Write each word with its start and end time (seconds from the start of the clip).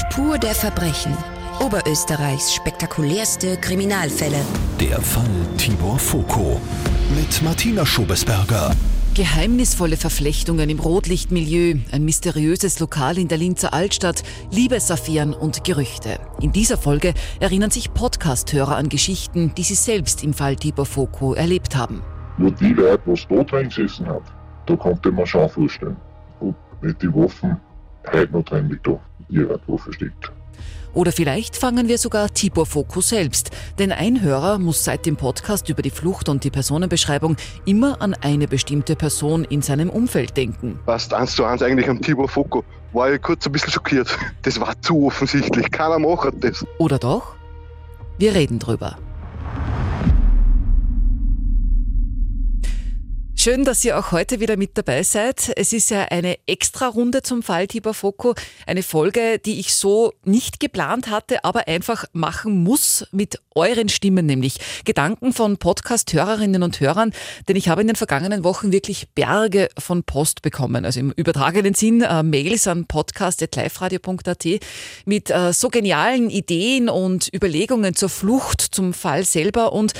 Spur 0.00 0.38
der 0.38 0.54
Verbrechen. 0.54 1.14
Oberösterreichs 1.60 2.54
spektakulärste 2.54 3.58
Kriminalfälle. 3.58 4.40
Der 4.80 4.98
Fall 4.98 5.28
Tibor 5.58 5.98
Foko 5.98 6.58
mit 7.14 7.42
Martina 7.42 7.84
Schobesberger. 7.84 8.70
Geheimnisvolle 9.14 9.98
Verflechtungen 9.98 10.70
im 10.70 10.80
Rotlichtmilieu, 10.80 11.80
ein 11.92 12.04
mysteriöses 12.06 12.80
Lokal 12.80 13.18
in 13.18 13.28
der 13.28 13.36
Linzer 13.36 13.74
Altstadt, 13.74 14.22
Liebesaffären 14.50 15.34
und 15.34 15.64
Gerüchte. 15.64 16.18
In 16.40 16.52
dieser 16.52 16.78
Folge 16.78 17.12
erinnern 17.38 17.70
sich 17.70 17.92
Podcast-Hörer 17.92 18.76
an 18.76 18.88
Geschichten, 18.88 19.52
die 19.54 19.64
sie 19.64 19.74
selbst 19.74 20.24
im 20.24 20.32
Fall 20.32 20.56
Tibor 20.56 20.86
Foko 20.86 21.34
erlebt 21.34 21.76
haben. 21.76 22.02
Nur 22.38 22.52
die 22.52 22.72
Leute, 22.72 23.02
was 23.04 23.26
da 23.28 23.42
drin 23.44 23.68
gesessen 23.68 24.06
hat, 24.06 24.22
da 24.64 24.76
konnte 24.76 25.12
man 25.12 25.26
schon 25.26 25.48
vorstellen, 25.50 25.96
ob 26.40 26.54
mit 26.80 27.02
den 27.02 27.14
Waffen 27.14 27.60
drin 28.04 28.68
liegt, 28.68 28.86
da 28.86 28.98
irgendwo 29.28 29.78
versteckt. 29.78 30.32
Oder 30.92 31.12
vielleicht 31.12 31.56
fangen 31.56 31.88
wir 31.88 31.98
sogar 31.98 32.30
Tibor 32.30 32.66
Foko 32.66 33.00
selbst. 33.00 33.50
Denn 33.78 33.92
ein 33.92 34.22
Hörer 34.22 34.58
muss 34.58 34.84
seit 34.84 35.06
dem 35.06 35.16
Podcast 35.16 35.68
über 35.68 35.82
die 35.82 35.90
Flucht 35.90 36.28
und 36.28 36.42
die 36.42 36.50
Personenbeschreibung 36.50 37.36
immer 37.64 38.02
an 38.02 38.14
eine 38.14 38.48
bestimmte 38.48 38.96
Person 38.96 39.44
in 39.44 39.62
seinem 39.62 39.88
Umfeld 39.88 40.36
denken. 40.36 40.80
Passt 40.86 41.14
eins 41.14 41.36
zu 41.36 41.44
eins 41.44 41.62
eigentlich 41.62 41.88
am 41.88 42.00
Tibor 42.00 42.28
Foko. 42.28 42.64
War 42.92 43.12
ich 43.12 43.22
kurz 43.22 43.46
ein 43.46 43.52
bisschen 43.52 43.70
schockiert. 43.70 44.18
Das 44.42 44.58
war 44.60 44.74
zu 44.82 45.06
offensichtlich. 45.06 45.70
Keiner 45.70 46.00
macht 46.00 46.34
das. 46.40 46.66
Oder 46.78 46.98
doch? 46.98 47.36
Wir 48.18 48.34
reden 48.34 48.58
drüber. 48.58 48.98
Schön, 53.42 53.64
dass 53.64 53.82
ihr 53.86 53.98
auch 53.98 54.12
heute 54.12 54.38
wieder 54.40 54.58
mit 54.58 54.76
dabei 54.76 55.02
seid. 55.02 55.50
Es 55.56 55.72
ist 55.72 55.88
ja 55.88 56.02
eine 56.10 56.36
extra 56.46 56.88
Runde 56.88 57.22
zum 57.22 57.42
Fall 57.42 57.68
Tibor 57.68 57.94
Foko. 57.94 58.34
Eine 58.66 58.82
Folge, 58.82 59.38
die 59.38 59.60
ich 59.60 59.74
so 59.74 60.12
nicht 60.26 60.60
geplant 60.60 61.08
hatte, 61.08 61.42
aber 61.42 61.66
einfach 61.66 62.04
machen 62.12 62.62
muss 62.62 63.06
mit 63.12 63.40
euren 63.54 63.88
Stimmen, 63.88 64.26
nämlich 64.26 64.58
Gedanken 64.84 65.32
von 65.32 65.56
Podcast-Hörerinnen 65.56 66.62
und 66.62 66.80
Hörern. 66.80 67.14
Denn 67.48 67.56
ich 67.56 67.70
habe 67.70 67.80
in 67.80 67.86
den 67.86 67.96
vergangenen 67.96 68.44
Wochen 68.44 68.72
wirklich 68.72 69.08
Berge 69.14 69.70
von 69.78 70.04
Post 70.04 70.42
bekommen. 70.42 70.84
Also 70.84 71.00
im 71.00 71.10
übertragenen 71.10 71.72
Sinn 71.72 72.02
äh, 72.02 72.22
Mails 72.22 72.68
an 72.68 72.84
podcast.liferadio.at 72.84 74.46
mit 75.06 75.30
äh, 75.30 75.54
so 75.54 75.70
genialen 75.70 76.28
Ideen 76.28 76.90
und 76.90 77.32
Überlegungen 77.34 77.94
zur 77.94 78.10
Flucht, 78.10 78.60
zum 78.60 78.92
Fall 78.92 79.24
selber 79.24 79.72
und 79.72 79.94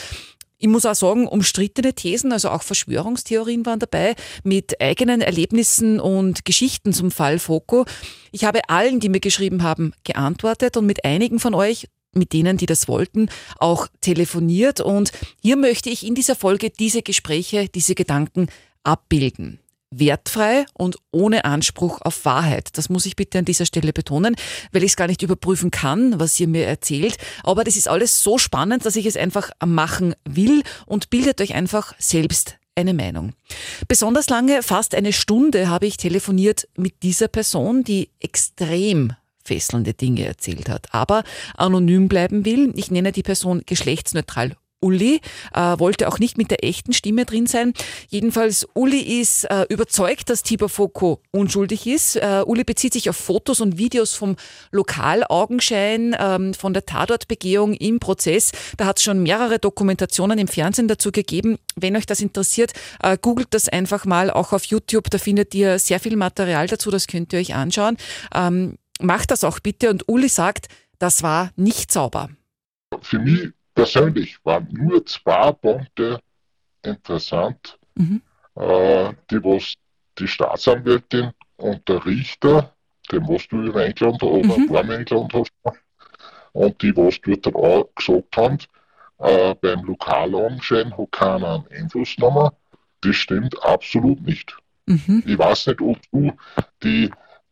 ich 0.60 0.68
muss 0.68 0.84
auch 0.84 0.94
sagen, 0.94 1.26
umstrittene 1.26 1.94
Thesen, 1.94 2.32
also 2.32 2.50
auch 2.50 2.62
Verschwörungstheorien 2.62 3.64
waren 3.64 3.78
dabei, 3.78 4.14
mit 4.44 4.80
eigenen 4.80 5.22
Erlebnissen 5.22 5.98
und 5.98 6.44
Geschichten 6.44 6.92
zum 6.92 7.10
Fall 7.10 7.38
Foko. 7.38 7.86
Ich 8.30 8.44
habe 8.44 8.68
allen, 8.68 9.00
die 9.00 9.08
mir 9.08 9.20
geschrieben 9.20 9.62
haben, 9.62 9.94
geantwortet 10.04 10.76
und 10.76 10.84
mit 10.84 11.04
einigen 11.04 11.40
von 11.40 11.54
euch 11.54 11.88
mit 12.12 12.32
denen, 12.32 12.56
die 12.56 12.66
das 12.66 12.88
wollten, 12.88 13.30
auch 13.58 13.86
telefoniert. 14.00 14.80
Und 14.80 15.12
hier 15.40 15.56
möchte 15.56 15.88
ich 15.90 16.04
in 16.04 16.14
dieser 16.14 16.34
Folge 16.34 16.70
diese 16.70 17.02
Gespräche, 17.02 17.68
diese 17.68 17.94
Gedanken 17.94 18.48
abbilden 18.82 19.59
wertfrei 19.90 20.66
und 20.74 20.96
ohne 21.10 21.44
Anspruch 21.44 22.00
auf 22.02 22.24
Wahrheit. 22.24 22.68
Das 22.78 22.88
muss 22.88 23.06
ich 23.06 23.16
bitte 23.16 23.38
an 23.38 23.44
dieser 23.44 23.66
Stelle 23.66 23.92
betonen, 23.92 24.36
weil 24.72 24.84
ich 24.84 24.92
es 24.92 24.96
gar 24.96 25.08
nicht 25.08 25.22
überprüfen 25.22 25.70
kann, 25.70 26.18
was 26.20 26.38
ihr 26.38 26.48
mir 26.48 26.66
erzählt. 26.66 27.16
Aber 27.42 27.64
das 27.64 27.76
ist 27.76 27.88
alles 27.88 28.22
so 28.22 28.38
spannend, 28.38 28.86
dass 28.86 28.96
ich 28.96 29.06
es 29.06 29.16
einfach 29.16 29.50
machen 29.64 30.14
will 30.28 30.62
und 30.86 31.10
bildet 31.10 31.40
euch 31.40 31.54
einfach 31.54 31.94
selbst 31.98 32.56
eine 32.76 32.94
Meinung. 32.94 33.32
Besonders 33.88 34.28
lange, 34.28 34.62
fast 34.62 34.94
eine 34.94 35.12
Stunde, 35.12 35.68
habe 35.68 35.86
ich 35.86 35.96
telefoniert 35.96 36.68
mit 36.76 37.02
dieser 37.02 37.28
Person, 37.28 37.84
die 37.84 38.10
extrem 38.20 39.12
fesselnde 39.44 39.94
Dinge 39.94 40.24
erzählt 40.24 40.68
hat, 40.68 40.94
aber 40.94 41.24
anonym 41.56 42.08
bleiben 42.08 42.44
will. 42.44 42.72
Ich 42.76 42.90
nenne 42.90 43.12
die 43.12 43.22
Person 43.22 43.62
geschlechtsneutral 43.66 44.56
Uli, 44.80 45.20
äh, 45.54 45.78
wollte 45.78 46.08
auch 46.08 46.18
nicht 46.18 46.38
mit 46.38 46.50
der 46.50 46.64
echten 46.64 46.92
Stimme 46.92 47.26
drin 47.26 47.46
sein. 47.46 47.74
Jedenfalls, 48.08 48.66
Uli 48.74 49.20
ist 49.20 49.44
äh, 49.44 49.66
überzeugt, 49.68 50.30
dass 50.30 50.42
Tibor 50.42 50.68
Foko 50.68 51.20
unschuldig 51.32 51.86
ist. 51.86 52.16
Äh, 52.16 52.42
Uli 52.46 52.64
bezieht 52.64 52.94
sich 52.94 53.10
auf 53.10 53.16
Fotos 53.16 53.60
und 53.60 53.78
Videos 53.78 54.14
vom 54.14 54.36
Lokalaugenschein, 54.70 56.16
ähm, 56.18 56.54
von 56.54 56.72
der 56.72 56.86
Tatortbegehung 56.86 57.74
im 57.74 58.00
Prozess. 58.00 58.52
Da 58.76 58.86
hat 58.86 58.98
es 58.98 59.04
schon 59.04 59.22
mehrere 59.22 59.58
Dokumentationen 59.58 60.38
im 60.38 60.48
Fernsehen 60.48 60.88
dazu 60.88 61.12
gegeben. 61.12 61.58
Wenn 61.76 61.96
euch 61.96 62.06
das 62.06 62.20
interessiert, 62.20 62.72
äh, 63.02 63.18
googelt 63.20 63.48
das 63.50 63.68
einfach 63.68 64.06
mal, 64.06 64.30
auch 64.30 64.52
auf 64.52 64.64
YouTube. 64.64 65.10
Da 65.10 65.18
findet 65.18 65.54
ihr 65.54 65.78
sehr 65.78 66.00
viel 66.00 66.16
Material 66.16 66.66
dazu, 66.66 66.90
das 66.90 67.06
könnt 67.06 67.32
ihr 67.32 67.40
euch 67.40 67.54
anschauen. 67.54 67.96
Ähm, 68.34 68.76
macht 69.00 69.30
das 69.30 69.44
auch 69.44 69.60
bitte. 69.60 69.90
Und 69.90 70.08
Uli 70.08 70.28
sagt, 70.28 70.68
das 70.98 71.22
war 71.22 71.50
nicht 71.56 71.92
sauber. 71.92 72.30
Für 73.02 73.18
mich 73.18 73.50
persönlich 73.80 74.36
waren 74.44 74.68
nur 74.70 75.04
zwei 75.06 75.52
Punkte 75.52 76.20
interessant, 76.82 77.78
mhm. 77.94 78.20
äh, 78.56 79.12
die 79.30 79.42
was 79.42 79.74
die 80.18 80.28
Staatsanwältin 80.28 81.30
und 81.56 81.88
der 81.88 82.04
Richter, 82.04 82.74
den 83.10 83.26
was 83.26 83.48
du 83.48 83.62
in 83.62 83.74
England 83.74 84.22
oder 84.22 84.84
mhm. 84.84 84.90
England 84.90 85.32
hast, 85.32 85.52
und 86.52 86.82
die 86.82 86.94
was 86.94 87.18
dort 87.22 87.54
auch 87.54 87.88
gesagt 87.94 88.36
haben, 88.36 88.58
äh, 89.18 89.54
beim 89.54 89.82
Lokalanschein 89.84 90.96
hat 90.96 91.12
keiner 91.12 91.64
einen 91.70 91.84
Einflussnahme, 91.84 92.52
das 93.00 93.16
stimmt 93.16 93.62
absolut 93.62 94.20
nicht. 94.20 94.56
Mhm. 94.84 95.22
Ich 95.24 95.38
weiß 95.38 95.68
nicht, 95.68 95.80
ob 95.80 95.98
du 96.12 96.32
die, 96.82 97.10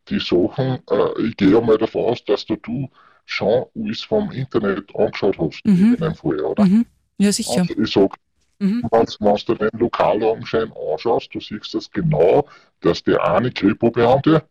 die 0.09 0.19
Sachen, 0.19 0.81
äh, 0.91 1.23
ich 1.23 1.37
gehe 1.39 1.61
mal 1.61 1.79
davon 1.79 2.05
aus, 2.05 2.23
dass 2.25 2.45
du, 2.45 2.57
du 2.57 2.91
schon 3.29 3.67
alles 3.77 4.03
vom 4.03 4.31
Internet 4.33 4.95
angeschaut 4.97 5.39
hast, 5.39 5.65
mhm. 5.65 5.95
in 5.95 6.03
einem 6.03 6.15
Fall, 6.15 6.41
oder? 6.41 6.65
Mhm. 6.65 6.87
Ja, 7.19 7.31
sicher. 7.31 7.61
Also 7.61 7.75
ich 7.79 7.93
sage, 7.93 8.15
mhm. 8.59 8.83
wenn 8.91 9.37
du 9.47 9.55
den 9.55 9.79
Lokalaugenschein 9.79 10.73
anschaust, 10.73 11.35
du 11.35 11.41
siehst 11.41 11.75
das 11.75 11.91
genau, 11.91 12.49
dass 12.81 13.03
der 13.03 13.23
eine 13.23 13.51
Kripo-Beamte 13.51 14.43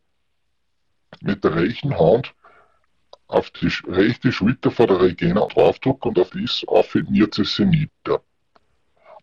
mit 1.21 1.43
der 1.43 1.55
rechten 1.55 1.97
Hand 1.97 2.33
auf 3.27 3.49
die 3.51 3.71
rechte 3.88 4.31
Schulter 4.31 4.71
von 4.71 4.88
der 4.88 5.01
Regina 5.01 5.45
draufdrückt 5.47 6.05
und 6.05 6.19
auf 6.19 6.29
dies 6.29 6.63
affirmiert 6.67 7.33
sie 7.33 7.45
sie 7.45 7.65
nieder. 7.65 8.21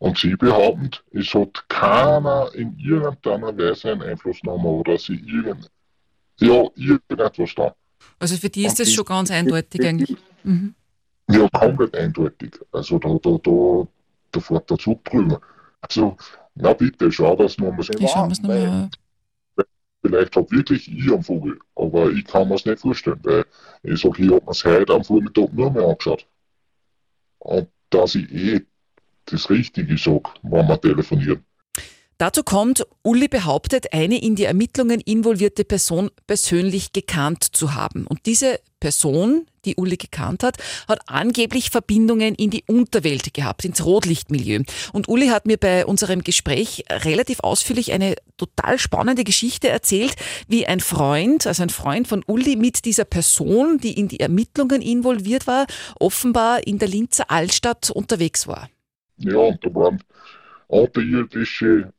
Und 0.01 0.19
sie 0.19 0.35
behaupten, 0.37 0.91
es 1.13 1.33
hat 1.33 1.69
keiner 1.69 2.51
in 2.55 2.77
irgendeiner 2.77 3.57
Weise 3.57 3.93
einen 3.93 4.03
Einflussnahme 4.03 4.67
oder 4.69 4.99
sie 4.99 5.15
irgend, 5.15 5.71
ja, 6.41 6.65
irgendetwas 6.75 7.55
da. 7.55 7.75
Also 8.19 8.37
für 8.37 8.49
die 8.49 8.65
ist 8.65 8.81
das 8.81 8.93
schon 8.93 9.05
ganz 9.05 9.31
eindeutig 9.31 9.85
eigentlich. 9.87 10.17
Mhm. 10.43 10.75
Ja, 11.31 11.49
komplett 11.49 11.97
eindeutig. 11.97 12.59
Also 12.73 12.99
da, 12.99 13.19
da, 13.23 13.39
da, 13.43 13.89
da 14.33 14.41
fährt 14.41 14.71
der 14.71 14.79
Zug 14.79 15.05
drüber. 15.05 15.41
Also, 15.81 16.17
na 16.55 16.73
bitte, 16.73 17.11
schau 17.11 17.37
das 17.37 17.59
nochmal 17.59 17.81
an. 17.81 18.03
Ich 18.03 18.11
schau 18.11 18.27
mir's 18.27 18.41
nochmal 18.41 18.67
an. 18.67 18.91
Vielleicht 20.03 20.37
habe 20.37 20.51
wirklich 20.51 20.87
ich 20.87 21.11
einen 21.11 21.23
Vogel, 21.23 21.59
aber 21.77 22.11
ich 22.11 22.27
kann 22.27 22.49
mir 22.49 22.57
es 22.57 22.67
nicht 22.67 22.81
vorstellen, 22.81 23.21
weil 23.23 23.47
ich 23.83 24.01
sage, 24.03 24.23
ich 24.23 24.31
habe 24.31 24.45
mir 24.45 24.51
es 24.51 24.65
heute 24.65 24.93
am 24.93 25.03
Vormittag 25.03 25.53
nur 25.55 25.71
mehr 25.71 25.85
angeschaut. 25.85 26.27
Und 27.39 27.69
dass 27.89 28.15
ich 28.15 28.31
eh 28.31 28.61
das 29.27 29.49
Richtige 29.49 29.97
sage, 29.97 30.25
wenn 30.43 30.69
wir 30.69 30.81
telefonieren. 30.81 31.45
Dazu 32.19 32.45
kommt, 32.45 32.87
Uli 33.03 33.27
behauptet, 33.27 33.93
eine 33.93 34.23
in 34.23 34.37
die 34.37 34.45
Ermittlungen 34.45 35.01
involvierte 35.01 35.65
Person 35.65 36.11
persönlich 36.27 36.93
gekannt 36.93 37.45
zu 37.57 37.75
haben. 37.75 38.07
Und 38.07 38.27
diese 38.27 38.61
Person, 38.79 39.47
die 39.65 39.77
Uli 39.77 39.97
gekannt 39.97 40.43
hat, 40.43 40.59
hat 40.87 41.01
angeblich 41.07 41.71
Verbindungen 41.71 42.35
in 42.35 42.51
die 42.51 42.65
Unterwelt 42.69 43.35
gehabt, 43.35 43.65
ins 43.65 43.85
Rotlichtmilieu. 43.85 44.63
Und 44.93 45.09
Uli 45.09 45.29
hat 45.29 45.47
mir 45.47 45.57
bei 45.57 45.87
unserem 45.87 46.23
Gespräch 46.23 46.85
relativ 46.91 47.41
ausführlich 47.41 47.93
eine 47.93 48.15
total 48.37 48.79
spannende 48.79 49.25
Geschichte 49.25 49.69
erzählt, 49.69 50.15
wie 50.49 50.67
ein 50.67 50.81
Freund, 50.81 51.47
also 51.47 51.63
ein 51.63 51.71
Freund 51.71 52.07
von 52.07 52.23
Uli 52.27 52.57
mit 52.57 52.85
dieser 52.85 53.07
Person, 53.07 53.79
die 53.79 53.99
in 53.99 54.09
die 54.09 54.21
Ermittlungen 54.21 54.83
involviert 54.83 55.47
war, 55.47 55.67
offenbar 55.99 56.67
in 56.67 56.79
der 56.79 56.89
Linzer 56.89 57.31
Altstadt 57.31 57.91
unterwegs 57.91 58.47
war. 58.47 58.69
Ja, 59.17 59.39
und 59.39 59.65
da 59.65 59.75
waren 59.75 60.01
außerirdische 60.69 61.93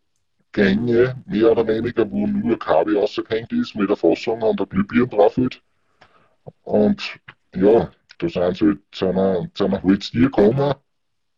Gänge, 0.56 1.22
mehr 1.26 1.52
oder 1.52 1.68
weniger, 1.68 2.10
wo 2.10 2.26
nur 2.26 2.58
Kabel 2.58 2.98
rausgehängt 2.98 3.52
ist, 3.52 3.76
mit 3.76 3.90
der 3.90 3.98
Fassung 3.98 4.42
an 4.42 4.56
der 4.56 4.66
Glühbirne 4.66 5.10
drauf 5.10 5.36
wird. 5.36 5.62
Und 6.64 7.20
ja, 7.54 7.92
da 8.20 8.30
sind 8.30 8.56
sie 8.56 8.66
halt 8.66 8.80
zu 8.92 9.08
einer, 9.08 9.50
zu 9.54 9.66
einer 9.66 9.84
Holztier 9.84 10.28
gekommen, 10.28 10.76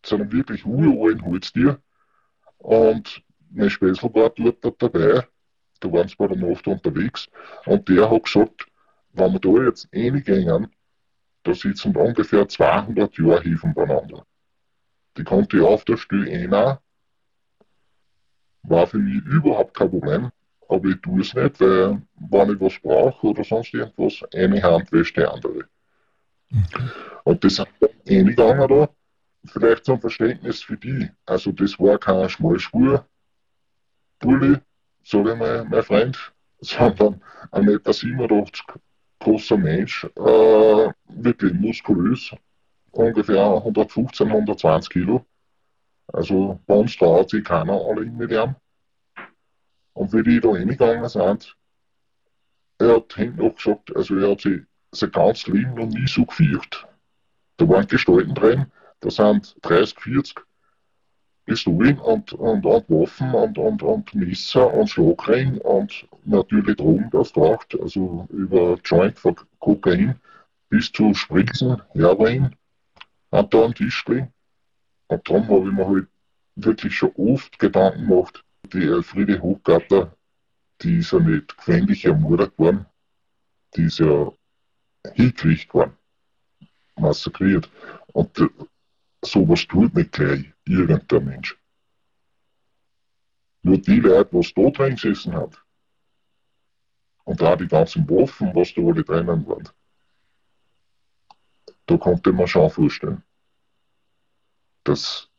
zu 0.03 0.15
einem 0.15 0.31
wirklich 0.31 0.63
uralten 0.63 1.25
Holztier. 1.25 1.81
Und 2.59 3.23
mein 3.49 3.71
Späßel 3.71 4.13
war 4.13 4.29
dort 4.29 4.81
dabei, 4.83 5.27
da 5.79 5.91
waren 5.91 6.07
sie 6.07 6.15
bei 6.15 6.27
der 6.27 6.37
Nacht 6.37 6.67
unterwegs. 6.67 7.27
Und 7.65 7.89
der 7.89 8.11
hat 8.11 8.23
gesagt, 8.23 8.67
wenn 9.13 9.33
wir 9.33 9.39
da 9.39 9.63
jetzt 9.63 9.89
reingehen, 9.95 10.67
da 11.41 11.53
sitzen 11.55 11.95
ungefähr 11.95 12.47
200 12.47 13.17
Jahre 13.17 13.41
Hefen 13.41 13.73
beieinander. 13.73 14.27
Die 15.17 15.23
konnte 15.23 15.57
ich 15.57 15.63
auf 15.63 15.85
der 15.85 15.97
Stelle 15.97 16.31
einer 16.31 16.83
war 18.63 18.87
für 18.87 18.97
mich 18.97 19.23
überhaupt 19.25 19.73
kein 19.73 19.89
Problem. 19.89 20.31
aber 20.69 20.89
ich 20.89 21.01
tue 21.01 21.21
es 21.21 21.33
nicht, 21.33 21.59
weil 21.61 22.01
wenn 22.15 22.53
ich 22.53 22.59
was 22.59 22.79
brauche 22.81 23.27
oder 23.27 23.43
sonst 23.43 23.73
irgendwas, 23.73 24.21
eine 24.33 24.61
Hand 24.61 24.91
wäscht 24.91 25.15
die 25.17 25.23
andere. 25.23 25.65
Mhm. 26.49 26.65
Und 27.23 27.43
das 27.43 27.55
sind 27.55 27.69
dann 27.79 27.89
eingegangen 28.07 28.67
da, 28.67 28.89
vielleicht 29.45 29.85
zum 29.85 29.99
Verständnis 29.99 30.61
für 30.61 30.77
die. 30.77 31.09
Also 31.25 31.51
das 31.51 31.79
war 31.79 31.97
kein 31.97 32.29
Schmalspur, 32.29 33.05
Bulli, 34.19 34.57
sage 35.03 35.33
ich 35.33 35.37
mal, 35.37 35.65
mein 35.65 35.83
Freund, 35.83 36.33
sondern 36.59 37.21
ein 37.51 37.65
Meter 37.65 37.93
87 37.93 38.65
großer 39.19 39.57
Mensch, 39.57 40.03
äh, 40.15 40.91
wirklich 41.07 41.53
muskulös, 41.53 42.35
ungefähr 42.91 43.43
115, 43.43 44.27
120 44.27 44.89
Kilo. 44.89 45.25
Also 46.07 46.59
bei 46.65 46.75
uns 46.75 46.95
traut 46.97 47.29
sich 47.29 47.43
keiner 47.43 47.73
alle 47.73 48.05
mit 48.05 48.31
ihm. 48.31 48.55
Und 49.93 50.13
wie 50.13 50.23
die 50.23 50.39
da 50.39 50.55
hingegangen 50.55 51.07
sind, 51.09 51.57
er 52.77 52.95
hat 52.95 53.13
hinten 53.13 53.43
noch 53.43 53.55
gesagt, 53.55 53.95
also 53.95 54.15
er 54.17 54.31
hat 54.31 54.41
sich 54.41 54.61
sein 54.91 55.11
ganzes 55.11 55.47
Leben 55.47 55.73
noch 55.73 55.87
nie 55.87 56.07
so 56.07 56.25
geführt. 56.25 56.87
Da 57.57 57.67
waren 57.67 57.87
Gestalten 57.87 58.35
drin, 58.35 58.67
da 58.99 59.09
sind 59.09 59.55
30, 59.61 59.99
40 59.99 60.47
Pistolen 61.45 61.97
und, 61.99 62.33
und, 62.33 62.65
und 62.65 62.89
Waffen 62.89 63.33
und, 63.33 63.57
und, 63.57 63.81
und 63.81 64.13
Messer 64.13 64.71
und 64.73 64.89
Schlagring 64.89 65.57
und 65.59 66.07
natürlich 66.25 66.75
Drogen, 66.75 67.09
das 67.11 67.31
braucht, 67.31 67.73
also 67.79 68.27
über 68.29 68.77
Joint 68.83 69.17
von 69.17 69.35
Kokain 69.59 70.19
bis 70.69 70.91
zu 70.91 71.13
Spritzen, 71.13 71.81
Heroin, 71.93 72.53
hat 73.31 73.53
da 73.53 73.63
am 73.63 73.73
Tisch 73.73 74.03
gelegen. 74.03 74.33
Darum 75.07 75.47
habe 75.47 75.69
ich 75.69 75.75
mir 75.75 75.87
halt 75.87 76.07
wirklich 76.55 76.95
schon 76.95 77.13
oft 77.15 77.57
Gedanken 77.59 78.07
gemacht, 78.07 78.43
die 78.73 78.83
Elfriede 78.83 79.41
Hochgartler, 79.41 80.15
die 80.81 80.97
ist 80.97 81.11
ja 81.11 81.19
nicht 81.19 81.55
gefänglich 81.57 82.05
ermordet 82.05 82.57
worden, 82.57 82.85
die 83.75 83.83
ist 83.83 83.99
ja 83.99 84.31
hingekriegt 85.13 85.73
worden, 85.73 85.97
massakriert. 86.95 87.69
Und 88.13 88.37
äh, 88.39 88.49
sowas 89.23 89.65
tut 89.67 89.93
nicht 89.93 90.11
gleich 90.11 90.51
irgendein 90.65 91.25
Mensch. 91.25 91.57
Nur 93.61 93.77
die 93.77 93.99
Leute, 93.99 94.29
was 94.33 94.53
da 94.53 94.69
drin 94.69 94.95
gesessen 94.95 95.33
hat, 95.33 95.61
und 97.23 97.41
auch 97.43 97.57
die 97.57 97.67
ganzen 97.67 98.09
Waffen, 98.09 98.55
was 98.55 98.73
da 98.73 98.81
alle 98.81 99.03
drinnen 99.03 99.45
waren, 99.47 99.69
da 101.85 101.97
konnte 101.97 102.31
man 102.31 102.47
schon 102.47 102.69
vorstellen, 102.69 103.23
dass 104.87 105.29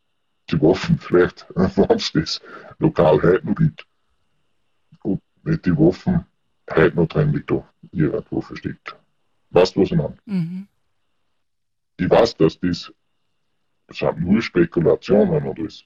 die 0.49 0.61
Waffen 0.61 0.97
vielleicht, 0.97 1.45
wenn 1.55 1.97
es 1.97 2.11
das 2.11 2.41
lokal 2.79 3.21
heute 3.21 3.45
noch 3.45 3.55
gibt, 3.55 3.85
und 5.03 5.21
nicht 5.43 5.65
die 5.65 5.75
Waffen 5.77 6.25
heute 6.69 6.95
noch 6.95 7.07
drin 7.07 7.33
liegt, 7.33 7.51
da 7.51 7.67
irgendwo 7.91 8.41
versteckt. 8.41 8.95
Weißt 9.51 9.75
du, 9.75 9.81
was 9.81 9.91
ich 9.91 9.97
meine? 9.97 10.17
Mhm. 10.25 10.67
Ich 11.97 12.09
weiß, 12.09 12.37
dass 12.37 12.59
das, 12.59 12.93
das 13.87 13.97
sind 13.97 14.19
nur 14.19 14.41
Spekulationen 14.41 15.43
und 15.43 15.59
alles. 15.59 15.83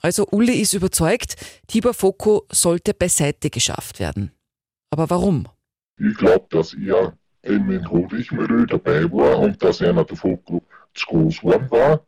Also 0.00 0.26
Uli 0.30 0.60
ist 0.60 0.74
überzeugt, 0.74 1.36
Tibor 1.66 1.94
Foko 1.94 2.46
sollte 2.50 2.94
beiseite 2.94 3.50
geschafft 3.50 3.98
werden. 3.98 4.32
Aber 4.90 5.10
warum? 5.10 5.48
Ich 5.98 6.16
glaube, 6.16 6.46
dass 6.50 6.74
er 6.74 7.16
eben 7.42 7.70
in 7.70 7.84
Rodrichmühle 7.84 8.66
dabei 8.66 9.10
war 9.10 9.38
und 9.38 9.62
dass 9.62 9.82
einer 9.82 10.04
der 10.04 10.16
Foko 10.16 10.62
zu 10.94 11.06
groß 11.06 11.40
geworden 11.40 11.70
war 11.70 12.07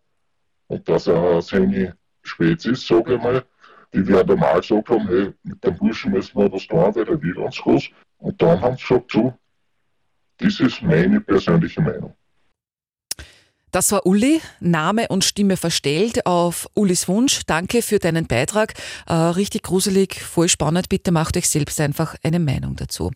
und 0.71 0.89
dass 0.89 1.09
er 1.09 1.43
seine 1.43 1.97
Spezies, 2.23 2.87
sage 2.87 3.17
ich 3.17 3.23
mal, 3.23 3.45
die 3.93 4.07
werden 4.07 4.39
mal 4.39 4.61
gesagt 4.61 4.89
haben, 4.89 5.09
hey, 5.09 5.33
mit 5.43 5.65
dem 5.65 5.77
Burschen 5.77 6.13
müssen 6.13 6.39
wir 6.39 6.53
was 6.53 6.67
tun, 6.67 6.95
weil 6.95 7.05
der 7.05 7.21
will 7.21 7.39
uns 7.39 7.59
groß. 7.59 7.91
Und 8.19 8.41
dann 8.41 8.61
haben 8.61 8.77
sie 8.77 8.87
gesagt, 8.87 9.11
so, 9.11 9.35
das 10.39 10.61
ist 10.61 10.81
meine 10.83 11.21
persönliche 11.21 11.81
Meinung. 11.83 12.15
Das 13.71 13.93
war 13.93 14.05
Uli, 14.05 14.41
Name 14.59 15.07
und 15.09 15.25
Stimme 15.25 15.57
verstellt 15.57 16.27
auf 16.27 16.69
Ulis 16.75 17.07
Wunsch. 17.07 17.43
Danke 17.47 17.83
für 17.83 18.01
deinen 18.01 18.27
Beitrag. 18.27 18.75
Äh, 19.07 19.15
richtig 19.15 19.63
gruselig, 19.63 20.21
voll 20.21 20.49
spannend. 20.49 20.89
Bitte 20.89 21.13
macht 21.13 21.37
euch 21.37 21.49
selbst 21.49 21.81
einfach 21.81 22.17
eine 22.25 22.41
Meinung 22.41 22.75
dazu. 22.75 23.13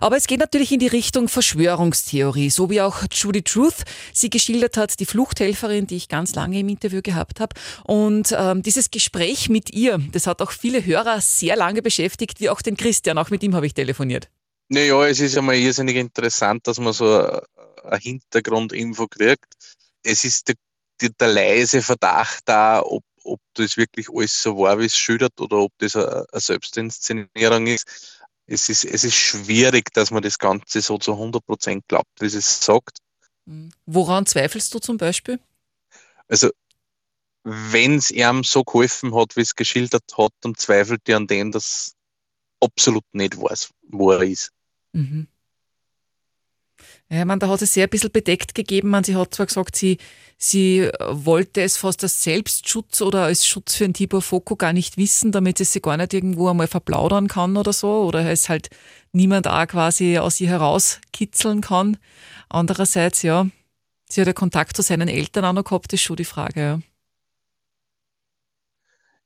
Aber 0.00 0.16
es 0.16 0.26
geht 0.26 0.40
natürlich 0.40 0.72
in 0.72 0.78
die 0.78 0.86
Richtung 0.86 1.28
Verschwörungstheorie, 1.28 2.48
so 2.48 2.70
wie 2.70 2.80
auch 2.80 3.02
Judy 3.12 3.42
Truth 3.42 3.84
sie 4.14 4.30
geschildert 4.30 4.78
hat, 4.78 4.98
die 4.98 5.04
Fluchthelferin, 5.04 5.86
die 5.86 5.96
ich 5.96 6.08
ganz 6.08 6.34
lange 6.34 6.58
im 6.60 6.70
Interview 6.70 7.02
gehabt 7.02 7.40
habe. 7.40 7.54
Und 7.84 8.34
ähm, 8.36 8.62
dieses 8.62 8.90
Gespräch 8.90 9.50
mit 9.50 9.74
ihr, 9.74 10.00
das 10.12 10.26
hat 10.26 10.40
auch 10.40 10.52
viele 10.52 10.84
Hörer 10.86 11.20
sehr 11.20 11.54
lange 11.54 11.82
beschäftigt, 11.82 12.40
wie 12.40 12.48
auch 12.48 12.62
den 12.62 12.78
Christian. 12.78 13.18
Auch 13.18 13.28
mit 13.28 13.42
ihm 13.42 13.54
habe 13.54 13.66
ich 13.66 13.74
telefoniert. 13.74 14.30
Naja, 14.70 15.06
es 15.06 15.20
ist 15.20 15.34
ja 15.34 15.42
mal 15.42 15.54
irrsinnig 15.54 15.96
interessant, 15.96 16.66
dass 16.66 16.78
man 16.78 16.94
so 16.94 17.06
eine 17.84 17.98
Hintergrundinfo 17.98 19.06
kriegt 19.06 19.46
es 20.08 20.24
ist 20.24 20.48
der, 20.48 20.54
der, 21.00 21.10
der 21.10 21.28
leise 21.28 21.82
Verdacht 21.82 22.42
da, 22.46 22.82
ob, 22.82 23.04
ob 23.22 23.40
das 23.54 23.76
wirklich 23.76 24.08
alles 24.08 24.42
so 24.42 24.58
war, 24.58 24.78
wie 24.78 24.86
es 24.86 24.96
schildert, 24.96 25.40
oder 25.40 25.58
ob 25.58 25.72
das 25.78 25.94
eine, 25.94 26.24
eine 26.30 26.40
Selbstinszenierung 26.40 27.66
ist. 27.66 28.18
Es, 28.46 28.68
ist. 28.68 28.84
es 28.84 29.04
ist 29.04 29.14
schwierig, 29.14 29.92
dass 29.92 30.10
man 30.10 30.22
das 30.22 30.38
Ganze 30.38 30.80
so 30.80 30.96
zu 30.96 31.12
100% 31.12 31.82
glaubt, 31.86 32.08
wie 32.20 32.26
es 32.26 32.64
sagt. 32.64 32.98
Mhm. 33.44 33.70
Woran 33.84 34.24
zweifelst 34.24 34.72
du 34.72 34.78
zum 34.78 34.96
Beispiel? 34.96 35.38
Also, 36.28 36.50
wenn 37.44 37.96
es 37.96 38.10
ihm 38.10 38.44
so 38.44 38.64
geholfen 38.64 39.14
hat, 39.14 39.36
wie 39.36 39.42
es 39.42 39.54
geschildert 39.54 40.04
hat, 40.16 40.32
dann 40.40 40.54
zweifelt 40.54 41.08
er 41.08 41.18
an 41.18 41.26
dem, 41.26 41.52
dass 41.52 41.94
absolut 42.60 43.04
nicht 43.12 43.38
weiß, 43.40 43.70
wo 43.82 44.12
er 44.12 44.22
ist. 44.22 44.50
Mhm. 44.92 45.28
Ja, 47.10 47.24
man, 47.24 47.38
da 47.38 47.48
hat 47.48 47.62
es 47.62 47.72
sehr 47.72 47.86
ein 47.86 47.90
bisschen 47.90 48.12
bedeckt 48.12 48.54
gegeben. 48.54 48.90
Man, 48.90 49.02
sie 49.02 49.16
hat 49.16 49.34
zwar 49.34 49.46
gesagt, 49.46 49.76
sie, 49.76 49.96
sie 50.36 50.90
wollte 51.10 51.62
es 51.62 51.78
fast 51.78 52.02
als 52.02 52.22
Selbstschutz 52.22 53.00
oder 53.00 53.22
als 53.24 53.46
Schutz 53.46 53.76
für 53.76 53.86
ein 53.86 53.94
Tibor 53.94 54.20
Foko 54.20 54.56
gar 54.56 54.74
nicht 54.74 54.98
wissen, 54.98 55.32
damit 55.32 55.58
es 55.60 55.72
sie 55.72 55.80
gar 55.80 55.96
nicht 55.96 56.12
irgendwo 56.12 56.48
einmal 56.48 56.66
verplaudern 56.66 57.26
kann 57.26 57.56
oder 57.56 57.72
so. 57.72 58.02
Oder 58.04 58.30
es 58.30 58.50
halt 58.50 58.68
niemand 59.12 59.48
auch 59.48 59.66
quasi 59.66 60.18
aus 60.18 60.38
ihr 60.40 60.48
herauskitzeln 60.50 61.62
kann. 61.62 61.96
Andererseits, 62.50 63.22
ja, 63.22 63.46
sie 64.10 64.20
hat 64.20 64.26
ja 64.28 64.34
Kontakt 64.34 64.76
zu 64.76 64.82
seinen 64.82 65.08
Eltern 65.08 65.46
auch 65.46 65.54
noch 65.54 65.64
gehabt, 65.64 65.92
ist 65.94 66.02
schon 66.02 66.16
die 66.16 66.24
Frage, 66.26 66.60
ja. 66.60 66.80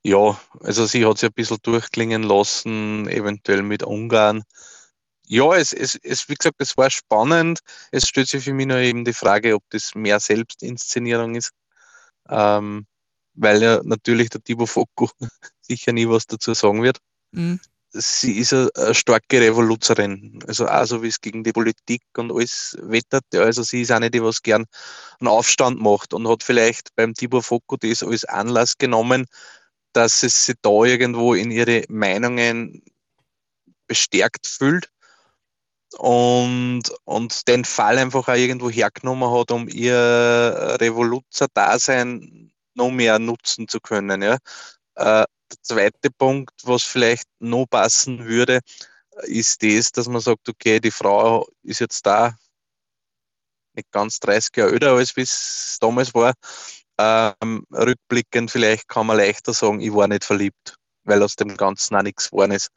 Ja, 0.05 0.41
also 0.61 0.87
sie 0.87 1.07
hat 1.07 1.19
sich 1.19 1.29
ein 1.31 1.35
bisschen 1.35 1.59
durchklingen 1.63 2.23
lassen, 2.25 3.09
eventuell 3.09 3.63
mit 3.63 3.85
Ungarn 3.85 4.43
ja, 5.27 5.55
es, 5.55 5.73
es, 5.73 5.95
es, 6.03 6.29
wie 6.29 6.35
gesagt, 6.35 6.57
es 6.59 6.77
war 6.77 6.91
spannend. 6.91 7.61
Es 7.91 8.09
stellt 8.09 8.29
sich 8.29 8.45
für 8.45 8.53
mich 8.53 8.67
nur 8.67 8.79
eben 8.79 9.05
die 9.05 9.13
Frage, 9.13 9.55
ob 9.55 9.63
das 9.71 9.95
mehr 9.95 10.21
Selbstinszenierung 10.21 11.37
ist. 11.37 11.53
Ähm, 12.29 12.87
weil 13.35 13.63
ja 13.63 13.81
natürlich 13.83 14.31
der 14.31 14.43
Tibo 14.43 14.67
Foko 14.67 15.11
sicher 15.61 15.93
nie 15.93 16.09
was 16.09 16.27
dazu 16.27 16.55
sagen 16.55 16.83
wird. 16.83 16.99
Mhm. 17.33 17.61
Sie 17.95 18.39
ist 18.39 18.53
eine, 18.53 18.71
eine, 18.75 18.95
starke 18.95 19.41
Revoluzerin. 19.41 20.39
Also 20.47 20.67
auch 20.67 20.87
so 20.87 21.03
wie 21.03 21.09
es 21.09 21.21
gegen 21.21 21.45
die 21.45 21.53
Politik 21.53 22.03
und 22.17 22.33
alles 22.33 22.77
wettert. 22.81 23.25
Also 23.35 23.63
sie 23.63 23.83
ist 23.83 23.91
eine, 23.91 24.11
die 24.11 24.23
was 24.23 24.43
gern 24.43 24.65
einen 25.21 25.29
Aufstand 25.29 25.81
macht 25.81 26.15
und 26.15 26.27
hat 26.29 26.43
vielleicht 26.43 26.95
beim 26.97 27.15
Tibor 27.15 27.43
Foko 27.43 27.77
das 27.77 28.03
als 28.03 28.25
Anlass 28.25 28.79
genommen, 28.79 29.27
dass 29.93 30.23
es 30.23 30.47
sich 30.47 30.57
da 30.63 30.71
irgendwo 30.85 31.35
in 31.35 31.51
ihre 31.51 31.85
Meinungen 31.89 32.83
bestärkt 33.87 34.47
fühlt 34.47 34.92
und, 35.95 36.83
und 37.05 37.49
den 37.49 37.65
Fall 37.65 37.99
einfach 37.99 38.29
auch 38.29 38.35
irgendwo 38.35 38.71
hergenommen 38.71 39.31
hat, 39.31 39.51
um 39.51 39.69
ihr 39.69 40.77
Revoluzer-Dasein 40.81 42.53
noch 42.75 42.91
mehr 42.91 43.19
nutzen 43.19 43.69
zu 43.69 43.81
können. 43.81 44.23
Ja. 44.23 44.35
Äh, 44.95 45.25
der 45.53 45.59
zweite 45.63 46.11
Punkt, 46.11 46.53
was 46.65 46.83
vielleicht 46.83 47.29
noch 47.39 47.67
passen 47.67 48.25
würde, 48.27 48.61
ist 49.25 49.63
das, 49.63 49.93
dass 49.93 50.09
man 50.09 50.21
sagt, 50.21 50.49
okay, 50.49 50.81
die 50.81 50.91
Frau 50.91 51.47
ist 51.63 51.81
jetzt 51.81 52.07
da, 52.07 52.37
nicht 53.75 53.91
ganz 53.91 54.19
30 54.21 54.57
Jahre 54.57 54.73
älter 54.73 54.93
als 54.93 55.13
es 55.17 55.79
damals 55.81 56.15
war. 56.15 56.35
Ähm, 56.99 57.67
rückblickend 57.73 58.51
vielleicht 58.51 58.89
kann 58.89 59.07
man 59.07 59.17
leichter 59.17 59.53
sagen, 59.53 59.81
ich 59.81 59.93
war 59.93 60.09
nicht 60.09 60.25
verliebt, 60.25 60.77
weil 61.05 61.23
aus 61.23 61.37
dem 61.37 61.57
Ganzen 61.57 61.97
auch 61.97 62.03
nichts 62.03 62.31
geworden 62.31 62.53
ist. 62.53 62.69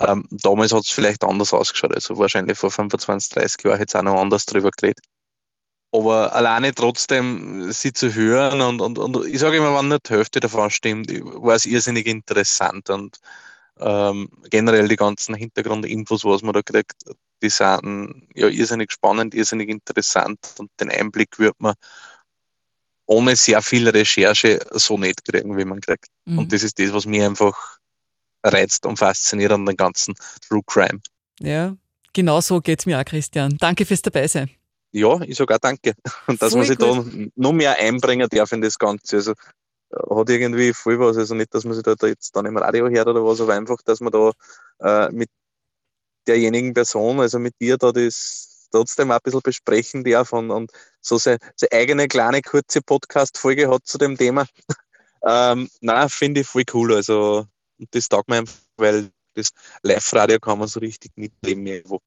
Ähm, 0.00 0.24
damals 0.30 0.72
hat 0.72 0.84
es 0.84 0.90
vielleicht 0.90 1.24
anders 1.24 1.52
ausgeschaut, 1.52 1.94
also 1.94 2.18
wahrscheinlich 2.18 2.58
vor 2.58 2.70
25, 2.70 3.30
30 3.30 3.64
Jahren 3.64 3.78
hätte 3.78 3.90
es 3.90 3.94
auch 3.96 4.02
noch 4.04 4.20
anders 4.20 4.46
drüber 4.46 4.70
geredet. 4.70 5.04
Aber 5.90 6.34
alleine 6.34 6.74
trotzdem 6.74 7.72
sie 7.72 7.92
zu 7.92 8.14
hören 8.14 8.60
und, 8.60 8.80
und, 8.80 8.98
und 8.98 9.26
ich 9.26 9.38
sage 9.38 9.56
immer, 9.56 9.76
wenn 9.76 9.88
nicht 9.88 10.08
die 10.08 10.14
Hälfte 10.14 10.38
davon 10.38 10.70
stimmt, 10.70 11.10
war 11.10 11.54
es 11.54 11.64
irrsinnig 11.64 12.06
interessant 12.06 12.90
und 12.90 13.18
ähm, 13.80 14.28
generell 14.50 14.86
die 14.86 14.96
ganzen 14.96 15.34
Hintergrundinfos, 15.34 16.24
was 16.24 16.42
man 16.42 16.52
da 16.52 16.62
kriegt, 16.62 17.04
die 17.42 17.48
sind 17.48 18.28
ja 18.34 18.48
irrsinnig 18.48 18.92
spannend, 18.92 19.34
irrsinnig 19.34 19.68
interessant 19.68 20.38
und 20.58 20.70
den 20.80 20.90
Einblick 20.90 21.38
wird 21.38 21.58
man 21.58 21.74
ohne 23.06 23.36
sehr 23.36 23.62
viel 23.62 23.88
Recherche 23.88 24.60
so 24.72 24.98
nicht 24.98 25.24
kriegen, 25.24 25.56
wie 25.56 25.64
man 25.64 25.80
kriegt. 25.80 26.08
Mhm. 26.26 26.38
Und 26.38 26.52
das 26.52 26.62
ist 26.62 26.78
das, 26.78 26.92
was 26.92 27.06
mir 27.06 27.26
einfach 27.26 27.78
reizt 28.42 28.86
und 28.86 28.98
fasziniert 28.98 29.52
an 29.52 29.66
den 29.66 29.76
ganzen 29.76 30.14
True 30.46 30.62
Crime. 30.66 31.00
Ja, 31.40 31.76
genau 32.12 32.40
so 32.40 32.60
geht 32.60 32.80
es 32.80 32.86
mir 32.86 32.98
auch, 32.98 33.04
Christian. 33.04 33.56
Danke 33.58 33.84
fürs 33.84 34.02
Dabeisein. 34.02 34.50
Ja, 34.92 35.20
ich 35.20 35.36
sogar 35.36 35.58
danke. 35.58 35.94
Und 36.26 36.40
dass 36.42 36.52
Voll 36.52 36.60
man 36.60 36.68
sich 36.68 36.78
gut. 36.78 37.06
da 37.06 37.28
noch 37.36 37.52
mehr 37.52 37.76
einbringen 37.78 38.28
darf 38.30 38.52
in 38.52 38.60
das 38.60 38.78
Ganze. 38.78 39.16
Also 39.16 39.34
hat 39.92 40.30
irgendwie 40.30 40.72
voll 40.72 40.98
was. 40.98 41.16
Also 41.16 41.34
nicht, 41.34 41.54
dass 41.54 41.64
man 41.64 41.74
sich 41.74 41.82
da, 41.82 41.94
jetzt 42.06 42.34
dann 42.36 42.46
im 42.46 42.56
Radio 42.56 42.88
hört 42.88 43.08
oder 43.08 43.24
was, 43.24 43.40
aber 43.40 43.54
einfach, 43.54 43.78
dass 43.84 44.00
man 44.00 44.12
da 44.12 44.32
äh, 44.80 45.10
mit 45.12 45.30
derjenigen 46.26 46.74
Person, 46.74 47.20
also 47.20 47.38
mit 47.38 47.54
dir 47.60 47.78
da 47.78 47.92
das 47.92 48.68
trotzdem 48.70 49.10
auch 49.10 49.16
ein 49.16 49.20
bisschen 49.24 49.40
besprechen 49.42 50.04
darf 50.04 50.32
und, 50.32 50.50
und 50.50 50.70
so 51.00 51.16
seine, 51.16 51.38
seine 51.56 51.72
eigene 51.72 52.08
kleine 52.08 52.42
kurze 52.42 52.82
Podcast-Folge 52.82 53.70
hat 53.70 53.86
zu 53.86 53.96
dem 53.96 54.16
Thema. 54.16 54.46
ähm, 55.26 55.68
na, 55.80 56.08
finde 56.08 56.42
ich 56.42 56.46
voll 56.46 56.64
cool. 56.74 56.94
Also 56.94 57.46
das 57.90 58.08
taugt 58.08 58.28
mir 58.28 58.36
einfach, 58.38 58.58
weil 58.76 59.10
das 59.34 59.50
Live-Radio 59.82 60.38
kann 60.38 60.58
man 60.58 60.68
so 60.68 60.80
richtig 60.80 61.12
irgendwo. 61.16 62.00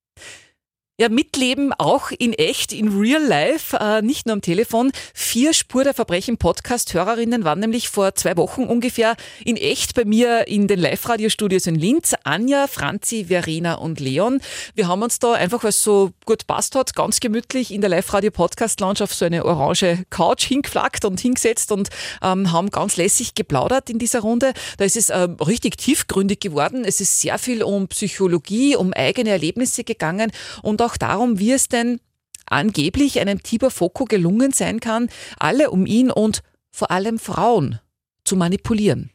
Ja, 1.02 1.10
mitleben 1.10 1.74
auch 1.80 2.12
in 2.12 2.32
echt, 2.32 2.72
in 2.72 2.96
real 2.96 3.24
life, 3.24 3.76
äh, 3.76 4.04
nicht 4.04 4.28
nur 4.28 4.34
am 4.34 4.44
Telefon. 4.44 4.92
Vier 5.16 5.52
Spur 5.52 5.84
der 5.84 5.96
Verbrechen 5.96 6.38
Podcast-Hörerinnen 6.38 7.44
waren 7.44 7.60
nämlich 7.60 7.90
vor 7.90 8.14
zwei 8.14 8.38
Wochen 8.38 8.66
ungefähr 8.66 9.16
in 9.44 9.58
echt 9.58 9.96
bei 9.96 10.06
mir 10.06 10.48
in 10.48 10.68
den 10.68 10.80
Live-Radio-Studios 10.80 11.66
in 11.66 11.74
Linz. 11.74 12.14
Anja, 12.24 12.68
Franzi, 12.68 13.26
Verena 13.30 13.74
und 13.74 14.00
Leon. 14.00 14.42
Wir 14.76 14.88
haben 14.88 15.02
uns 15.02 15.18
da 15.18 15.34
einfach, 15.34 15.64
weil 15.64 15.72
es 15.72 15.84
so 15.84 16.12
gut 16.28 16.46
passt 16.46 16.76
hat, 16.76 16.94
ganz 16.94 17.20
gemütlich 17.20 17.74
in 17.74 17.82
der 17.82 17.90
Live-Radio-Podcast-Lounge 17.90 19.02
auf 19.02 19.16
so 19.16 19.26
eine 19.26 19.44
orange 19.44 20.06
Couch 20.12 20.44
hingeflackt 20.44 21.04
und 21.04 21.20
hingesetzt 21.20 21.72
und 21.72 21.90
ähm, 22.22 22.52
haben 22.52 22.70
ganz 22.70 22.98
lässig 22.98 23.34
geplaudert 23.34 23.90
in 23.90 23.98
dieser 23.98 24.20
Runde. 24.20 24.54
Da 24.78 24.86
ist 24.86 24.98
es 24.98 25.10
äh, 25.10 25.28
richtig 25.48 25.78
tiefgründig 25.78 26.42
geworden. 26.42 26.86
Es 26.86 27.02
ist 27.02 27.22
sehr 27.22 27.40
viel 27.40 27.64
um 27.64 27.88
Psychologie, 27.88 28.76
um 28.76 28.94
eigene 28.94 29.32
Erlebnisse 29.32 29.84
gegangen 29.84 30.32
und 30.62 30.80
auch 30.84 30.91
auch 30.92 30.98
darum, 30.98 31.40
wie 31.40 31.52
es 31.52 31.68
denn 31.68 32.00
angeblich 32.46 33.20
einem 33.20 33.42
Tibor 33.42 33.72
Foko 33.72 34.06
gelungen 34.06 34.52
sein 34.52 34.80
kann, 34.80 35.10
alle 35.40 35.72
um 35.72 35.86
ihn 35.86 36.12
und 36.12 36.42
vor 36.72 36.92
allem 36.92 37.18
Frauen 37.18 37.80
zu 38.26 38.36
manipulieren. 38.36 39.12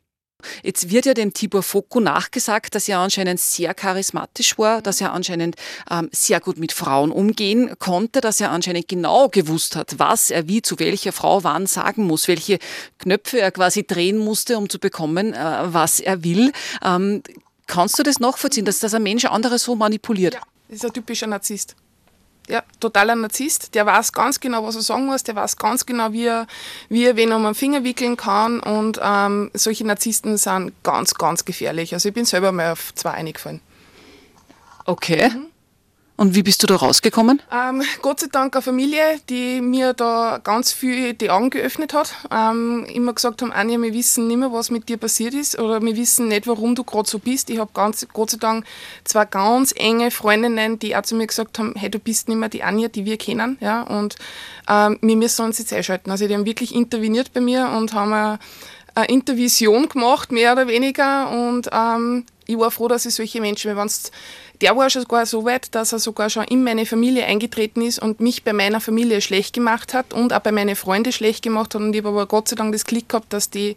Jetzt 0.63 0.91
wird 0.91 1.07
ja 1.07 1.15
dem 1.15 1.33
Tibor 1.33 1.63
Foko 1.63 1.99
nachgesagt, 1.99 2.75
dass 2.75 2.89
er 2.89 2.99
anscheinend 2.99 3.41
sehr 3.41 3.75
charismatisch 3.75 4.59
war, 4.59 4.83
dass 4.83 5.01
er 5.01 5.13
anscheinend 5.13 5.57
ähm, 5.91 6.09
sehr 6.13 6.41
gut 6.41 6.59
mit 6.59 6.73
Frauen 6.73 7.11
umgehen 7.11 7.75
konnte, 7.79 8.21
dass 8.21 8.41
er 8.41 8.51
anscheinend 8.51 8.87
genau 8.87 9.29
gewusst 9.29 9.77
hat, 9.77 9.99
was 9.99 10.31
er 10.31 10.47
wie 10.47 10.63
zu 10.63 10.79
welcher 10.79 11.13
Frau 11.13 11.43
wann 11.43 11.67
sagen 11.67 12.05
muss, 12.05 12.29
welche 12.29 12.59
Knöpfe 12.99 13.41
er 13.41 13.51
quasi 13.51 13.87
drehen 13.87 14.19
musste, 14.19 14.59
um 14.59 14.69
zu 14.69 14.79
bekommen, 14.79 15.33
äh, 15.33 15.63
was 15.65 16.01
er 16.01 16.23
will. 16.23 16.53
Ähm, 16.85 17.23
kannst 17.67 17.99
du 17.99 18.03
das 18.03 18.21
nachvollziehen, 18.21 18.67
dass 18.67 18.79
das 18.79 18.95
ein 18.95 19.03
Mensch 19.03 19.25
andere 19.25 19.59
so 19.59 19.75
manipuliert? 19.75 20.35
Ja. 20.35 20.43
Das 20.69 20.77
ist 20.77 20.85
ein 20.85 20.93
typischer 20.93 21.27
Narzisst. 21.27 21.77
Ja, 22.49 22.63
totaler 22.79 23.17
Narzisst. 23.17 23.75
Der 23.75 23.87
weiß 23.87 24.13
ganz 24.13 24.39
genau, 24.39 24.65
was 24.65 24.77
er 24.77 24.83
sagen 24.83 25.07
muss. 25.07 25.25
Der 25.25 25.35
weiß 25.35 25.57
ganz 25.57 25.85
genau, 25.85 26.13
wie 26.13 26.27
er, 26.27 26.47
wie 26.89 27.05
er 27.05 27.17
wen 27.17 27.33
um 27.33 27.43
den 27.45 27.55
Finger 27.55 27.83
wickeln 27.83 28.17
kann. 28.17 28.61
Und 28.61 29.01
ähm, 29.03 29.51
solche 29.55 29.85
Narzissten 29.87 30.37
sind 30.37 30.73
ganz, 30.83 31.15
ganz 31.15 31.45
gefährlich. 31.45 31.93
Also 31.93 32.09
ich 32.09 32.15
bin 32.15 32.25
selber 32.25 32.53
mal 32.53 32.73
auf 32.73 32.95
zwei 32.95 33.11
eingefallen. 33.11 33.61
Okay. 34.85 35.29
Mhm. 35.29 35.47
Und 36.17 36.35
wie 36.35 36.43
bist 36.43 36.63
du 36.63 36.67
da 36.67 36.77
rausgekommen? 36.77 37.43
Ähm, 37.53 37.83
Gott 38.01 38.21
sei 38.21 38.29
Dank 38.33 38.55
eine 38.55 38.63
Familie, 38.63 39.21
die 39.29 39.61
mir 39.61 39.93
da 39.93 40.41
ganz 40.43 40.73
viel 40.73 41.13
die 41.13 41.29
Augen 41.29 41.51
geöffnet 41.51 41.93
hat. 41.93 42.15
Ähm, 42.31 42.87
immer 42.87 43.13
gesagt 43.13 43.43
haben, 43.43 43.53
Anja, 43.53 43.81
wir 43.81 43.93
wissen 43.93 44.27
nicht 44.27 44.39
mehr, 44.39 44.51
was 44.51 44.71
mit 44.71 44.89
dir 44.89 44.97
passiert 44.97 45.35
ist 45.35 45.59
oder 45.59 45.83
wir 45.83 45.95
wissen 45.95 46.29
nicht, 46.29 46.47
warum 46.47 46.75
du 46.75 46.85
gerade 46.85 47.09
so 47.09 47.19
bist. 47.19 47.51
Ich 47.51 47.59
habe 47.59 47.71
ganz, 47.75 48.07
Gott 48.15 48.31
sei 48.31 48.39
Dank 48.39 48.65
zwei 49.05 49.27
ganz 49.27 49.75
enge 49.77 50.11
Freundinnen, 50.11 50.79
die 50.79 50.97
auch 50.97 51.03
zu 51.03 51.17
mir 51.17 51.27
gesagt 51.27 51.59
haben, 51.59 51.75
hey, 51.77 51.91
du 51.91 51.99
bist 51.99 52.29
nicht 52.29 52.39
mehr 52.39 52.49
die 52.49 52.63
Anja, 52.63 52.89
die 52.89 53.05
wir 53.05 53.19
kennen. 53.19 53.59
Ja? 53.61 53.83
Und 53.83 54.17
ähm, 54.71 54.99
wir 55.03 55.17
müssen 55.17 55.45
uns 55.45 55.59
jetzt 55.59 55.73
einschalten. 55.75 56.11
Also 56.11 56.27
die 56.27 56.35
haben 56.35 56.47
wirklich 56.47 56.75
interveniert 56.75 57.35
bei 57.35 57.43
mir 57.43 57.69
und 57.77 57.93
haben 57.93 58.15
eine, 58.15 58.39
eine 58.95 59.09
Intervision 59.09 59.91
gemacht, 59.91 60.33
mehr 60.33 60.53
oder 60.53 60.67
weniger. 60.67 61.31
Und 61.31 61.69
ähm, 61.73 62.25
ich 62.47 62.59
war 62.59 62.71
froh, 62.71 62.89
dass 62.89 63.05
ich 63.07 63.15
solche 63.15 63.41
Menschen, 63.41 63.77
wenn 63.77 63.91
der 64.61 64.77
war 64.77 64.91
schon 64.91 65.03
sogar 65.03 65.27
so 65.27 65.45
weit, 65.45 65.75
dass 65.75 65.93
er 65.93 65.99
sogar 65.99 66.31
schon 66.31 66.45
in 66.45 66.65
meine 66.65 66.87
Familie 66.87 67.27
eingetreten 67.27 67.83
ist 67.83 67.99
und 67.99 68.21
mich 68.21 68.45
bei 68.45 68.53
meiner 68.53 68.81
Familie 68.81 69.21
schlecht 69.21 69.55
gemacht 69.55 69.95
hat 69.95 70.13
und 70.13 70.33
auch 70.33 70.41
bei 70.41 70.53
meinen 70.53 70.77
Freunden 70.77 71.13
schlecht 71.13 71.43
gemacht 71.43 71.75
hat. 71.75 71.81
Und 71.81 71.93
ich 71.95 71.99
habe 71.99 72.09
aber 72.11 72.27
Gott 72.27 72.49
sei 72.49 72.57
Dank 72.57 72.73
das 72.73 72.85
Glück 72.85 73.09
gehabt, 73.09 73.33
dass 73.33 73.51
die 73.51 73.77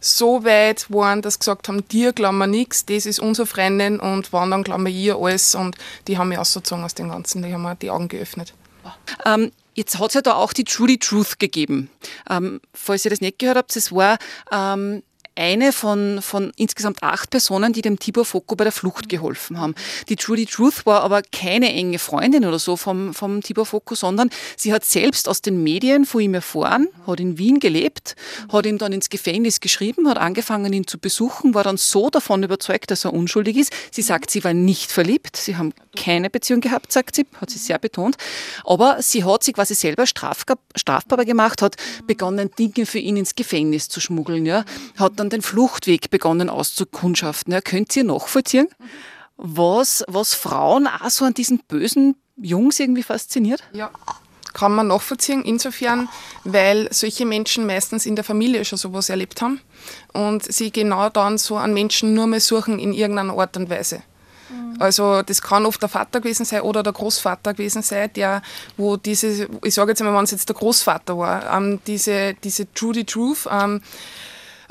so 0.00 0.44
weit 0.44 0.90
waren, 0.90 1.20
dass 1.20 1.34
sie 1.34 1.40
gesagt 1.40 1.68
haben, 1.68 1.86
dir 1.88 2.12
glauben 2.12 2.38
wir 2.38 2.46
nichts, 2.46 2.86
das 2.86 3.04
ist 3.04 3.20
unser 3.20 3.44
Freundin 3.44 4.00
und 4.00 4.32
wann 4.32 4.50
dann 4.50 4.64
glauben 4.64 4.86
wir 4.86 4.92
ihr 4.92 5.16
alles. 5.16 5.54
Und 5.54 5.76
die 6.08 6.16
haben 6.16 6.28
mich 6.28 6.38
ausgezogen 6.38 6.84
aus 6.84 6.94
dem 6.94 7.10
Ganzen, 7.10 7.42
die 7.42 7.52
haben 7.52 7.62
mir 7.62 7.76
die 7.76 7.90
Augen 7.90 8.08
geöffnet. 8.08 8.54
Ähm, 9.26 9.52
Jetzt 9.74 9.98
hat 9.98 10.08
es 10.08 10.14
ja 10.14 10.20
da 10.20 10.34
auch 10.34 10.52
die 10.52 10.64
Trudy 10.64 10.98
Truth 10.98 11.38
gegeben. 11.38 11.90
Ähm, 12.28 12.60
falls 12.74 13.04
ihr 13.04 13.10
das 13.10 13.20
nicht 13.20 13.38
gehört 13.38 13.56
habt, 13.56 13.76
es 13.76 13.92
war 13.92 14.18
ähm, 14.50 15.02
eine 15.34 15.72
von, 15.72 16.20
von 16.22 16.52
insgesamt 16.56 17.02
acht 17.02 17.30
Personen, 17.30 17.72
die 17.72 17.82
dem 17.82 17.98
Tibor 17.98 18.24
Foko 18.24 18.56
bei 18.56 18.64
der 18.64 18.72
Flucht 18.72 19.08
geholfen 19.08 19.58
haben. 19.58 19.74
Die 20.08 20.16
Trudy 20.16 20.46
Truth 20.46 20.86
war 20.86 21.02
aber 21.02 21.22
keine 21.22 21.72
enge 21.72 21.98
Freundin 21.98 22.44
oder 22.44 22.58
so 22.58 22.76
vom, 22.76 23.14
vom 23.14 23.42
Tibor 23.42 23.66
Foko, 23.66 23.94
sondern 23.94 24.30
sie 24.56 24.72
hat 24.72 24.84
selbst 24.84 25.28
aus 25.28 25.42
den 25.42 25.62
Medien 25.62 26.04
von 26.04 26.20
ihm 26.20 26.34
erfahren, 26.34 26.88
hat 27.06 27.20
in 27.20 27.38
Wien 27.38 27.60
gelebt, 27.60 28.16
hat 28.52 28.66
ihm 28.66 28.78
dann 28.78 28.92
ins 28.92 29.08
Gefängnis 29.08 29.60
geschrieben, 29.60 30.08
hat 30.08 30.18
angefangen, 30.18 30.72
ihn 30.72 30.86
zu 30.86 30.98
besuchen, 30.98 31.54
war 31.54 31.64
dann 31.64 31.76
so 31.76 32.10
davon 32.10 32.42
überzeugt, 32.42 32.90
dass 32.90 33.04
er 33.04 33.12
unschuldig 33.12 33.56
ist. 33.56 33.72
Sie 33.90 34.02
sagt, 34.02 34.30
sie 34.30 34.42
war 34.44 34.52
nicht 34.52 34.90
verliebt, 34.90 35.36
sie 35.36 35.56
haben 35.56 35.72
keine 35.96 36.30
Beziehung 36.30 36.60
gehabt, 36.60 36.92
sagt 36.92 37.16
sie, 37.16 37.26
hat 37.40 37.50
sie 37.50 37.58
sehr 37.58 37.78
betont. 37.78 38.16
Aber 38.64 39.00
sie 39.00 39.24
hat 39.24 39.42
sich 39.44 39.54
quasi 39.54 39.74
selber 39.74 40.06
strafbar 40.06 41.24
gemacht, 41.24 41.62
hat 41.62 41.76
begonnen, 42.06 42.50
Dinge 42.58 42.86
für 42.86 42.98
ihn 42.98 43.16
ins 43.16 43.34
Gefängnis 43.34 43.88
zu 43.88 44.00
schmuggeln, 44.00 44.46
ja, 44.46 44.64
hat 44.96 45.19
dann 45.20 45.30
den 45.30 45.42
Fluchtweg 45.42 46.10
begonnen 46.10 46.50
auszukundschaften. 46.50 47.52
Ja, 47.52 47.60
könnt 47.60 47.94
ihr 47.94 48.04
nachvollziehen, 48.04 48.68
was, 49.36 50.04
was 50.08 50.34
Frauen 50.34 50.86
auch 50.86 51.10
so 51.10 51.24
an 51.24 51.34
diesen 51.34 51.58
bösen 51.60 52.16
Jungs 52.36 52.80
irgendwie 52.80 53.02
fasziniert? 53.02 53.62
Ja, 53.72 53.90
kann 54.52 54.74
man 54.74 54.88
nachvollziehen, 54.88 55.42
insofern, 55.44 56.08
weil 56.44 56.88
solche 56.90 57.24
Menschen 57.24 57.66
meistens 57.66 58.06
in 58.06 58.16
der 58.16 58.24
Familie 58.24 58.64
schon 58.64 58.78
sowas 58.78 59.08
erlebt 59.08 59.42
haben 59.42 59.60
und 60.12 60.50
sie 60.52 60.72
genau 60.72 61.08
dann 61.08 61.38
so 61.38 61.56
an 61.56 61.72
Menschen 61.72 62.14
nur 62.14 62.26
mehr 62.26 62.40
suchen 62.40 62.78
in 62.78 62.92
irgendeiner 62.92 63.38
Art 63.38 63.56
und 63.56 63.70
Weise. 63.70 64.02
Mhm. 64.50 64.76
Also 64.80 65.22
das 65.22 65.40
kann 65.40 65.66
oft 65.66 65.80
der 65.80 65.88
Vater 65.88 66.20
gewesen 66.20 66.44
sein 66.44 66.62
oder 66.62 66.82
der 66.82 66.92
Großvater 66.92 67.54
gewesen 67.54 67.82
sein, 67.82 68.10
der, 68.14 68.42
wo 68.76 68.96
diese, 68.96 69.48
ich 69.62 69.74
sage 69.74 69.92
jetzt 69.92 70.02
mal, 70.02 70.14
wenn 70.14 70.24
es 70.24 70.32
jetzt 70.32 70.48
der 70.48 70.56
Großvater 70.56 71.16
war, 71.16 71.56
ähm, 71.56 71.80
diese, 71.86 72.34
diese 72.42 72.72
Trudy 72.74 73.04
Truth, 73.04 73.48
ähm, 73.50 73.82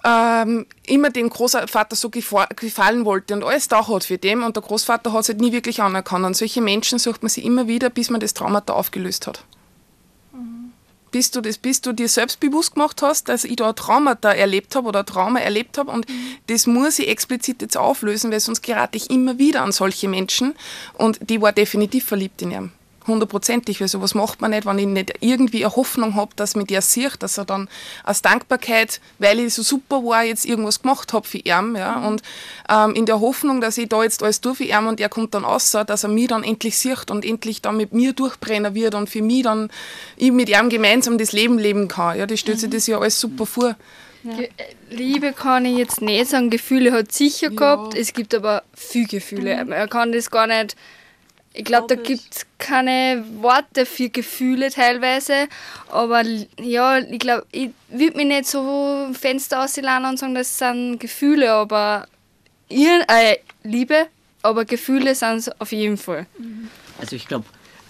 ähm, 0.04 0.66
immer 0.86 1.10
dem 1.10 1.30
Großvater 1.30 1.96
so 1.96 2.10
gefallen 2.10 3.06
wollte 3.06 3.34
und 3.34 3.44
alles 3.44 3.68
da 3.68 3.88
hat 3.88 4.04
für 4.04 4.18
den 4.18 4.44
und 4.44 4.56
der 4.56 4.64
Großvater 4.64 5.12
hat 5.14 5.22
es 5.22 5.30
halt 5.30 5.42
nie 5.42 5.52
wirklich 5.52 5.82
anerkannt. 5.82 6.26
Und 6.26 6.38
solche 6.38 6.62
Menschen 6.62 7.00
sucht 7.00 7.22
man 7.22 7.30
sich 7.30 7.46
immer 7.46 7.68
wieder, 7.68 7.90
bis 7.90 8.10
man 8.10 8.20
das 8.20 8.34
Traumata 8.34 8.74
aufgelöst 8.74 9.28
hat. 9.28 9.44
Mhm. 10.32 10.72
Bis 11.12 11.32
du, 11.32 11.42
das, 11.42 11.58
bis 11.58 11.82
du 11.82 11.94
dir 11.94 12.08
selbst 12.08 12.40
bewusst 12.40 12.76
gemacht 12.76 13.02
hast, 13.02 13.30
dass 13.30 13.44
ich 13.44 13.58
da 13.58 13.70
ein 13.70 13.76
Traumata 13.76 14.32
erlebt 14.32 14.76
habe 14.76 14.88
oder 14.88 15.00
ein 15.00 15.06
Trauma 15.06 15.40
erlebt 15.40 15.78
habe 15.78 15.92
und 15.92 16.08
mhm. 16.08 16.38
das 16.48 16.68
muss 16.68 17.00
ich 17.00 17.08
explizit 17.08 17.62
jetzt 17.62 17.78
auflösen, 17.78 18.32
weil 18.32 18.40
sonst 18.40 18.62
gerate 18.62 18.98
ich 18.98 19.10
immer 19.10 19.38
wieder 19.38 19.64
an 19.64 19.72
solche 19.72 20.08
Menschen 20.08 20.56
und 20.94 21.20
die 21.30 21.42
war 21.42 21.52
definitiv 21.52 22.06
verliebt 22.06 22.42
in 22.42 22.52
ihm 22.52 22.72
hundertprozentig, 23.08 23.82
weil 23.82 23.88
sowas 23.88 24.16
macht 24.16 24.42
man 24.42 24.52
nicht, 24.52 24.66
wenn 24.66 24.80
ich 24.80 24.86
nicht 24.86 25.14
irgendwie 25.22 25.66
eine 25.66 25.76
Hoffnung 25.76 26.16
habe, 26.16 26.32
dass 26.36 26.56
mir 26.56 26.66
der 26.66 26.82
sieht, 26.82 27.22
dass 27.22 27.38
er 27.38 27.46
dann 27.46 27.70
aus 28.04 28.22
Dankbarkeit, 28.22 29.02
weil 29.18 29.40
ich 29.40 29.54
so 29.54 29.64
super 29.64 30.04
war, 30.04 30.24
jetzt 30.24 30.46
irgendwas 30.46 30.82
gemacht 30.82 31.14
habe 31.14 31.28
für 31.28 31.40
ihn. 31.40 31.76
Ja, 31.76 31.98
mhm. 31.98 32.06
und 32.06 32.22
ähm, 32.70 32.94
in 32.96 33.06
der 33.06 33.20
Hoffnung, 33.20 33.62
dass 33.62 33.78
ich 33.78 33.90
da 33.90 34.04
jetzt 34.04 34.24
alles 34.24 34.42
tue 34.42 34.56
für 34.56 34.64
ihn 34.64 34.88
und 34.88 35.00
er 35.00 35.10
kommt 35.10 35.34
dann 35.34 35.46
raus, 35.46 35.72
dass 35.72 36.04
er 36.04 36.10
mich 36.10 36.28
dann 36.28 36.44
endlich 36.44 36.78
sieht 36.78 37.12
und 37.12 37.26
endlich 37.26 37.62
dann 37.62 37.78
mit 37.78 37.94
mir 37.94 38.14
durchbrennen 38.14 38.76
wird 38.76 38.96
und 38.96 39.10
für 39.10 39.22
mich 39.22 39.44
dann 39.44 39.70
ich 40.18 40.32
mit 40.32 40.50
ihm 40.50 40.70
gemeinsam 40.70 41.18
das 41.18 41.32
Leben 41.32 41.58
leben 41.58 41.88
kann. 41.88 42.18
Ja, 42.18 42.26
das 42.26 42.40
stellt 42.40 42.58
mhm. 42.58 42.62
sich 42.62 42.70
das 42.70 42.88
ja 42.88 43.00
alles 43.00 43.20
super 43.20 43.46
vor. 43.46 43.76
Ja. 44.24 44.34
Liebe 44.90 45.32
kann 45.32 45.66
ich 45.66 45.78
jetzt 45.78 46.02
nicht 46.02 46.30
sagen, 46.30 46.50
Gefühle 46.50 46.92
hat 46.92 47.12
sicher 47.12 47.50
ja. 47.50 47.56
gehabt, 47.56 47.96
es 47.96 48.14
gibt 48.14 48.36
aber 48.36 48.64
viel 48.74 49.08
Gefühle. 49.08 49.64
Mhm. 49.64 49.72
Er 49.72 49.88
kann 49.88 50.12
das 50.12 50.30
gar 50.30 50.48
nicht 50.48 50.76
ich 51.60 51.66
glaube, 51.66 51.94
da 51.94 52.02
gibt 52.02 52.24
es 52.34 52.46
keine 52.58 53.22
Worte 53.42 53.86
für 53.86 54.08
Gefühle 54.08 54.72
teilweise. 54.72 55.50
Aber 55.90 56.24
ja, 56.58 57.00
ich 57.00 57.20
glaube, 57.20 57.46
ich 57.52 57.72
würde 57.90 58.16
mich 58.16 58.28
nicht 58.28 58.48
so 58.48 59.10
Fenster 59.12 59.66
ausladen 59.66 60.08
und 60.08 60.18
sagen, 60.18 60.36
das 60.36 60.58
sind 60.58 61.00
Gefühle, 61.00 61.52
aber 61.52 62.08
ihr, 62.70 63.04
äh, 63.10 63.40
Liebe, 63.64 64.08
aber 64.42 64.64
Gefühle 64.64 65.14
sind 65.16 65.36
es 65.40 65.60
auf 65.60 65.74
jeden 65.74 65.98
Fall. 65.98 66.28
Also 66.98 67.18
ich 67.18 67.28
glaube, 67.28 67.44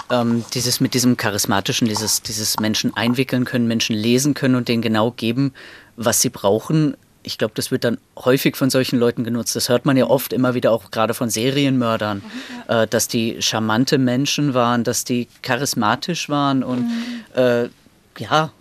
ähm, 0.10 0.44
dieses 0.56 0.80
mit 0.80 0.96
diesem 0.96 1.16
charismatischen, 1.16 1.88
dieses, 1.88 2.24
dieses 2.24 2.60
Menschen 2.60 2.98
einwickeln 2.98 3.46
können, 3.46 3.68
Menschen 3.68 3.96
lesen 3.96 4.34
können 4.34 4.56
und 4.56 4.68
denen 4.68 4.82
genau 4.82 5.12
geben, 5.12 5.54
was 5.96 6.22
sie 6.22 6.32
brauchen, 6.32 6.98
ich 7.24 7.38
glaube, 7.38 7.54
das 7.56 7.72
wird 7.72 7.84
dann 7.84 7.98
häufig 8.18 8.56
von 8.56 8.70
solchen 8.70 8.98
Leuten 8.98 9.24
genutzt. 9.24 9.56
Das 9.56 9.70
hört 9.70 9.86
man 9.86 9.98
ja 9.98 10.08
oft 10.08 10.32
immer 10.32 10.54
wieder 10.54 10.72
auch 10.72 10.90
gerade 10.92 11.14
von 11.14 11.30
Serienmördern, 11.30 12.20
mhm, 12.20 12.74
äh, 12.74 12.88
dass 12.88 13.08
die 13.08 13.42
charmante 13.42 13.98
Menschen 13.98 14.54
waren, 14.54 14.84
dass 14.84 15.04
die 15.04 15.28
charismatisch 15.42 16.30
waren 16.30 16.64
und 16.64 16.84
mhm. 16.84 17.24
äh, 17.36 17.70
ja, 18.18 18.52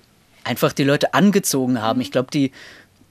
einfach 0.45 0.73
die 0.73 0.85
Leute 0.85 1.15
angezogen 1.15 1.81
haben. 1.81 2.01
Ich 2.01 2.11
glaube, 2.11 2.31
die 2.33 2.53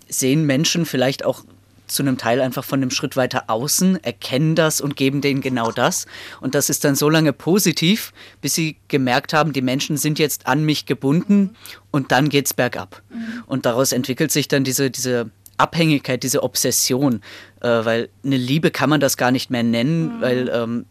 sehen 0.09 0.45
Menschen 0.45 0.85
vielleicht 0.85 1.23
auch 1.23 1.43
zu 1.87 2.03
einem 2.03 2.17
Teil 2.17 2.41
einfach 2.41 2.63
von 2.63 2.81
einem 2.81 2.91
Schritt 2.91 3.15
weiter 3.15 3.45
außen, 3.47 4.03
erkennen 4.03 4.55
das 4.55 4.81
und 4.81 4.95
geben 4.95 5.21
denen 5.21 5.41
genau 5.41 5.71
das. 5.71 6.05
Und 6.41 6.55
das 6.55 6.69
ist 6.69 6.83
dann 6.83 6.95
so 6.95 7.09
lange 7.09 7.33
positiv, 7.33 8.13
bis 8.41 8.55
sie 8.55 8.77
gemerkt 8.87 9.33
haben, 9.33 9.53
die 9.53 9.61
Menschen 9.61 9.97
sind 9.97 10.19
jetzt 10.19 10.47
an 10.47 10.63
mich 10.63 10.85
gebunden 10.85 11.55
und 11.91 12.11
dann 12.11 12.29
geht 12.29 12.45
es 12.47 12.53
bergab. 12.53 13.01
Mhm. 13.09 13.43
Und 13.47 13.65
daraus 13.65 13.91
entwickelt 13.91 14.31
sich 14.31 14.47
dann 14.47 14.63
diese, 14.63 14.91
diese 14.91 15.31
Abhängigkeit, 15.57 16.23
diese 16.23 16.43
Obsession, 16.43 17.21
äh, 17.61 17.67
weil 17.67 18.09
eine 18.23 18.37
Liebe 18.37 18.71
kann 18.71 18.89
man 18.89 18.99
das 18.99 19.17
gar 19.17 19.31
nicht 19.31 19.49
mehr 19.49 19.63
nennen, 19.63 20.17
mhm. 20.17 20.21
weil 20.21 20.49
ähm, 20.53 20.85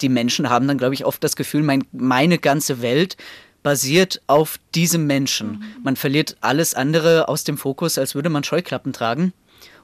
die 0.00 0.08
Menschen 0.08 0.48
haben 0.48 0.68
dann, 0.68 0.78
glaube 0.78 0.94
ich, 0.94 1.04
oft 1.04 1.22
das 1.22 1.36
Gefühl, 1.36 1.62
mein, 1.62 1.84
meine 1.92 2.38
ganze 2.38 2.82
Welt 2.82 3.16
basiert 3.62 4.22
auf 4.26 4.58
diesem 4.74 5.06
Menschen. 5.06 5.50
Mhm. 5.50 5.62
Man 5.82 5.96
verliert 5.96 6.36
alles 6.40 6.74
andere 6.74 7.28
aus 7.28 7.44
dem 7.44 7.58
Fokus, 7.58 7.98
als 7.98 8.14
würde 8.14 8.30
man 8.30 8.44
Scheuklappen 8.44 8.92
tragen. 8.92 9.32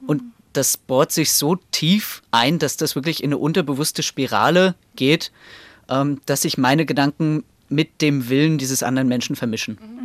Und 0.06 0.22
das 0.56 0.76
bohrt 0.76 1.12
sich 1.12 1.32
so 1.32 1.56
tief 1.70 2.22
ein, 2.30 2.58
dass 2.58 2.76
das 2.76 2.94
wirklich 2.94 3.22
in 3.22 3.30
eine 3.30 3.38
unterbewusste 3.38 4.02
Spirale 4.02 4.74
geht, 4.96 5.32
ähm, 5.88 6.20
dass 6.26 6.42
sich 6.42 6.58
meine 6.58 6.86
Gedanken 6.86 7.44
mit 7.68 8.00
dem 8.00 8.28
Willen 8.28 8.58
dieses 8.58 8.82
anderen 8.82 9.08
Menschen 9.08 9.36
vermischen. 9.36 9.78
Mhm. 9.80 10.03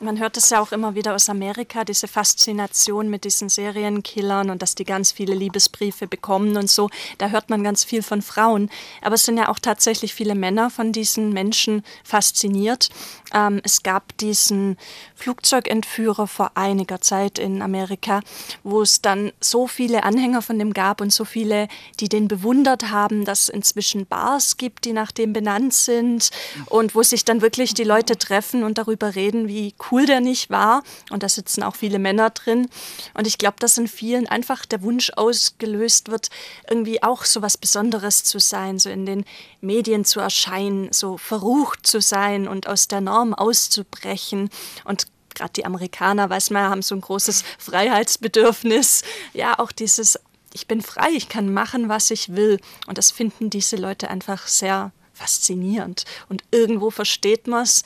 Man 0.00 0.18
hört 0.18 0.36
es 0.36 0.50
ja 0.50 0.60
auch 0.60 0.72
immer 0.72 0.96
wieder 0.96 1.14
aus 1.14 1.28
Amerika, 1.28 1.84
diese 1.84 2.08
Faszination 2.08 3.08
mit 3.08 3.22
diesen 3.22 3.48
Serienkillern 3.48 4.50
und 4.50 4.60
dass 4.60 4.74
die 4.74 4.84
ganz 4.84 5.12
viele 5.12 5.34
Liebesbriefe 5.34 6.08
bekommen 6.08 6.56
und 6.56 6.68
so. 6.68 6.90
Da 7.18 7.28
hört 7.28 7.50
man 7.50 7.62
ganz 7.62 7.84
viel 7.84 8.02
von 8.02 8.20
Frauen. 8.20 8.68
Aber 9.00 9.14
es 9.14 9.24
sind 9.24 9.38
ja 9.38 9.48
auch 9.48 9.60
tatsächlich 9.60 10.12
viele 10.12 10.34
Männer 10.34 10.70
von 10.70 10.90
diesen 10.90 11.32
Menschen 11.32 11.84
fasziniert. 12.02 12.88
Ähm, 13.32 13.60
es 13.62 13.84
gab 13.84 14.16
diesen 14.18 14.76
Flugzeugentführer 15.14 16.26
vor 16.26 16.50
einiger 16.54 17.00
Zeit 17.00 17.38
in 17.38 17.62
Amerika, 17.62 18.20
wo 18.64 18.82
es 18.82 19.02
dann 19.02 19.32
so 19.40 19.68
viele 19.68 20.02
Anhänger 20.02 20.42
von 20.42 20.58
dem 20.58 20.72
gab 20.72 21.00
und 21.00 21.12
so 21.12 21.24
viele, 21.24 21.68
die 22.00 22.08
den 22.08 22.26
bewundert 22.26 22.90
haben, 22.90 23.24
dass 23.24 23.42
es 23.42 23.48
inzwischen 23.50 24.06
Bars 24.06 24.56
gibt, 24.56 24.84
die 24.84 24.92
nach 24.92 25.12
dem 25.12 25.32
benannt 25.32 25.74
sind 25.74 26.30
und 26.66 26.94
wo 26.94 27.02
sich 27.02 27.24
dann 27.24 27.40
wirklich 27.40 27.74
die 27.74 27.84
Leute 27.84 28.18
treffen 28.18 28.64
und 28.64 28.78
darüber 28.78 29.14
reden, 29.14 29.46
wie 29.46 29.71
cool 29.90 30.02
cool 30.02 30.06
der 30.06 30.20
nicht 30.20 30.50
war. 30.50 30.82
Und 31.10 31.22
da 31.22 31.28
sitzen 31.28 31.62
auch 31.62 31.76
viele 31.76 31.98
Männer 31.98 32.30
drin. 32.30 32.68
Und 33.14 33.26
ich 33.26 33.38
glaube, 33.38 33.56
dass 33.58 33.78
in 33.78 33.88
vielen 33.88 34.26
einfach 34.26 34.66
der 34.66 34.82
Wunsch 34.82 35.10
ausgelöst 35.14 36.10
wird, 36.10 36.28
irgendwie 36.68 37.02
auch 37.02 37.24
so 37.24 37.42
was 37.42 37.56
Besonderes 37.56 38.24
zu 38.24 38.38
sein, 38.38 38.78
so 38.78 38.90
in 38.90 39.06
den 39.06 39.24
Medien 39.60 40.04
zu 40.04 40.20
erscheinen, 40.20 40.92
so 40.92 41.16
verrucht 41.16 41.86
zu 41.86 42.00
sein 42.00 42.48
und 42.48 42.66
aus 42.66 42.88
der 42.88 43.00
Norm 43.00 43.34
auszubrechen. 43.34 44.50
Und 44.84 45.06
gerade 45.34 45.52
die 45.54 45.64
Amerikaner, 45.64 46.28
weiß 46.28 46.50
man, 46.50 46.68
haben 46.68 46.82
so 46.82 46.94
ein 46.94 47.00
großes 47.00 47.44
Freiheitsbedürfnis. 47.58 49.02
Ja, 49.32 49.58
auch 49.58 49.72
dieses, 49.72 50.18
ich 50.52 50.66
bin 50.66 50.82
frei, 50.82 51.10
ich 51.12 51.28
kann 51.28 51.52
machen, 51.52 51.88
was 51.88 52.10
ich 52.10 52.34
will. 52.34 52.60
Und 52.86 52.98
das 52.98 53.10
finden 53.10 53.50
diese 53.50 53.76
Leute 53.76 54.10
einfach 54.10 54.46
sehr 54.46 54.92
faszinierend. 55.12 56.04
Und 56.28 56.42
irgendwo 56.50 56.90
versteht 56.90 57.46
man 57.46 57.62
es, 57.62 57.84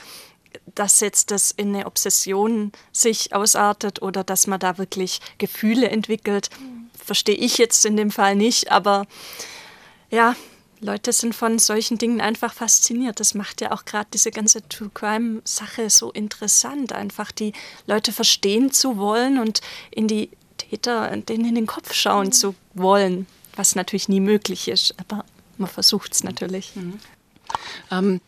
dass 0.75 1.01
jetzt 1.01 1.31
das 1.31 1.51
in 1.51 1.75
eine 1.75 1.87
Obsession 1.87 2.73
sich 2.93 3.35
ausartet 3.35 4.03
oder 4.03 4.25
dass 4.25 4.47
man 4.47 4.61
da 4.61 4.79
wirklich 4.79 5.21
Gefühle 5.39 5.89
entwickelt, 5.89 6.51
verstehe 6.95 7.37
ich 7.37 7.59
jetzt 7.59 7.85
in 7.85 7.97
dem 7.97 8.11
Fall 8.11 8.37
nicht, 8.37 8.71
aber 8.71 9.07
ja, 10.11 10.35
Leute 10.81 11.13
sind 11.13 11.35
von 11.35 11.59
solchen 11.59 11.99
Dingen 11.99 12.21
einfach 12.21 12.53
fasziniert. 12.53 13.19
Das 13.19 13.35
macht 13.35 13.61
ja 13.61 13.73
auch 13.73 13.85
gerade 13.85 14.09
diese 14.13 14.31
ganze 14.31 14.67
True 14.69 14.91
Crime 14.93 15.41
Sache 15.45 15.89
so 15.89 16.13
interessant, 16.13 16.93
einfach 16.93 17.33
die 17.33 17.53
Leute 17.87 18.13
verstehen 18.13 18.73
zu 18.73 18.99
wollen 18.99 19.39
und 19.39 19.63
in 19.91 20.07
die 20.07 20.31
Täter 20.59 21.17
denen 21.17 21.47
in 21.47 21.55
den 21.55 21.67
Kopf 21.67 21.93
schauen 21.93 22.27
mhm. 22.27 22.33
zu 22.33 22.55
wollen, 22.75 23.27
was 23.55 23.75
natürlich 23.75 24.09
nie 24.09 24.21
möglich 24.21 24.69
ist, 24.69 24.95
aber 24.99 25.25
man 25.59 25.69
versucht 25.69 26.13
es 26.13 26.25
natürlich. 26.25 26.77
Mhm. 26.77 27.01
Ähm, 27.91 28.21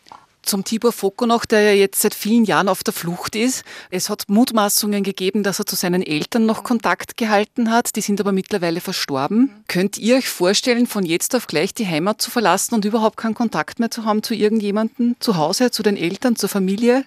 zum 0.49 0.63
Tibor 0.63 0.91
Foko 0.91 1.27
noch, 1.27 1.45
der 1.45 1.61
ja 1.61 1.71
jetzt 1.73 2.01
seit 2.01 2.15
vielen 2.15 2.43
Jahren 2.43 2.69
auf 2.69 2.83
der 2.83 2.93
Flucht 2.93 3.35
ist. 3.35 3.63
Es 3.91 4.09
hat 4.09 4.23
Mutmaßungen 4.27 5.03
gegeben, 5.03 5.43
dass 5.43 5.59
er 5.59 5.67
zu 5.67 5.75
seinen 5.75 6.01
Eltern 6.01 6.47
noch 6.47 6.63
Kontakt 6.63 7.17
gehalten 7.17 7.71
hat. 7.71 7.95
Die 7.95 8.01
sind 8.01 8.19
aber 8.19 8.31
mittlerweile 8.31 8.81
verstorben. 8.81 9.63
Könnt 9.67 9.97
ihr 9.99 10.17
euch 10.17 10.27
vorstellen, 10.27 10.87
von 10.87 11.05
jetzt 11.05 11.35
auf 11.35 11.45
gleich 11.45 11.73
die 11.73 11.87
Heimat 11.87 12.21
zu 12.21 12.31
verlassen 12.31 12.73
und 12.73 12.83
überhaupt 12.83 13.17
keinen 13.17 13.35
Kontakt 13.35 13.79
mehr 13.79 13.91
zu 13.91 14.05
haben 14.05 14.23
zu 14.23 14.33
irgendjemandem, 14.33 15.15
zu 15.19 15.37
Hause, 15.37 15.69
zu 15.69 15.83
den 15.83 15.95
Eltern, 15.95 16.35
zur 16.35 16.49
Familie? 16.49 17.05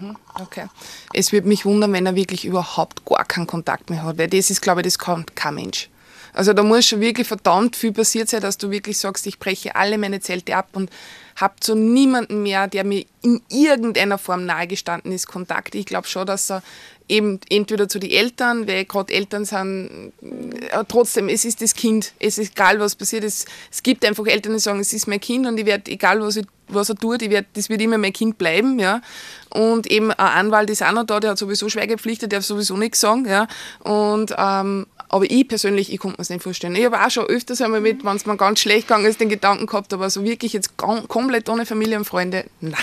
Mhm, 0.00 0.16
okay. 0.40 0.66
Es 1.12 1.32
würde 1.32 1.46
mich 1.46 1.64
wundern, 1.64 1.92
wenn 1.92 2.06
er 2.06 2.16
wirklich 2.16 2.44
überhaupt 2.44 3.04
gar 3.04 3.24
keinen 3.24 3.46
Kontakt 3.46 3.88
mehr 3.88 4.02
hat, 4.02 4.18
weil 4.18 4.28
das 4.28 4.50
ist, 4.50 4.60
glaube 4.60 4.80
ich, 4.80 4.86
das 4.86 4.98
kann 4.98 5.24
kein 5.36 5.54
Mensch. 5.54 5.88
Also 6.32 6.52
da 6.52 6.64
muss 6.64 6.86
schon 6.86 7.00
wirklich 7.00 7.28
verdammt 7.28 7.76
viel 7.76 7.92
passiert 7.92 8.28
sein, 8.28 8.40
dass 8.40 8.58
du 8.58 8.70
wirklich 8.70 8.98
sagst, 8.98 9.26
ich 9.28 9.38
breche 9.38 9.76
alle 9.76 9.96
meine 9.98 10.18
Zelte 10.18 10.56
ab 10.56 10.70
und 10.72 10.90
habe 11.36 11.54
zu 11.60 11.74
niemandem 11.74 12.42
mehr, 12.42 12.68
der 12.68 12.84
mir 12.84 13.04
in 13.22 13.40
irgendeiner 13.48 14.18
Form 14.18 14.46
nahegestanden 14.46 15.12
ist, 15.12 15.26
Kontakt. 15.26 15.74
Ich 15.74 15.86
glaube 15.86 16.06
schon, 16.06 16.26
dass 16.26 16.50
er 16.50 16.62
eben 17.08 17.40
entweder 17.50 17.88
zu 17.88 17.98
den 17.98 18.10
Eltern, 18.10 18.66
weil 18.66 18.84
gerade 18.84 19.12
Eltern 19.12 19.44
sind, 19.44 20.12
äh, 20.22 20.84
trotzdem, 20.88 21.28
es 21.28 21.44
ist 21.44 21.60
das 21.60 21.74
Kind, 21.74 22.12
es 22.18 22.38
ist 22.38 22.52
egal, 22.52 22.80
was 22.80 22.94
passiert, 22.94 23.24
es, 23.24 23.44
es 23.70 23.82
gibt 23.82 24.04
einfach 24.04 24.26
Eltern, 24.26 24.54
die 24.54 24.58
sagen, 24.58 24.80
es 24.80 24.92
ist 24.92 25.06
mein 25.06 25.20
Kind 25.20 25.46
und 25.46 25.58
ich 25.58 25.66
werde, 25.66 25.90
egal 25.90 26.20
was, 26.20 26.36
ich, 26.36 26.46
was 26.68 26.88
er 26.88 26.96
tut, 26.96 27.20
ich 27.20 27.30
werd, 27.30 27.46
das 27.54 27.68
wird 27.68 27.82
immer 27.82 27.98
mein 27.98 28.12
Kind 28.12 28.38
bleiben, 28.38 28.78
ja. 28.78 29.02
Und 29.50 29.86
eben 29.86 30.10
ein 30.12 30.18
Anwalt 30.18 30.70
ist 30.70 30.82
auch 30.82 30.92
noch 30.92 31.04
da, 31.04 31.20
der 31.20 31.30
hat 31.32 31.38
sowieso 31.38 31.68
Schweigepflicht, 31.68 32.22
der 32.22 32.28
darf 32.28 32.44
sowieso 32.44 32.76
nichts 32.76 33.00
sagen, 33.00 33.26
ja. 33.26 33.48
Und 33.80 34.34
ähm, 34.36 34.86
aber 35.10 35.30
ich 35.30 35.46
persönlich, 35.46 35.92
ich 35.92 36.00
konnte 36.00 36.14
mir 36.14 36.18
das 36.18 36.30
nicht 36.30 36.42
vorstellen. 36.42 36.74
Ich 36.74 36.84
habe 36.84 37.00
auch 37.00 37.10
schon 37.10 37.26
öfters 37.26 37.60
einmal 37.60 37.80
mit, 37.80 38.04
wenn 38.04 38.16
es 38.16 38.26
mir 38.26 38.36
ganz 38.36 38.58
schlecht 38.58 38.88
gegangen 38.88 39.06
ist, 39.06 39.20
den 39.20 39.28
Gedanken 39.28 39.66
gehabt, 39.66 39.92
aber 39.92 40.10
so 40.10 40.24
wirklich 40.24 40.54
jetzt 40.54 40.76
komplett 40.76 41.48
ohne 41.48 41.66
Familie 41.66 41.98
und 41.98 42.04
Freunde, 42.04 42.46
nein. 42.60 42.74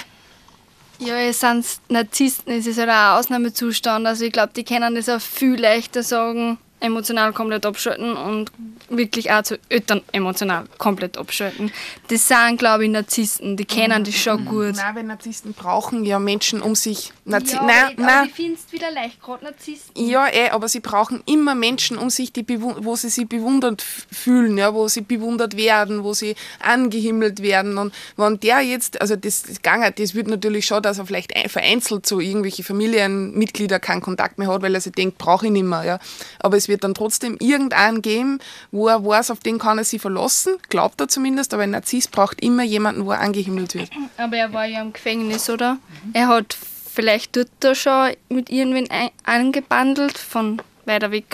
Ja, 1.04 1.18
es 1.18 1.40
sind 1.40 1.66
Narzissten, 1.90 2.54
es 2.54 2.68
ist 2.68 2.78
halt 2.78 2.90
ein 2.90 3.18
Ausnahmezustand. 3.18 4.06
Also 4.06 4.24
ich 4.24 4.32
glaube, 4.32 4.54
die 4.56 4.64
können 4.64 4.94
das 4.94 5.10
auch 5.10 5.20
viel 5.20 5.60
leichter 5.60 6.04
sagen, 6.04 6.60
emotional 6.82 7.32
komplett 7.32 7.66
abschalten 7.66 8.14
und 8.14 8.52
wirklich 8.90 9.32
auch 9.32 9.44
zu 9.44 9.58
Eltern 9.70 10.02
emotional 10.12 10.66
komplett 10.78 11.18
abschalten. 11.18 11.72
Das 12.10 12.28
sind, 12.28 12.58
glaube 12.58 12.86
ich, 12.86 12.92
Narzissten, 12.92 13.56
die 13.56 13.66
kennen 13.66 14.04
das 14.04 14.16
schon 14.16 14.46
gut. 14.46 14.76
Nein, 14.76 14.96
weil 14.96 15.04
Narzissten 15.04 15.54
brauchen 15.54 16.04
ja 16.04 16.20
Menschen 16.20 16.62
um 16.62 16.76
sich. 16.76 17.14
Narzi 17.24 17.56
ja, 17.56 17.64
nein, 17.64 17.86
aber 17.98 18.02
nein. 18.02 18.28
ich 18.28 18.34
finde 18.34 18.60
es 18.66 18.74
wieder 18.74 18.92
leicht, 18.92 19.22
gerade 19.22 19.46
Narzissten. 19.46 20.10
Ja, 20.10 20.28
eh, 20.28 20.50
aber 20.50 20.68
sie 20.68 20.80
brauchen 20.80 21.22
immer 21.26 21.56
Menschen 21.56 21.98
um 21.98 22.10
sich, 22.10 22.34
die 22.34 22.46
wo 22.50 22.96
sie 22.96 23.10
sich 23.10 23.28
bewundert 23.28 23.82
fühlen, 23.82 24.58
ja, 24.58 24.74
wo 24.74 24.88
sie 24.88 25.02
bewundert 25.02 25.56
werden, 25.56 26.04
wo 26.04 26.14
sie 26.14 26.36
angehimmelt 26.60 27.42
werden. 27.42 27.78
Und 27.78 27.94
wenn 28.18 28.40
der 28.40 28.62
jetzt, 28.62 29.00
also 29.00 29.16
das, 29.16 29.44
das, 29.44 29.60
das 29.96 30.16
wird 30.16 30.28
natürlich 30.28 30.66
schon, 30.66 30.82
dass 30.82 30.98
er 30.98 31.06
vielleicht 31.06 31.32
vereinzelt 31.50 32.06
zu 32.06 32.20
irgendwelchen 32.20 32.66
Familienmitgliedern 32.66 33.80
keinen 33.80 34.02
Kontakt 34.02 34.40
mehr 34.40 34.48
hat, 34.48 34.62
weil 34.64 34.74
er 34.74 34.82
sich 34.82 34.94
denkt, 34.94 35.18
brauche 35.18 35.46
ich 35.46 35.52
nicht 35.52 35.64
mehr. 35.64 35.84
Ja. 35.84 36.00
Aber 36.40 36.58
es 36.58 36.71
wird 36.72 36.84
dann 36.84 36.96
trotzdem 36.96 37.38
irgendeinen 37.40 38.02
geben, 38.02 38.40
wo 38.72 38.88
er 38.88 39.06
weiß, 39.06 39.30
auf 39.30 39.42
den 39.42 39.60
kann 39.60 39.78
er 39.78 39.84
sich 39.84 40.02
verlassen, 40.02 40.56
glaubt 40.70 41.00
er 41.00 41.08
zumindest, 41.08 41.54
aber 41.54 41.64
ein 41.64 41.72
Narzisst 41.72 42.12
braucht 42.12 42.42
immer 42.42 42.64
jemanden, 42.64 43.06
wo 43.06 43.12
er 43.12 43.20
angehimmelt 43.20 43.76
wird. 43.76 43.90
Aber 44.18 44.38
er 44.38 44.54
war 44.54 44.66
ja 44.66 44.82
im 44.82 44.94
Gefängnis, 44.94 45.50
oder? 45.50 45.74
Mhm. 45.74 46.12
Er 46.14 46.28
hat 46.28 46.58
vielleicht 46.94 47.36
dort 47.36 47.50
da 47.60 47.76
schon 47.76 48.14
mit 48.30 48.50
irgendwen 48.50 48.88
angebandelt 49.24 50.18
von 50.18 50.62
weiter 50.86 51.12
weg. 51.12 51.26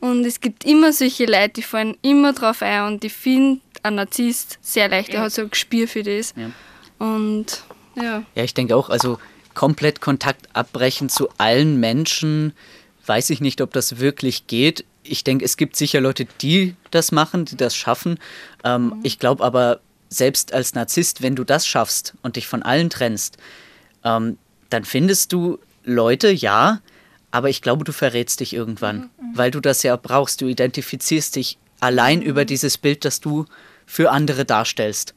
Und 0.00 0.24
es 0.24 0.40
gibt 0.40 0.64
immer 0.64 0.92
solche 0.92 1.24
Leute, 1.24 1.54
die 1.56 1.62
fallen 1.62 1.96
immer 2.02 2.32
drauf 2.32 2.60
ein 2.60 2.82
und 2.86 3.04
ich 3.04 3.12
finde 3.12 3.60
ein 3.82 3.94
Narzisst 3.94 4.58
sehr 4.60 4.88
leicht, 4.88 5.10
ja. 5.10 5.20
er 5.20 5.22
hat 5.22 5.32
so 5.32 5.42
ein 5.42 5.50
Gespür 5.50 5.88
für 5.88 6.02
das. 6.02 6.34
Ja. 6.36 6.50
Und 6.98 7.64
ja. 7.96 8.22
Ja, 8.34 8.44
ich 8.44 8.54
denke 8.54 8.76
auch, 8.76 8.90
also 8.90 9.18
komplett 9.54 10.00
Kontakt 10.00 10.48
abbrechen 10.52 11.08
zu 11.08 11.28
allen 11.38 11.78
Menschen, 11.80 12.52
weiß 13.06 13.30
ich 13.30 13.40
nicht, 13.40 13.60
ob 13.60 13.72
das 13.72 13.98
wirklich 13.98 14.46
geht. 14.46 14.84
Ich 15.02 15.24
denke, 15.24 15.44
es 15.44 15.56
gibt 15.56 15.76
sicher 15.76 16.00
Leute, 16.00 16.26
die 16.40 16.74
das 16.90 17.12
machen, 17.12 17.44
die 17.44 17.56
das 17.56 17.76
schaffen. 17.76 18.18
Ähm, 18.64 18.86
mhm. 18.86 19.00
Ich 19.02 19.18
glaube 19.18 19.44
aber, 19.44 19.80
selbst 20.08 20.52
als 20.52 20.74
Narzisst, 20.74 21.22
wenn 21.22 21.36
du 21.36 21.44
das 21.44 21.66
schaffst 21.66 22.14
und 22.22 22.36
dich 22.36 22.46
von 22.46 22.62
allen 22.62 22.90
trennst, 22.90 23.36
ähm, 24.04 24.38
dann 24.70 24.84
findest 24.84 25.32
du 25.32 25.58
Leute, 25.84 26.30
ja, 26.30 26.80
aber 27.30 27.48
ich 27.50 27.62
glaube, 27.62 27.84
du 27.84 27.92
verrätst 27.92 28.40
dich 28.40 28.54
irgendwann, 28.54 28.96
mhm. 28.96 29.02
mhm. 29.02 29.36
weil 29.36 29.50
du 29.50 29.60
das 29.60 29.82
ja 29.82 29.96
brauchst. 29.96 30.40
Du 30.40 30.46
identifizierst 30.46 31.36
dich 31.36 31.58
allein 31.80 32.20
mhm. 32.20 32.26
über 32.26 32.44
dieses 32.44 32.78
Bild, 32.78 33.04
das 33.04 33.20
du 33.20 33.46
für 33.86 34.10
andere 34.10 34.44
darstellst. 34.44 35.14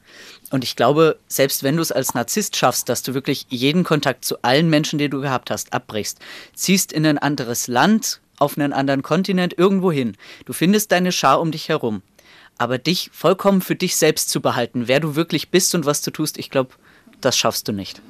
Und 0.50 0.64
ich 0.64 0.76
glaube, 0.76 1.18
selbst 1.28 1.64
wenn 1.64 1.76
du 1.76 1.82
es 1.82 1.92
als 1.92 2.14
Narzisst 2.14 2.56
schaffst, 2.56 2.90
dass 2.90 3.04
du 3.04 3.14
wirklich 3.14 3.46
jeden 3.50 3.84
Kontakt 3.84 4.24
zu 4.24 4.42
allen 4.44 4.70
Menschen, 4.70 5.00
die 5.00 5.10
du 5.10 5.22
gehabt 5.22 5.52
hast, 5.52 5.74
abbrichst, 5.74 6.20
ziehst 6.54 6.94
in 6.94 7.06
ein 7.06 7.18
anderes 7.18 7.68
Land 7.68 8.22
auf 8.38 8.58
einen 8.58 8.74
anderen 8.74 9.02
Kontinent, 9.02 9.58
irgendwo 9.58 9.92
hin. 9.92 10.16
Du 10.46 10.54
findest 10.54 10.92
deine 10.92 11.12
Schar 11.12 11.42
um 11.42 11.52
dich 11.52 11.70
herum. 11.70 12.02
Aber 12.58 12.78
dich 12.78 13.12
vollkommen 13.14 13.62
für 13.62 13.76
dich 13.76 13.96
selbst 13.96 14.30
zu 14.30 14.42
behalten, 14.42 14.88
wer 14.88 15.00
du 15.00 15.16
wirklich 15.16 15.50
bist 15.50 15.76
und 15.76 15.86
was 15.86 16.02
du 16.02 16.12
tust, 16.12 16.38
ich 16.38 16.50
glaube, 16.50 16.72
das 17.22 17.38
schaffst 17.38 17.68
du 17.68 17.72
nicht. 17.72 18.02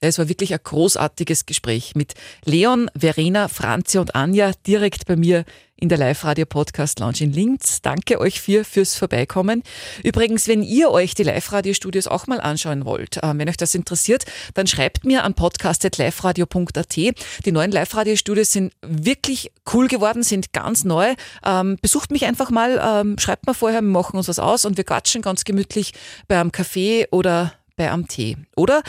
Es 0.00 0.18
war 0.18 0.28
wirklich 0.28 0.52
ein 0.52 0.60
großartiges 0.62 1.44
Gespräch 1.44 1.96
mit 1.96 2.14
Leon, 2.44 2.88
Verena, 2.96 3.48
Franzi 3.48 3.98
und 3.98 4.14
Anja 4.14 4.52
direkt 4.64 5.06
bei 5.06 5.16
mir 5.16 5.44
in 5.74 5.88
der 5.88 5.98
Live-Radio-Podcast 5.98 7.00
Lounge 7.00 7.18
in 7.20 7.32
Linz. 7.32 7.82
Danke 7.82 8.20
euch 8.20 8.40
vier 8.40 8.64
fürs 8.64 8.94
Vorbeikommen. 8.94 9.64
Übrigens, 10.04 10.46
wenn 10.46 10.62
ihr 10.62 10.92
euch 10.92 11.14
die 11.14 11.24
Live-Radio-Studios 11.24 12.06
auch 12.06 12.28
mal 12.28 12.40
anschauen 12.40 12.84
wollt, 12.84 13.16
äh, 13.16 13.32
wenn 13.34 13.48
euch 13.48 13.56
das 13.56 13.74
interessiert, 13.74 14.24
dann 14.54 14.68
schreibt 14.68 15.04
mir 15.04 15.24
an 15.24 15.34
podcast.liveradio.at. 15.34 16.96
Die 16.96 17.52
neuen 17.52 17.72
Live-Radio-Studios 17.72 18.52
sind 18.52 18.72
wirklich 18.82 19.50
cool 19.72 19.88
geworden, 19.88 20.22
sind 20.22 20.52
ganz 20.52 20.84
neu. 20.84 21.14
Ähm, 21.44 21.76
besucht 21.82 22.12
mich 22.12 22.24
einfach 22.24 22.50
mal, 22.50 22.80
ähm, 22.80 23.18
schreibt 23.18 23.48
mir 23.48 23.54
vorher, 23.54 23.80
wir 23.80 23.88
machen 23.88 24.16
uns 24.16 24.28
was 24.28 24.38
aus 24.38 24.64
und 24.64 24.76
wir 24.76 24.84
quatschen 24.84 25.22
ganz 25.22 25.42
gemütlich 25.42 25.92
bei 26.28 26.40
einem 26.40 26.52
Kaffee 26.52 27.08
oder 27.10 27.54
bei 27.76 27.90
einem 27.90 28.06
Tee. 28.06 28.36
Oder 28.54 28.82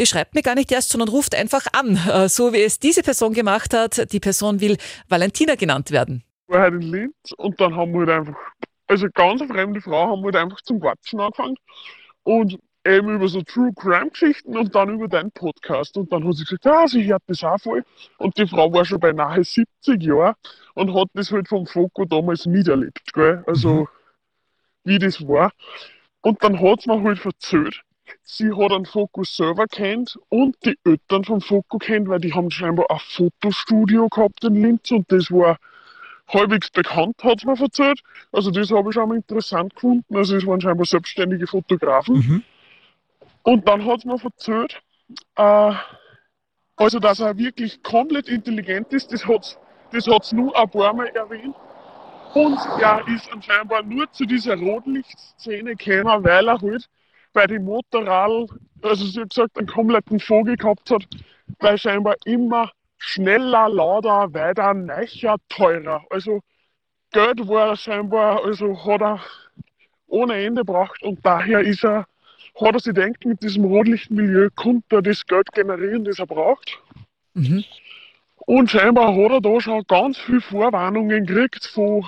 Ihr 0.00 0.06
schreibt 0.06 0.34
mir 0.34 0.40
gar 0.40 0.54
nicht 0.54 0.72
erst, 0.72 0.88
sondern 0.88 1.10
ruft 1.10 1.34
einfach 1.34 1.66
an, 1.74 1.98
äh, 2.10 2.26
so 2.30 2.54
wie 2.54 2.62
es 2.62 2.78
diese 2.78 3.02
Person 3.02 3.34
gemacht 3.34 3.74
hat. 3.74 4.10
Die 4.14 4.18
Person 4.18 4.62
will 4.62 4.78
Valentina 5.10 5.56
genannt 5.56 5.90
werden. 5.90 6.24
Ich 6.48 6.54
war 6.54 6.62
halt 6.62 6.72
in 6.72 6.80
Linz 6.80 7.32
und 7.36 7.60
dann 7.60 7.76
haben 7.76 7.92
wir 7.92 8.06
halt 8.06 8.08
einfach, 8.08 8.40
also 8.86 9.08
ganz 9.12 9.42
eine 9.42 9.52
fremde 9.52 9.82
Frau, 9.82 10.08
haben 10.08 10.22
wir 10.22 10.32
halt 10.32 10.36
einfach 10.36 10.62
zum 10.62 10.80
Quatschen 10.80 11.20
angefangen. 11.20 11.56
Und 12.22 12.58
eben 12.86 13.16
über 13.16 13.28
so 13.28 13.42
True 13.42 13.74
Crime 13.76 14.08
Geschichten 14.08 14.56
und 14.56 14.74
dann 14.74 14.88
über 14.88 15.06
deinen 15.06 15.32
Podcast. 15.32 15.98
Und 15.98 16.10
dann 16.10 16.26
hat 16.26 16.34
sie 16.34 16.44
gesagt, 16.44 16.64
ja, 16.64 16.88
sie 16.88 17.04
hört 17.04 17.22
das 17.26 17.44
auch 17.44 17.58
voll. 17.58 17.84
Und 18.16 18.38
die 18.38 18.46
Frau 18.46 18.72
war 18.72 18.86
schon 18.86 19.00
bei 19.00 19.12
nahe 19.12 19.44
70 19.44 20.02
Jahren 20.02 20.34
und 20.72 20.94
hat 20.94 21.08
das 21.12 21.30
halt 21.30 21.46
vom 21.46 21.66
Foko 21.66 22.06
damals 22.06 22.46
miterlebt, 22.46 23.12
gell? 23.12 23.44
Also, 23.46 23.80
mhm. 23.80 23.88
wie 24.84 24.98
das 24.98 25.20
war. 25.28 25.52
Und 26.22 26.42
dann 26.42 26.58
hat 26.58 26.80
sie 26.80 26.88
mir 26.88 27.02
halt 27.02 27.22
erzählt, 27.22 27.82
sie 28.22 28.52
hat 28.52 28.72
einen 28.72 28.86
Fokus 28.86 29.36
selber 29.36 29.66
kennt 29.66 30.18
und 30.28 30.56
die 30.64 30.78
Eltern 30.84 31.24
vom 31.24 31.40
Fokus 31.40 31.80
kennt, 31.80 32.08
weil 32.08 32.20
die 32.20 32.32
haben 32.32 32.50
scheinbar 32.50 32.90
ein 32.90 32.98
Fotostudio 32.98 34.08
gehabt 34.08 34.44
in 34.44 34.62
Linz 34.62 34.90
und 34.90 35.10
das 35.10 35.30
war 35.30 35.58
halbwegs 36.28 36.70
bekannt, 36.70 37.16
hat 37.22 37.38
es 37.38 37.44
mir 37.44 37.60
erzählt. 37.60 38.00
Also 38.32 38.50
das 38.50 38.70
habe 38.70 38.90
ich 38.90 38.94
schon 38.94 39.08
mal 39.08 39.16
interessant 39.16 39.74
gefunden. 39.74 40.16
Also 40.16 40.36
es 40.36 40.46
waren 40.46 40.60
scheinbar 40.60 40.86
selbstständige 40.86 41.46
Fotografen. 41.46 42.16
Mhm. 42.16 42.42
Und 43.42 43.66
dann 43.66 43.84
hat 43.84 43.98
es 43.98 44.04
mir 44.04 44.22
erzählt, 44.22 44.80
äh, 45.36 45.74
also 46.76 46.98
dass 46.98 47.20
er 47.20 47.36
wirklich 47.36 47.82
komplett 47.82 48.28
intelligent 48.28 48.92
ist, 48.92 49.12
das 49.12 49.26
hat 49.26 49.58
es 49.92 50.04
das 50.04 50.32
nur 50.32 50.56
ein 50.56 50.70
paar 50.70 50.94
Mal 50.94 51.08
erwähnt. 51.08 51.54
Und 52.34 52.58
er 52.80 53.02
ist 53.08 53.30
anscheinend 53.32 53.88
nur 53.88 54.10
zu 54.12 54.24
dieser 54.24 54.56
Rotlichtszene 54.56 55.74
gekommen, 55.74 56.22
weil 56.22 56.48
er 56.48 56.60
halt 56.60 56.88
bei 57.32 57.46
den 57.46 57.64
Motorrad, 57.64 58.48
also 58.82 59.04
sie 59.04 59.20
hat 59.20 59.30
gesagt, 59.30 59.58
einen 59.58 59.66
kompletten 59.66 60.20
Vogel 60.20 60.56
gehabt 60.56 60.90
hat, 60.90 61.06
weil 61.58 61.78
scheinbar 61.78 62.16
immer 62.24 62.70
schneller, 62.98 63.68
lauter, 63.68 64.32
weiter, 64.34 64.74
neuer, 64.74 65.36
teurer. 65.48 66.04
Also 66.10 66.40
Geld 67.12 67.48
war 67.48 67.76
scheinbar, 67.76 68.44
also 68.44 68.84
hat 68.86 69.00
er 69.00 69.20
ohne 70.06 70.34
Ende 70.44 70.64
braucht 70.64 71.02
und 71.02 71.24
daher 71.24 71.60
ist 71.60 71.84
er, 71.84 72.06
hat 72.60 72.74
er 72.74 72.80
sich 72.80 72.94
denkt, 72.94 73.24
mit 73.24 73.42
diesem 73.42 73.64
Rotlichtmilieu 73.64 74.48
konnte 74.54 74.96
er 74.96 75.02
das 75.02 75.24
Geld 75.26 75.50
generieren, 75.52 76.04
das 76.04 76.18
er 76.18 76.26
braucht. 76.26 76.78
Mhm. 77.34 77.64
Und 78.46 78.70
scheinbar 78.70 79.14
hat 79.14 79.30
er 79.30 79.40
da 79.40 79.60
schon 79.60 79.84
ganz 79.86 80.18
viele 80.18 80.40
Vorwarnungen 80.40 81.26
gekriegt 81.26 81.66
von 81.66 82.04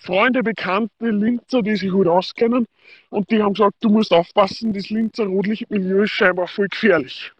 Freunde, 0.00 0.42
Bekannte, 0.42 1.10
Linzer, 1.10 1.62
die 1.62 1.76
sich 1.76 1.90
gut 1.90 2.08
auskennen. 2.08 2.66
Und 3.10 3.30
die 3.30 3.42
haben 3.42 3.52
gesagt, 3.52 3.76
du 3.80 3.90
musst 3.90 4.12
aufpassen, 4.12 4.72
das 4.72 4.88
Linzer 4.88 5.24
Rotlichtmilieu 5.26 6.02
ist 6.04 6.10
scheinbar 6.10 6.48
voll 6.48 6.68
gefährlich. 6.68 7.32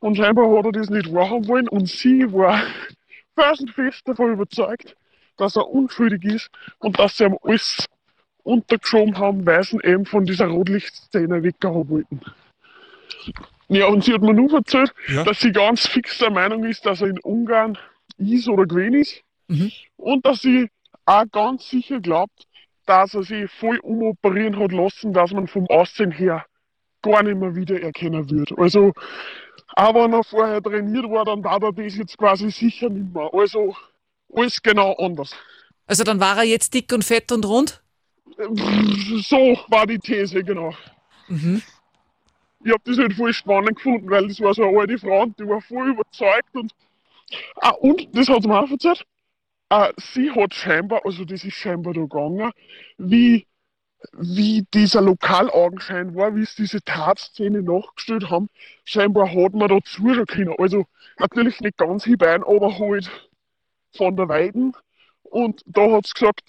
Und 0.00 0.16
scheinbar 0.16 0.56
hat 0.56 0.64
er 0.64 0.72
das 0.72 0.88
nicht 0.88 1.12
wahrhaben 1.12 1.46
wollen. 1.48 1.68
Und 1.68 1.88
sie 1.88 2.32
war 2.32 2.62
felsenfest 3.38 4.08
davon 4.08 4.32
überzeugt, 4.32 4.96
dass 5.36 5.56
er 5.56 5.68
unschuldig 5.68 6.24
ist 6.24 6.50
und 6.78 6.98
dass 6.98 7.18
sie 7.18 7.24
ihm 7.24 7.36
alles 7.42 7.86
untergeschoben 8.42 9.18
haben, 9.18 9.44
weil 9.44 9.62
sie 9.62 9.78
eben 9.84 10.06
von 10.06 10.24
dieser 10.24 10.46
Rotlichtszene 10.46 11.42
weggehauen 11.42 11.88
wollten. 11.90 12.20
Ja, 13.68 13.86
und 13.86 14.02
sie 14.04 14.14
hat 14.14 14.22
mir 14.22 14.32
nur 14.32 14.52
erzählt, 14.54 14.94
ja. 15.08 15.24
dass 15.24 15.40
sie 15.40 15.52
ganz 15.52 15.86
fix 15.86 16.18
der 16.18 16.30
Meinung 16.30 16.64
ist, 16.64 16.86
dass 16.86 17.02
er 17.02 17.08
in 17.08 17.18
Ungarn 17.18 17.76
ist 18.16 18.48
oder 18.48 18.64
gewesen 18.64 18.94
ist. 18.94 19.22
Mhm. 19.48 19.72
Und 19.96 20.24
dass 20.24 20.40
sie 20.40 20.68
auch 21.06 21.24
ganz 21.32 21.68
sicher 21.68 22.00
glaubt, 22.00 22.46
dass 22.84 23.14
er 23.14 23.22
sich 23.22 23.50
voll 23.50 23.78
umoperieren 23.78 24.58
hat 24.58 24.72
lassen, 24.72 25.12
dass 25.12 25.32
man 25.32 25.46
vom 25.46 25.66
Aussehen 25.68 26.10
her 26.10 26.44
gar 27.02 27.22
nicht 27.22 27.36
mehr 27.36 27.54
wiedererkennen 27.54 28.28
wird. 28.30 28.52
Also, 28.58 28.92
auch 29.74 29.94
wenn 29.94 30.12
er 30.12 30.24
vorher 30.24 30.62
trainiert 30.62 31.08
war, 31.10 31.24
dann 31.24 31.42
war 31.42 31.62
er 31.62 31.72
das 31.72 31.96
jetzt 31.96 32.18
quasi 32.18 32.50
sicher 32.50 32.88
nicht 32.88 33.14
mehr. 33.14 33.30
Also, 33.32 33.74
alles 34.34 34.62
genau 34.62 34.94
anders. 34.94 35.34
Also, 35.86 36.04
dann 36.04 36.20
war 36.20 36.38
er 36.38 36.44
jetzt 36.44 36.74
dick 36.74 36.92
und 36.92 37.04
fett 37.04 37.30
und 37.32 37.44
rund? 37.44 37.82
So 38.36 39.58
war 39.68 39.86
die 39.86 39.98
These, 39.98 40.42
genau. 40.42 40.74
Mhm. 41.28 41.62
Ich 42.64 42.72
habe 42.72 42.82
das 42.84 42.98
halt 42.98 43.14
voll 43.14 43.32
spannend 43.32 43.76
gefunden, 43.76 44.10
weil 44.10 44.26
das 44.26 44.40
war 44.40 44.52
so 44.52 44.64
eine 44.64 44.78
alte 44.78 44.98
Frau 44.98 45.22
und 45.22 45.38
die 45.38 45.46
war 45.46 45.60
voll 45.60 45.90
überzeugt 45.90 46.54
und, 46.54 46.72
ah, 47.60 47.70
und 47.70 48.08
das 48.12 48.28
hat 48.28 48.42
sie 48.42 48.48
mir 48.48 48.60
auch 48.60 48.70
erzählt, 48.70 49.06
äh, 49.70 49.92
sie 49.96 50.30
hat 50.30 50.54
scheinbar, 50.54 51.04
also 51.04 51.24
das 51.24 51.44
ist 51.44 51.54
scheinbar 51.54 51.94
da 51.94 52.02
gegangen, 52.02 52.52
wie, 52.98 53.46
wie 54.12 54.66
dieser 54.72 55.00
Lokalaugenschein 55.00 56.14
war, 56.14 56.34
wie 56.36 56.42
es 56.42 56.54
diese 56.54 56.82
Tatszene 56.82 57.62
nachgestellt 57.62 58.30
haben. 58.30 58.48
Scheinbar 58.84 59.28
hat 59.28 59.54
man 59.54 59.68
da 59.68 59.78
zuschauen 59.84 60.26
können. 60.26 60.54
Also 60.58 60.86
natürlich 61.18 61.60
nicht 61.60 61.76
ganz 61.78 62.04
hinein, 62.04 62.44
aber 62.44 62.78
halt 62.78 63.10
von 63.96 64.16
der 64.16 64.28
Weiden. 64.28 64.72
Und 65.22 65.62
da 65.66 65.90
hat 65.90 66.06
sie 66.06 66.14
gesagt, 66.14 66.42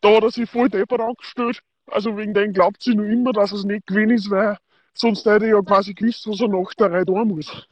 da 0.00 0.16
hat 0.16 0.24
er 0.24 0.30
sich 0.30 0.50
voll 0.50 0.68
deppert 0.68 1.00
angestellt. 1.00 1.60
Also 1.86 2.16
wegen 2.16 2.34
dem 2.34 2.52
glaubt 2.52 2.82
sie 2.82 2.94
nur 2.94 3.06
immer, 3.06 3.32
dass 3.32 3.52
es 3.52 3.64
nicht 3.64 3.86
gewesen 3.86 4.10
ist, 4.10 4.30
weil 4.30 4.58
sonst 4.92 5.24
hätte 5.24 5.46
er 5.46 5.56
ja 5.56 5.62
quasi 5.62 5.94
gewusst, 5.94 6.26
was 6.28 6.40
er 6.40 6.48
nach 6.48 6.74
der 6.74 6.92
Reihe 6.92 7.06
tun 7.06 7.28
muss. 7.28 7.66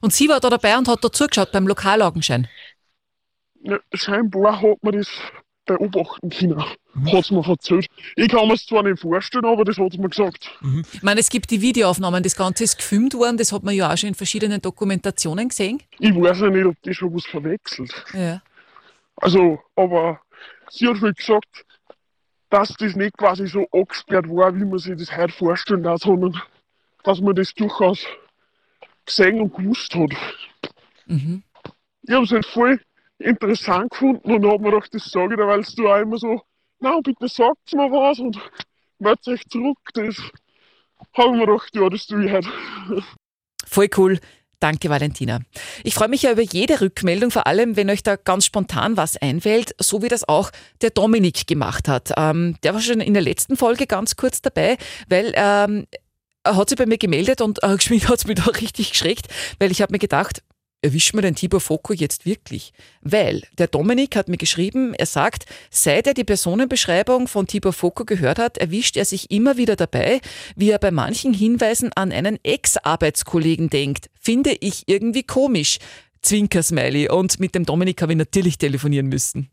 Und 0.00 0.12
sie 0.12 0.28
war 0.28 0.40
da 0.40 0.50
dabei 0.50 0.76
und 0.76 0.88
hat 0.88 1.02
da 1.04 1.10
zugeschaut 1.10 1.52
beim 1.52 1.66
Lokalaugenschein? 1.66 2.48
Ja, 3.62 3.78
scheinbar 3.92 4.60
hat 4.60 4.82
man 4.82 4.92
das 4.92 5.08
beobachten 5.68 6.30
können, 6.30 6.64
mhm. 6.94 7.12
hat 7.12 7.20
es 7.20 7.30
mir 7.30 7.46
erzählt. 7.46 7.86
Ich 8.16 8.28
kann 8.28 8.48
mir 8.48 8.54
es 8.54 8.66
zwar 8.66 8.82
nicht 8.82 9.00
vorstellen, 9.00 9.44
aber 9.44 9.64
das 9.64 9.78
hat 9.78 9.92
es 9.92 9.98
mir 9.98 10.08
gesagt. 10.08 10.50
Mhm. 10.60 10.84
Ich 10.92 11.02
meine, 11.02 11.20
es 11.20 11.28
gibt 11.28 11.50
die 11.50 11.60
Videoaufnahmen, 11.60 12.22
das 12.22 12.34
Ganze 12.34 12.64
ist 12.64 12.78
gefilmt 12.78 13.14
worden, 13.14 13.36
das 13.36 13.52
hat 13.52 13.62
man 13.62 13.74
ja 13.74 13.92
auch 13.92 13.96
schon 13.96 14.08
in 14.08 14.14
verschiedenen 14.14 14.60
Dokumentationen 14.60 15.48
gesehen. 15.48 15.82
Ich 15.98 16.14
weiß 16.14 16.40
ja 16.40 16.50
nicht, 16.50 16.64
ob 16.64 16.80
die 16.82 16.94
schon 16.94 17.14
was 17.14 17.26
verwechselt. 17.26 17.92
Ja. 18.14 18.42
Also, 19.16 19.60
aber 19.76 20.20
sie 20.70 20.88
hat 20.88 21.00
halt 21.00 21.16
gesagt, 21.16 21.64
dass 22.50 22.74
das 22.78 22.96
nicht 22.96 23.16
quasi 23.16 23.46
so 23.46 23.66
angesperrt 23.72 24.28
war, 24.28 24.54
wie 24.56 24.64
man 24.64 24.78
sich 24.78 24.96
das 24.96 25.14
heute 25.14 25.32
vorstellen 25.32 25.82
darf, 25.82 26.00
sondern 26.00 26.40
dass 27.04 27.20
man 27.20 27.34
das 27.34 27.52
durchaus 27.54 28.06
gesehen 29.04 29.40
und 29.40 29.54
gewusst 29.54 29.94
hat. 29.94 30.10
Mhm. 31.06 31.42
Ich 32.02 32.14
habe 32.14 32.24
es 32.24 32.30
halt 32.30 32.46
voll 32.46 32.80
interessant 33.18 33.90
gefunden 33.90 34.32
und 34.32 34.46
habe 34.46 34.62
mir 34.62 34.70
gedacht, 34.70 34.94
das 34.94 35.10
sage 35.10 35.34
ich 35.34 35.40
da, 35.40 35.46
weil 35.46 35.62
du 35.62 35.88
auch 35.88 36.00
immer 36.00 36.18
so, 36.18 36.42
na 36.80 37.00
bitte 37.00 37.28
sagt 37.28 37.72
mir 37.74 37.90
was 37.90 38.18
und 38.18 38.38
meldet 38.98 39.28
euch 39.28 39.44
zurück. 39.48 39.78
Das 39.94 40.16
habe 41.14 41.34
ich 41.34 41.40
mir 41.40 41.46
gedacht, 41.46 41.74
ja, 41.74 41.88
das 41.88 42.06
tue 42.06 42.24
ich 42.24 42.32
halt. 42.32 42.46
Voll 43.66 43.88
cool. 43.96 44.20
Danke, 44.60 44.90
Valentina. 44.90 45.40
Ich 45.84 45.94
freue 45.94 46.08
mich 46.08 46.22
ja 46.22 46.32
über 46.32 46.42
jede 46.42 46.80
Rückmeldung, 46.80 47.30
vor 47.30 47.46
allem 47.46 47.76
wenn 47.76 47.90
euch 47.90 48.02
da 48.02 48.16
ganz 48.16 48.44
spontan 48.44 48.96
was 48.96 49.16
einfällt, 49.16 49.72
so 49.78 50.02
wie 50.02 50.08
das 50.08 50.28
auch 50.28 50.50
der 50.80 50.90
Dominik 50.90 51.46
gemacht 51.46 51.86
hat. 51.86 52.12
Ähm, 52.16 52.56
der 52.64 52.74
war 52.74 52.80
schon 52.80 53.00
in 53.00 53.14
der 53.14 53.22
letzten 53.22 53.56
Folge 53.56 53.86
ganz 53.86 54.16
kurz 54.16 54.42
dabei, 54.42 54.76
weil 55.08 55.32
ähm, 55.36 55.86
er 56.42 56.56
hat 56.56 56.70
sich 56.70 56.78
bei 56.78 56.86
mir 56.86 56.98
gemeldet 56.98 57.40
und 57.40 57.62
äh, 57.62 57.68
hat 57.68 57.80
es 57.80 58.26
mich 58.26 58.34
da 58.34 58.50
richtig 58.50 58.90
geschreckt, 58.90 59.28
weil 59.60 59.70
ich 59.70 59.80
habe 59.80 59.92
mir 59.92 60.00
gedacht, 60.00 60.42
erwischt 60.82 61.14
man 61.14 61.22
den 61.22 61.34
Tibor 61.34 61.60
Foko 61.60 61.92
jetzt 61.92 62.26
wirklich? 62.26 62.72
Weil 63.00 63.42
der 63.58 63.66
Dominik 63.66 64.16
hat 64.16 64.28
mir 64.28 64.36
geschrieben, 64.36 64.94
er 64.94 65.06
sagt, 65.06 65.46
seit 65.70 66.06
er 66.06 66.14
die 66.14 66.24
Personenbeschreibung 66.24 67.28
von 67.28 67.46
Tibor 67.46 67.72
Foko 67.72 68.04
gehört 68.04 68.38
hat, 68.38 68.58
erwischt 68.58 68.96
er 68.96 69.04
sich 69.04 69.30
immer 69.30 69.56
wieder 69.56 69.76
dabei, 69.76 70.20
wie 70.56 70.70
er 70.70 70.78
bei 70.78 70.90
manchen 70.90 71.34
Hinweisen 71.34 71.90
an 71.94 72.12
einen 72.12 72.38
Ex-Arbeitskollegen 72.42 73.70
denkt. 73.70 74.10
Finde 74.20 74.56
ich 74.60 74.84
irgendwie 74.86 75.22
komisch. 75.22 75.78
Zwinker-Smiley. 76.22 77.10
Und 77.10 77.40
mit 77.40 77.54
dem 77.54 77.64
Dominik 77.64 78.02
habe 78.02 78.12
ich 78.12 78.18
natürlich 78.18 78.58
telefonieren 78.58 79.06
müssen. 79.06 79.50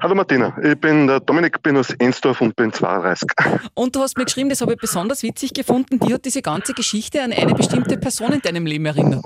Hallo 0.00 0.14
Martina, 0.14 0.56
ich 0.62 0.76
bin 0.80 1.06
der 1.06 1.20
Dominik, 1.20 1.62
bin 1.62 1.76
aus 1.76 1.90
Ensdorf 1.90 2.40
und 2.40 2.56
bin 2.56 2.72
32. 2.72 3.28
Und 3.74 3.94
du 3.94 4.00
hast 4.00 4.16
mir 4.16 4.24
geschrieben, 4.24 4.48
das 4.48 4.60
habe 4.60 4.72
ich 4.72 4.78
besonders 4.78 5.22
witzig 5.22 5.52
gefunden, 5.52 6.00
die 6.00 6.12
hat 6.12 6.24
diese 6.24 6.42
ganze 6.42 6.74
Geschichte 6.74 7.22
an 7.22 7.32
eine 7.32 7.54
bestimmte 7.54 7.96
Person 7.96 8.32
in 8.32 8.40
deinem 8.40 8.66
Leben 8.66 8.86
erinnert. 8.86 9.24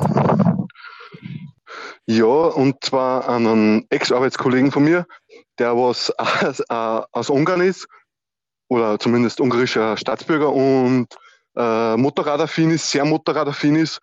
Ja, 2.07 2.25
und 2.25 2.85
zwar 2.85 3.29
an 3.29 3.47
einen 3.47 3.87
Ex-Arbeitskollegen 3.89 4.71
von 4.71 4.85
mir, 4.85 5.07
der 5.59 5.75
was 5.77 6.11
aus, 6.19 6.61
äh, 6.61 7.07
aus 7.13 7.31
Ungarn 7.31 7.63
ist, 7.63 7.87
oder 8.69 8.99
zumindest 8.99 9.41
ungarischer 9.41 9.97
Staatsbürger 9.97 10.53
und 10.53 11.09
äh, 11.57 11.97
Motorradaffin 11.97 12.71
ist, 12.71 12.91
sehr 12.91 13.05
Motorradaffin 13.05 13.77
ist 13.77 14.01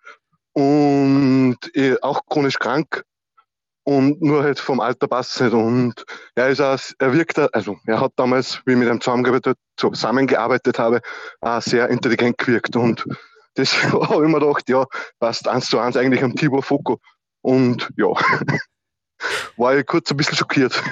und 0.52 1.58
eh, 1.74 1.96
auch 2.00 2.22
chronisch 2.26 2.58
krank 2.58 3.04
und 3.84 4.22
nur 4.22 4.44
halt 4.44 4.60
vom 4.60 4.80
Alter 4.80 5.08
passt 5.08 5.40
nicht. 5.40 5.52
Und 5.52 6.04
er 6.34 6.48
ist 6.48 6.60
auch, 6.60 6.78
er 6.98 7.12
wirkt, 7.12 7.38
also 7.54 7.76
er 7.86 8.00
hat 8.00 8.12
damals, 8.16 8.62
wie 8.64 8.72
ich 8.72 8.78
mit 8.78 8.88
ihm 8.88 9.00
zusammengearbeitet, 9.00 9.58
zusammengearbeitet 9.76 10.78
habe, 10.78 11.00
auch 11.40 11.62
sehr 11.62 11.88
intelligent 11.88 12.38
gewirkt. 12.38 12.76
Und 12.76 13.04
das 13.54 13.82
habe 13.92 14.24
ich 14.24 14.30
mir 14.30 14.40
gedacht, 14.40 14.68
ja, 14.68 14.86
passt 15.18 15.48
eins 15.48 15.68
zu 15.68 15.78
eins 15.78 15.96
eigentlich 15.96 16.22
am 16.22 16.34
Tibor 16.34 16.62
Foko. 16.62 16.98
Und 17.42 17.88
ja, 17.96 18.06
war 19.56 19.76
ich 19.76 19.86
kurz 19.86 20.10
ein 20.10 20.16
bisschen 20.16 20.36
schockiert. 20.36 20.82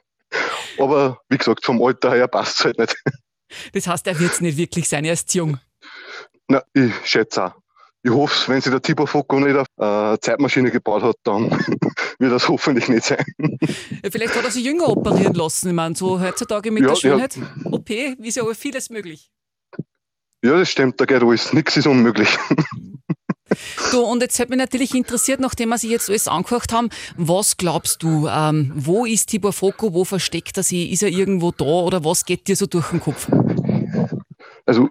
Aber 0.78 1.20
wie 1.28 1.38
gesagt, 1.38 1.64
vom 1.64 1.82
Alter 1.82 2.12
her 2.12 2.28
passt 2.28 2.60
es 2.60 2.64
halt 2.66 2.78
nicht. 2.78 2.96
Das 3.72 3.86
heißt, 3.86 4.06
er 4.06 4.18
wird 4.20 4.32
es 4.32 4.40
nicht 4.40 4.58
wirklich 4.58 4.88
sein, 4.88 5.04
er 5.04 5.14
ist 5.14 5.34
jung. 5.34 5.58
Na, 6.48 6.62
ich 6.74 6.92
schätze 7.04 7.46
auch. 7.46 7.54
Ich 8.02 8.10
hoffe, 8.12 8.52
wenn 8.52 8.60
sich 8.60 8.70
der 8.70 8.80
Tibor 8.80 9.06
Foko 9.08 9.40
nicht 9.40 9.56
eine 9.76 10.14
äh, 10.14 10.18
Zeitmaschine 10.20 10.70
gebaut 10.70 11.02
hat, 11.02 11.16
dann 11.24 11.50
wird 12.18 12.32
das 12.32 12.48
hoffentlich 12.48 12.88
nicht 12.88 13.04
sein. 13.04 13.24
Ja, 13.38 14.10
vielleicht 14.10 14.36
hat 14.36 14.44
er 14.44 14.50
sich 14.50 14.64
jünger 14.64 14.88
operieren 14.88 15.34
lassen. 15.34 15.68
Ich 15.68 15.74
meine, 15.74 15.96
so 15.96 16.20
heutzutage 16.20 16.70
mit 16.70 16.84
ja, 16.84 16.90
der 16.90 16.96
Schönheit, 16.96 17.36
ja. 17.36 17.46
OP 17.64 17.90
ist 17.90 18.36
ja 18.36 18.44
vieles 18.54 18.90
möglich. 18.90 19.30
Ja, 20.44 20.56
das 20.56 20.70
stimmt, 20.70 21.00
da 21.00 21.04
geht 21.04 21.22
alles. 21.22 21.52
Nichts 21.52 21.76
ist 21.76 21.86
unmöglich. 21.86 22.38
Du, 23.92 24.02
und 24.02 24.20
jetzt 24.20 24.38
hat 24.38 24.50
mich 24.50 24.58
natürlich 24.58 24.94
interessiert, 24.94 25.40
nachdem 25.40 25.70
wir 25.70 25.78
sich 25.78 25.90
jetzt 25.90 26.08
alles 26.08 26.28
angehört 26.28 26.72
haben, 26.72 26.90
was 27.16 27.56
glaubst 27.56 28.02
du, 28.02 28.28
ähm, 28.28 28.72
wo 28.74 29.06
ist 29.06 29.28
Tibor 29.28 29.52
Foko, 29.52 29.94
wo 29.94 30.04
versteckt 30.04 30.56
er 30.56 30.62
sich, 30.62 30.92
ist 30.92 31.02
er 31.02 31.08
irgendwo 31.08 31.50
da 31.52 31.64
oder 31.64 32.04
was 32.04 32.24
geht 32.24 32.48
dir 32.48 32.56
so 32.56 32.66
durch 32.66 32.90
den 32.90 33.00
Kopf? 33.00 33.28
Also 34.66 34.90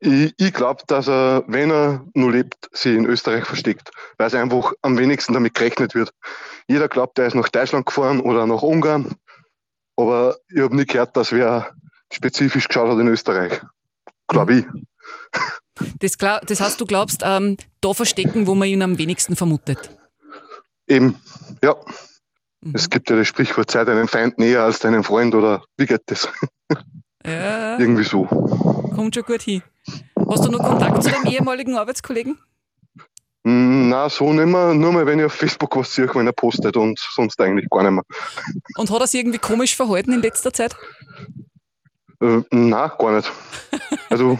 ich, 0.00 0.34
ich 0.36 0.52
glaube, 0.52 0.82
dass 0.86 1.08
er, 1.08 1.44
wenn 1.46 1.70
er 1.70 2.04
nur 2.14 2.32
lebt, 2.32 2.68
sich 2.72 2.94
in 2.96 3.06
Österreich 3.06 3.44
versteckt, 3.44 3.90
weil 4.18 4.26
es 4.26 4.34
einfach 4.34 4.72
am 4.82 4.98
wenigsten 4.98 5.32
damit 5.32 5.54
gerechnet 5.54 5.94
wird. 5.94 6.10
Jeder 6.66 6.88
glaubt, 6.88 7.18
er 7.18 7.26
ist 7.26 7.34
nach 7.34 7.48
Deutschland 7.48 7.86
gefahren 7.86 8.20
oder 8.20 8.46
nach 8.46 8.62
Ungarn, 8.62 9.14
aber 9.96 10.36
ich 10.48 10.60
habe 10.60 10.74
nie 10.74 10.86
gehört, 10.86 11.16
dass 11.16 11.32
wer 11.32 11.70
spezifisch 12.12 12.68
geschaut 12.68 12.90
hat 12.90 12.98
in 12.98 13.08
Österreich. 13.08 13.60
Glaube 14.28 14.54
ich. 14.54 14.66
Das, 15.98 16.16
das 16.16 16.60
heißt, 16.60 16.80
du 16.80 16.86
glaubst, 16.86 17.22
ähm, 17.24 17.56
da 17.80 17.94
verstecken, 17.94 18.46
wo 18.46 18.54
man 18.54 18.68
ihn 18.68 18.82
am 18.82 18.98
wenigsten 18.98 19.36
vermutet? 19.36 19.90
Eben, 20.86 21.16
ja. 21.62 21.74
Mhm. 22.60 22.72
Es 22.74 22.90
gibt 22.90 23.10
ja 23.10 23.16
das 23.16 23.26
Sprichwort, 23.28 23.70
sei 23.70 23.84
deinem 23.84 24.08
Feind 24.08 24.38
näher 24.38 24.62
als 24.62 24.78
deinem 24.78 25.04
Freund 25.04 25.34
oder 25.34 25.64
wie 25.76 25.86
geht 25.86 26.02
das? 26.06 26.28
Ja. 27.24 27.78
Irgendwie 27.78 28.04
so. 28.04 28.24
Kommt 28.24 29.14
schon 29.14 29.24
gut 29.24 29.42
hin. 29.42 29.62
Hast 30.28 30.44
du 30.44 30.50
noch 30.50 30.60
Kontakt 30.60 31.02
zu 31.02 31.10
deinem 31.10 31.26
ehemaligen 31.26 31.76
Arbeitskollegen? 31.76 32.38
Mm, 33.44 33.88
na, 33.88 34.08
so 34.08 34.32
nicht 34.32 34.46
mehr. 34.46 34.74
Nur 34.74 34.92
mal, 34.92 35.06
wenn 35.06 35.18
ich 35.18 35.24
auf 35.24 35.32
Facebook 35.32 35.76
was 35.76 35.92
sehe, 35.94 36.08
wenn 36.14 36.26
er 36.26 36.32
postet 36.32 36.76
und 36.76 36.98
sonst 37.14 37.40
eigentlich 37.40 37.68
gar 37.70 37.82
nicht 37.82 37.92
mehr. 37.92 38.04
Und 38.76 38.90
hat 38.90 39.00
er 39.00 39.06
sich 39.06 39.20
irgendwie 39.20 39.38
komisch 39.38 39.74
verhalten 39.74 40.12
in 40.12 40.22
letzter 40.22 40.52
Zeit? 40.52 40.76
Äh, 42.20 42.42
nein, 42.50 42.90
gar 42.98 43.16
nicht. 43.16 43.32
Also, 44.10 44.38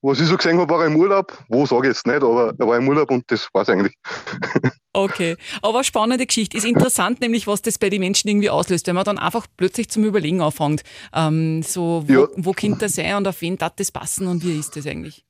was 0.00 0.20
ich 0.20 0.26
so 0.26 0.36
gesehen 0.36 0.58
habe, 0.58 0.72
war 0.72 0.80
er 0.80 0.86
im 0.86 0.96
Urlaub. 0.96 1.36
Wo 1.48 1.66
sage 1.66 1.88
ich 1.88 1.94
jetzt 1.94 2.06
nicht, 2.06 2.22
aber 2.22 2.54
er 2.56 2.66
war 2.66 2.76
im 2.76 2.88
Urlaub 2.88 3.10
und 3.10 3.24
das 3.28 3.48
war 3.52 3.62
es 3.62 3.68
eigentlich. 3.68 3.94
Okay, 4.94 5.36
aber 5.62 5.84
spannende 5.84 6.26
Geschichte. 6.26 6.56
Ist 6.56 6.64
interessant, 6.64 7.20
nämlich, 7.20 7.46
was 7.46 7.62
das 7.62 7.78
bei 7.78 7.88
den 7.88 8.00
Menschen 8.00 8.26
irgendwie 8.26 8.50
auslöst, 8.50 8.88
wenn 8.88 8.96
man 8.96 9.04
dann 9.04 9.18
einfach 9.18 9.46
plötzlich 9.56 9.88
zum 9.90 10.02
Überlegen 10.02 10.40
anfängt. 10.40 10.82
Ähm, 11.14 11.62
so, 11.62 12.02
wo, 12.08 12.12
ja. 12.12 12.26
wo 12.34 12.52
könnte 12.52 12.80
das 12.80 12.96
sein 12.96 13.14
und 13.14 13.28
auf 13.28 13.40
wen 13.40 13.56
darf 13.56 13.74
das 13.76 13.92
passen 13.92 14.26
und 14.26 14.42
wie 14.42 14.58
ist 14.58 14.74
das 14.74 14.86
eigentlich? 14.86 15.24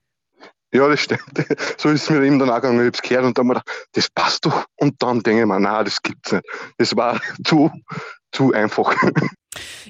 Ja, 0.72 0.88
das 0.88 1.00
stimmt. 1.00 1.20
So 1.78 1.90
ist 1.90 2.04
es 2.04 2.10
mir 2.10 2.22
eben 2.22 2.38
dann 2.38 2.50
auch 2.50 2.56
gegangen. 2.56 2.78
Ich 2.78 2.86
habe 2.86 2.96
es 2.96 3.02
gehört 3.02 3.24
und 3.24 3.38
dann 3.38 3.48
habe 3.48 3.58
ich 3.58 3.64
gedacht, 3.64 3.88
das 3.92 4.10
passt 4.10 4.46
doch. 4.46 4.64
Und 4.76 5.02
dann 5.02 5.22
denke 5.22 5.42
ich 5.42 5.46
mir, 5.46 5.60
nein, 5.60 5.84
das 5.84 6.00
gibt's 6.02 6.32
nicht. 6.32 6.44
Das 6.78 6.96
war 6.96 7.20
zu, 7.44 7.70
zu 8.32 8.52
einfach. 8.52 8.94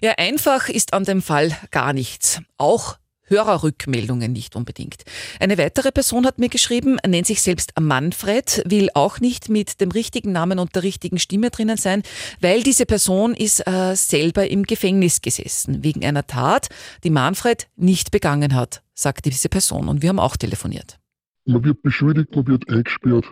Ja, 0.02 0.12
einfach 0.12 0.68
ist 0.68 0.92
an 0.92 1.04
dem 1.04 1.22
Fall 1.22 1.56
gar 1.70 1.92
nichts. 1.92 2.40
Auch 2.56 2.96
Hörerrückmeldungen 3.28 4.32
nicht 4.32 4.56
unbedingt. 4.56 5.04
Eine 5.40 5.58
weitere 5.58 5.92
Person 5.92 6.26
hat 6.26 6.38
mir 6.38 6.48
geschrieben, 6.48 6.98
nennt 7.06 7.26
sich 7.26 7.42
selbst 7.42 7.72
Manfred, 7.80 8.62
will 8.66 8.88
auch 8.94 9.20
nicht 9.20 9.48
mit 9.48 9.80
dem 9.80 9.90
richtigen 9.90 10.32
Namen 10.32 10.58
und 10.58 10.74
der 10.74 10.82
richtigen 10.82 11.18
Stimme 11.18 11.50
drinnen 11.50 11.76
sein, 11.76 12.02
weil 12.40 12.62
diese 12.62 12.86
Person 12.86 13.34
ist 13.34 13.66
äh, 13.66 13.94
selber 13.94 14.48
im 14.48 14.64
Gefängnis 14.64 15.22
gesessen, 15.22 15.82
wegen 15.82 16.04
einer 16.04 16.26
Tat, 16.26 16.68
die 17.04 17.10
Manfred 17.10 17.68
nicht 17.76 18.10
begangen 18.10 18.54
hat, 18.54 18.82
sagt 18.94 19.24
diese 19.26 19.48
Person. 19.48 19.88
Und 19.88 20.02
wir 20.02 20.08
haben 20.08 20.18
auch 20.18 20.36
telefoniert. 20.36 20.98
Man 21.44 21.64
wird 21.64 21.82
beschuldigt, 21.82 22.34
man 22.34 22.46
wird 22.46 22.68
eingesperrt. 22.68 23.26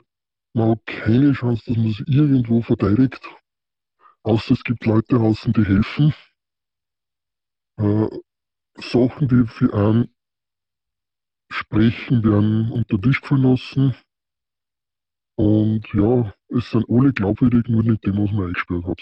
Man 0.54 0.70
hat 0.70 0.86
keine 0.86 1.32
Chance, 1.32 1.62
dass 1.66 1.76
man 1.76 1.88
sich 1.88 2.02
irgendwo 2.06 2.62
verteidigt. 2.62 3.20
Außer 4.22 4.54
es 4.54 4.64
gibt 4.64 4.86
Leute 4.86 5.16
draußen, 5.16 5.52
die 5.52 5.64
helfen. 5.64 6.14
Äh, 7.78 8.08
Sachen, 8.78 9.28
die 9.28 9.46
für 9.46 9.72
einen 9.74 10.08
sprechen, 11.50 12.22
werden 12.24 12.70
unter 12.70 13.00
Tisch 13.00 13.20
gefallen 13.20 13.42
lassen. 13.42 13.94
Und 15.36 15.86
ja, 15.92 16.32
es 16.48 16.70
sind 16.70 16.86
alle 16.88 17.12
glaubwürdig, 17.12 17.68
nur 17.68 17.82
nicht 17.82 18.04
dem, 18.04 18.18
was 18.18 18.32
man 18.32 18.46
eingesperrt 18.46 18.84
hat. 18.84 19.00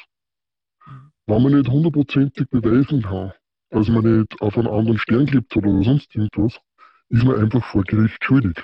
Wenn 1.26 1.42
man 1.42 1.52
nicht 1.52 1.70
hundertprozentig 1.70 2.48
beweisen 2.50 3.02
kann, 3.02 3.32
dass 3.70 3.88
man 3.88 4.20
nicht 4.20 4.40
auf 4.40 4.56
einen 4.56 4.66
anderen 4.66 4.98
Stern 4.98 5.30
hat 5.32 5.56
oder 5.56 5.82
sonst 5.82 6.14
irgendwas, 6.14 6.60
ist 7.08 7.24
man 7.24 7.36
einfach 7.40 7.64
vor 7.64 7.82
Gericht 7.84 8.22
schuldig. 8.22 8.62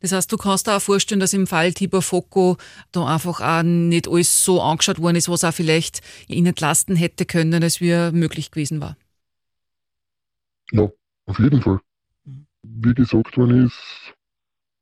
Das 0.00 0.12
heißt, 0.12 0.32
du 0.32 0.36
kannst 0.36 0.66
dir 0.66 0.76
auch 0.76 0.82
vorstellen, 0.82 1.20
dass 1.20 1.32
im 1.32 1.46
Fall 1.46 1.72
Tibor 1.72 2.02
Foko 2.02 2.56
da 2.92 3.06
einfach 3.06 3.40
auch 3.40 3.62
nicht 3.62 4.08
alles 4.08 4.44
so 4.44 4.60
angeschaut 4.60 5.00
worden 5.00 5.16
ist, 5.16 5.28
was 5.28 5.44
auch 5.44 5.54
vielleicht 5.54 6.00
ihn 6.26 6.46
entlasten 6.46 6.96
hätte 6.96 7.26
können, 7.26 7.62
als 7.62 7.80
wie 7.80 8.10
möglich 8.12 8.50
gewesen 8.50 8.80
war. 8.80 8.96
Ja, 10.72 10.88
auf 11.26 11.38
jeden 11.38 11.62
Fall. 11.62 11.80
Mhm. 12.24 12.46
Wie 12.62 12.94
gesagt 12.94 13.36
worden 13.36 13.66
ist, 13.66 14.14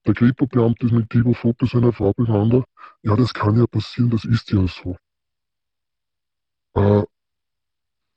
der 0.07 0.15
Kripo-Beamte 0.15 0.87
ist 0.87 0.93
mit 0.93 1.11
Tibor 1.11 1.35
Foko 1.35 1.67
seiner 1.67 1.93
Frau 1.93 2.13
beieinander. 2.13 2.65
Ja, 3.03 3.17
das 3.17 3.35
kann 3.35 3.59
ja 3.59 3.67
passieren, 3.67 4.11
das 4.11 4.25
ist 4.25 4.51
ja 4.51 4.67
so. 4.67 4.97
Äh, 6.75 7.05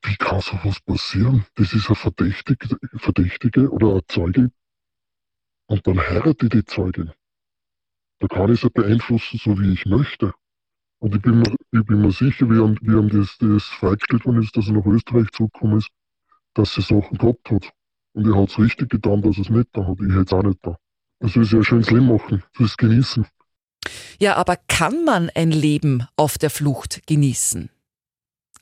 wie 0.04 0.16
kann 0.16 0.42
sowas 0.42 0.80
passieren? 0.82 1.46
Das 1.56 1.74
ist 1.74 1.90
ein 1.90 1.96
Verdächtige, 1.96 2.78
Verdächtige 2.96 3.70
oder 3.70 3.96
ein 3.96 4.02
Zeuge. 4.08 4.52
Und 5.68 5.86
dann 5.86 6.00
heiratet 6.00 6.54
die 6.54 6.66
Zeugin. 6.66 7.12
Da 8.20 8.28
kann 8.28 8.52
ich 8.52 8.62
sie 8.62 8.70
beeinflussen, 8.70 9.40
so 9.40 9.60
wie 9.60 9.74
ich 9.74 9.86
möchte. 9.86 10.34
Und 11.00 11.16
ich 11.16 11.22
bin 11.22 11.40
mir, 11.40 11.56
ich 11.72 11.86
bin 11.86 12.02
mir 12.02 12.12
sicher, 12.12 12.50
wie 12.50 12.60
haben, 12.60 12.78
wie 12.82 12.96
haben 12.96 13.10
das, 13.10 13.38
das 13.40 13.64
freigestellt 13.64 14.26
worden 14.26 14.44
ist, 14.44 14.56
dass 14.56 14.68
er 14.68 14.74
nach 14.74 14.86
Österreich 14.86 15.30
zurückgekommen 15.32 15.80
ist, 15.80 15.90
dass 16.54 16.74
sie 16.74 16.82
Sachen 16.82 17.18
gehabt 17.18 17.50
hat. 17.52 17.72
Und 18.14 18.28
er 18.28 18.42
hat 18.42 18.50
es 18.50 18.60
richtig 18.60 18.90
getan, 18.90 19.22
dass 19.22 19.38
er 19.38 19.44
es 19.44 19.50
nicht 19.50 19.70
da 19.74 19.86
hat. 19.86 19.98
Ich 20.00 20.14
hätte 20.14 20.22
es 20.22 20.34
auch 20.34 20.44
nicht 20.44 20.60
da. 20.64 20.78
Das 21.20 21.36
ist 21.36 21.52
ja 21.52 21.60
ein 21.60 21.64
schönes 21.64 21.92
Leben 21.92 22.08
machen, 22.08 22.44
das 22.58 22.76
genießen. 22.78 23.26
Ja, 24.20 24.36
aber 24.36 24.58
kann 24.68 25.06
man 25.06 25.30
ein 25.34 25.52
Leben 25.52 26.08
auf 26.16 26.38
der 26.38 26.50
Flucht 26.50 27.02
genießen? 27.08 27.70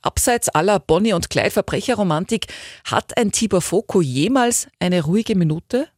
Abseits 0.02 0.50
aller 0.50 0.80
Bonnie- 0.80 1.14
und 1.14 1.30
Clyde-Verbrecherromantik, 1.30 2.48
hat 2.86 3.18
ein 3.18 3.32
Tibor 3.32 3.62
Foko 3.62 4.02
jemals 4.02 4.70
eine 4.80 5.04
ruhige 5.04 5.36
Minute? 5.36 5.90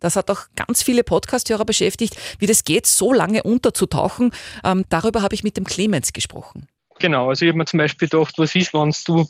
Das 0.00 0.16
hat 0.16 0.30
auch 0.30 0.42
ganz 0.56 0.82
viele 0.82 1.04
Podcast-Hörer 1.04 1.64
beschäftigt, 1.64 2.16
wie 2.38 2.46
das 2.46 2.64
geht, 2.64 2.86
so 2.86 3.12
lange 3.12 3.42
unterzutauchen. 3.42 4.32
Ähm, 4.62 4.84
darüber 4.90 5.22
habe 5.22 5.34
ich 5.34 5.42
mit 5.42 5.56
dem 5.56 5.64
Clemens 5.64 6.12
gesprochen. 6.12 6.68
Genau, 6.98 7.28
also 7.28 7.44
ich 7.44 7.50
habe 7.50 7.58
mir 7.58 7.64
zum 7.66 7.78
Beispiel 7.78 8.08
gedacht, 8.08 8.34
was 8.38 8.54
ist, 8.54 8.72
wenn 8.74 8.92
du 9.06 9.26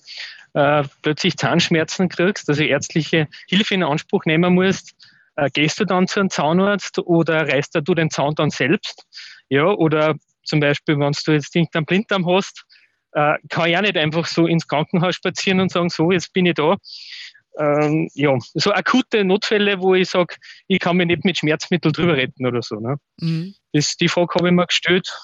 äh, 0.57 0.85
plötzlich 1.03 1.37
Zahnschmerzen 1.37 2.09
kriegst, 2.09 2.49
also 2.49 2.62
ärztliche 2.62 3.29
Hilfe 3.47 3.75
in 3.75 3.83
Anspruch 3.83 4.25
nehmen 4.25 4.55
musst, 4.55 4.95
äh, 5.37 5.51
gehst 5.53 5.79
du 5.79 5.85
dann 5.85 6.09
zu 6.09 6.19
einem 6.19 6.31
Zahnarzt 6.31 6.99
oder 6.99 7.47
reißt 7.47 7.79
du 7.85 7.95
den 7.95 8.09
Zaun 8.09 8.35
dann 8.35 8.49
selbst? 8.49 9.05
Ja, 9.51 9.66
oder 9.66 10.14
zum 10.45 10.61
Beispiel, 10.61 10.99
wenn 10.99 11.12
du 11.12 11.33
jetzt 11.33 11.55
irgendeinen 11.55 11.85
Blinddarm 11.85 12.27
hast, 12.27 12.64
äh, 13.12 13.35
kann 13.51 13.69
ich 13.69 13.77
auch 13.77 13.83
nicht 13.83 13.99
einfach 13.99 14.25
so 14.25 14.47
ins 14.47 14.66
Krankenhaus 14.66 15.16
spazieren 15.16 15.61
und 15.61 15.71
sagen, 15.71 15.90
so, 15.90 16.11
jetzt 16.11 16.33
bin 16.33 16.47
ich 16.47 16.55
da. 16.55 16.77
Ähm, 17.59 18.09
ja, 18.14 18.35
so 18.55 18.73
akute 18.73 19.25
Notfälle, 19.25 19.81
wo 19.83 19.95
ich 19.95 20.09
sage, 20.09 20.37
ich 20.69 20.79
kann 20.79 20.97
mich 20.97 21.07
nicht 21.07 21.25
mit 21.27 21.37
Schmerzmittel 21.37 21.92
drüber 21.92 22.16
retten 22.16 22.47
oder 22.47 22.62
so. 22.62 22.77
Ne? 22.77 22.97
Mhm. 23.19 23.55
Das, 23.75 23.97
die 23.97 24.09
Frage 24.09 24.35
habe 24.37 24.49
ich 24.49 24.55
mir 24.55 24.66
gestellt 24.66 25.14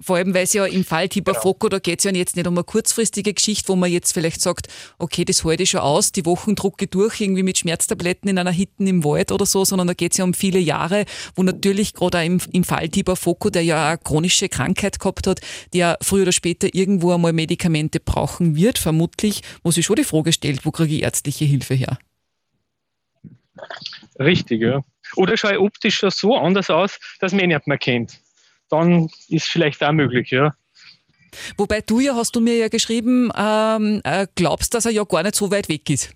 Vor 0.00 0.16
allem, 0.16 0.34
weil 0.34 0.44
es 0.44 0.52
ja 0.52 0.64
im 0.64 0.84
Fall 0.84 1.08
Tiber 1.08 1.32
genau. 1.32 1.42
Foco, 1.42 1.68
da 1.68 1.78
geht 1.78 2.00
es 2.00 2.04
ja 2.04 2.12
jetzt 2.12 2.36
nicht 2.36 2.46
um 2.46 2.54
eine 2.54 2.64
kurzfristige 2.64 3.34
Geschichte, 3.34 3.68
wo 3.68 3.76
man 3.76 3.90
jetzt 3.90 4.12
vielleicht 4.12 4.40
sagt, 4.40 4.68
okay, 4.98 5.24
das 5.24 5.44
halte 5.44 5.62
ich 5.62 5.70
schon 5.70 5.80
aus, 5.80 6.12
die 6.12 6.26
Wochen 6.26 6.54
drucke 6.54 6.86
durch, 6.86 7.20
irgendwie 7.20 7.42
mit 7.42 7.58
Schmerztabletten 7.58 8.28
in 8.28 8.38
einer 8.38 8.50
Hitten 8.50 8.86
im 8.86 9.04
Wald 9.04 9.32
oder 9.32 9.46
so, 9.46 9.64
sondern 9.64 9.88
da 9.88 9.94
geht 9.94 10.12
es 10.12 10.18
ja 10.18 10.24
um 10.24 10.34
viele 10.34 10.58
Jahre, 10.58 11.04
wo 11.34 11.42
natürlich 11.42 11.94
gerade 11.94 12.18
auch 12.18 12.24
im, 12.24 12.40
im 12.52 12.64
Fall 12.64 12.88
Tiber 12.88 13.16
Foco, 13.16 13.50
der 13.50 13.62
ja 13.62 13.88
eine 13.88 13.98
chronische 13.98 14.48
Krankheit 14.48 14.98
gehabt 14.98 15.26
hat, 15.26 15.40
der 15.72 15.98
früher 16.02 16.22
oder 16.22 16.32
später 16.32 16.68
irgendwo 16.72 17.12
einmal 17.12 17.32
Medikamente 17.32 18.00
brauchen 18.00 18.56
wird, 18.56 18.78
vermutlich, 18.78 19.42
wo 19.62 19.70
sich 19.70 19.86
schon 19.86 19.96
die 19.96 20.04
Frage 20.04 20.32
stellt, 20.32 20.64
wo 20.64 20.70
kriege 20.70 20.94
ich 20.94 21.02
ärztliche 21.02 21.44
Hilfe 21.44 21.74
her? 21.74 21.98
Richtig, 24.18 24.62
ja. 24.62 24.82
Oder 25.16 25.36
schaue 25.36 25.52
ich 25.52 25.58
optisch 25.58 25.96
schon 25.96 26.10
so 26.10 26.36
anders 26.36 26.70
aus, 26.70 26.98
dass 27.20 27.32
man 27.32 27.42
ihn 27.42 27.48
nicht 27.48 27.66
mehr 27.66 27.78
kennt 27.78 28.21
dann 28.72 29.10
ist 29.28 29.46
vielleicht 29.46 29.82
auch 29.84 29.92
möglich, 29.92 30.30
ja. 30.30 30.54
Wobei 31.56 31.80
du 31.80 32.00
ja, 32.00 32.14
hast 32.14 32.34
du 32.36 32.40
mir 32.40 32.56
ja 32.56 32.68
geschrieben, 32.68 33.30
ähm, 33.36 34.00
äh, 34.04 34.26
glaubst, 34.34 34.74
dass 34.74 34.86
er 34.86 34.92
ja 34.92 35.04
gar 35.04 35.22
nicht 35.22 35.34
so 35.34 35.50
weit 35.50 35.68
weg 35.68 35.88
ist. 35.88 36.14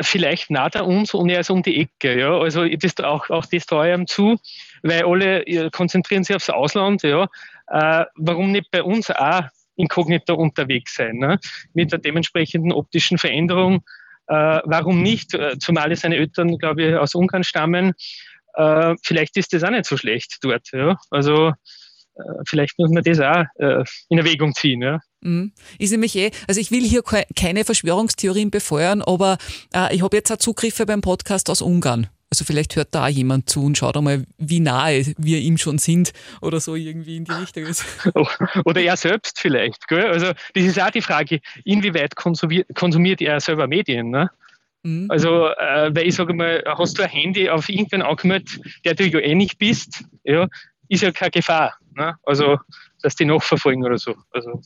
Vielleicht 0.00 0.50
nah 0.50 0.68
da 0.68 0.80
uns 0.80 1.14
und 1.14 1.28
er 1.28 1.40
ist 1.40 1.50
um 1.50 1.62
die 1.62 1.80
Ecke, 1.80 2.18
ja. 2.18 2.36
Also 2.36 2.66
das, 2.66 2.96
auch, 2.98 3.30
auch 3.30 3.46
das 3.46 3.66
traue 3.66 3.88
ich 3.88 3.94
ihm 3.94 4.06
zu, 4.06 4.36
weil 4.82 5.04
alle 5.04 5.70
konzentrieren 5.70 6.24
sich 6.24 6.34
aufs 6.34 6.50
Ausland, 6.50 7.02
ja. 7.02 7.28
Äh, 7.68 8.04
warum 8.16 8.52
nicht 8.52 8.70
bei 8.70 8.82
uns 8.82 9.10
auch 9.10 9.42
inkognito 9.76 10.34
unterwegs 10.34 10.94
sein, 10.96 11.16
ne? 11.16 11.38
mit 11.72 11.92
der 11.92 11.98
dementsprechenden 11.98 12.72
optischen 12.72 13.18
Veränderung? 13.18 13.82
Äh, 14.26 14.60
warum 14.64 15.02
nicht? 15.02 15.34
Äh, 15.34 15.58
zumal 15.58 15.94
seine 15.96 16.16
Eltern, 16.16 16.58
glaube 16.58 16.82
ich, 16.82 16.94
aus 16.94 17.14
Ungarn 17.14 17.44
stammen 17.44 17.94
äh, 18.54 18.94
vielleicht 19.02 19.36
ist 19.36 19.52
das 19.52 19.64
auch 19.64 19.70
nicht 19.70 19.86
so 19.86 19.96
schlecht 19.96 20.38
dort. 20.42 20.68
Ja? 20.72 20.96
Also 21.10 21.48
äh, 21.48 22.22
vielleicht 22.46 22.78
muss 22.78 22.90
man 22.90 23.02
das 23.02 23.20
auch 23.20 23.44
äh, 23.58 23.84
in 24.08 24.18
Erwägung 24.18 24.54
ziehen. 24.54 24.82
Ja? 24.82 25.00
Mhm. 25.20 25.52
Ist 25.78 25.90
nämlich 25.90 26.16
eh, 26.16 26.30
also 26.46 26.60
ich 26.60 26.70
will 26.70 26.82
hier 26.82 27.02
keine 27.02 27.64
Verschwörungstheorien 27.64 28.50
befeuern, 28.50 29.02
aber 29.02 29.38
äh, 29.74 29.94
ich 29.94 30.02
habe 30.02 30.16
jetzt 30.16 30.30
auch 30.30 30.38
Zugriffe 30.38 30.86
beim 30.86 31.00
Podcast 31.00 31.50
aus 31.50 31.62
Ungarn. 31.62 32.08
Also 32.30 32.44
vielleicht 32.44 32.74
hört 32.74 32.88
da 32.92 33.04
auch 33.04 33.08
jemand 33.08 33.48
zu 33.48 33.64
und 33.64 33.78
schaut 33.78 33.96
einmal, 33.96 34.24
wie 34.38 34.58
nahe 34.58 35.04
wir 35.18 35.38
ihm 35.38 35.56
schon 35.56 35.78
sind 35.78 36.12
oder 36.40 36.58
so 36.58 36.74
irgendwie 36.74 37.16
in 37.16 37.24
die 37.24 37.30
Richtung 37.30 37.62
ist. 37.62 37.84
Oder 38.64 38.80
er 38.80 38.96
selbst 38.96 39.38
vielleicht. 39.38 39.86
Gell? 39.86 40.06
Also 40.06 40.32
das 40.54 40.64
ist 40.64 40.80
auch 40.80 40.90
die 40.90 41.00
Frage, 41.00 41.38
inwieweit 41.64 42.16
konsumiert, 42.16 42.66
konsumiert 42.74 43.20
er 43.20 43.38
selber 43.38 43.68
Medien? 43.68 44.10
Ne? 44.10 44.30
Mhm. 44.84 45.06
Also, 45.10 45.48
äh, 45.48 45.90
weil 45.94 46.06
ich 46.06 46.14
sage 46.14 46.34
mal, 46.34 46.62
hast 46.66 46.98
du 46.98 47.02
ein 47.02 47.08
Handy 47.08 47.48
auf 47.48 47.68
irgendeinen 47.68 48.02
angemeldet, 48.02 48.60
der 48.84 48.94
du 48.94 49.08
ja 49.08 49.18
eh 49.18 49.34
nicht 49.34 49.58
bist, 49.58 50.04
ja, 50.22 50.46
ist 50.88 51.02
ja 51.02 51.10
keine 51.10 51.32
Gefahr. 51.32 51.74
Ne? 51.96 52.14
Also, 52.24 52.58
dass 53.02 53.16
die 53.16 53.24
nachverfolgen 53.24 53.84
oder 53.84 53.98
so. 53.98 54.14
Also, 54.30 54.60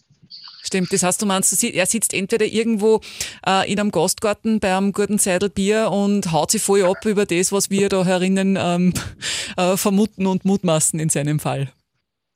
Stimmt, 0.62 0.92
das 0.92 1.02
heißt, 1.02 1.22
du 1.22 1.26
meinst, 1.26 1.64
er 1.64 1.87
sitzt 1.87 2.12
entweder 2.12 2.44
irgendwo 2.44 3.00
äh, 3.46 3.70
in 3.72 3.81
einem 3.81 3.90
Gastgarten 3.90 4.61
bei 4.61 4.76
einem 4.76 4.92
guten 4.92 5.16
Seidel 5.16 5.48
Bier 5.48 5.90
und 5.90 6.31
haut 6.31 6.50
sich 6.50 6.62
voll 6.62 6.85
ab 6.85 7.07
über 7.07 7.24
das, 7.24 7.52
was 7.52 7.70
wir 7.70 7.88
da 7.88 8.04
herinnen 8.04 8.59
ähm, 8.61 8.92
äh, 9.57 9.78
vermuten 9.78 10.26
und 10.26 10.44
mutmaßen 10.44 11.00
in 11.00 11.09
seinem 11.09 11.38
Fall. 11.38 11.72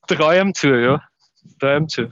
Treu 0.06 0.40
ihm 0.40 0.54
zu, 0.54 0.68
ja. 0.68 1.02
Treu 1.60 1.76
ihm 1.76 1.88
zu. 1.88 2.08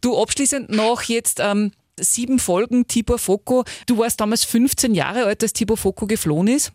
Du, 0.00 0.20
abschließend 0.20 0.70
noch 0.70 1.02
jetzt, 1.02 1.40
ähm, 1.40 1.72
sieben 1.98 2.38
Folgen 2.38 2.86
Tibor 2.86 3.18
Foko. 3.18 3.64
Du 3.86 3.98
warst 3.98 4.20
damals 4.20 4.44
15 4.44 4.94
Jahre 4.94 5.24
alt, 5.24 5.42
als 5.42 5.52
Tibor 5.52 5.76
Foko 5.76 6.06
geflohen 6.06 6.48
ist. 6.48 6.72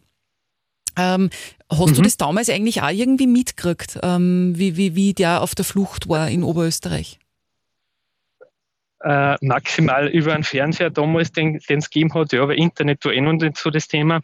Ähm, 0.98 1.30
hast 1.70 1.92
mhm. 1.92 1.94
du 1.96 2.02
das 2.02 2.18
damals 2.18 2.50
eigentlich 2.50 2.82
auch 2.82 2.90
irgendwie 2.90 3.28
mitgekriegt, 3.28 4.00
ähm, 4.02 4.54
wie, 4.58 4.78
wie, 4.78 4.96
wie 4.96 5.14
der 5.14 5.42
auf 5.42 5.54
der 5.54 5.66
Flucht 5.66 6.10
war 6.10 6.30
in 6.30 6.44
Oberösterreich? 6.44 7.20
Äh, 9.02 9.36
maximal 9.42 10.08
über 10.08 10.34
einen 10.34 10.44
Fernseher 10.44 10.90
damals, 10.90 11.32
den 11.32 11.62
es 11.68 11.90
gegeben 11.90 12.14
hat, 12.16 12.34
ja, 12.34 12.42
aber 12.42 12.56
Internet 12.56 13.06
war 13.06 13.14
eh 13.14 13.22
noch 13.22 13.34
nicht 13.34 13.58
so 13.58 13.70
das 13.70 13.88
Thema. 13.88 14.22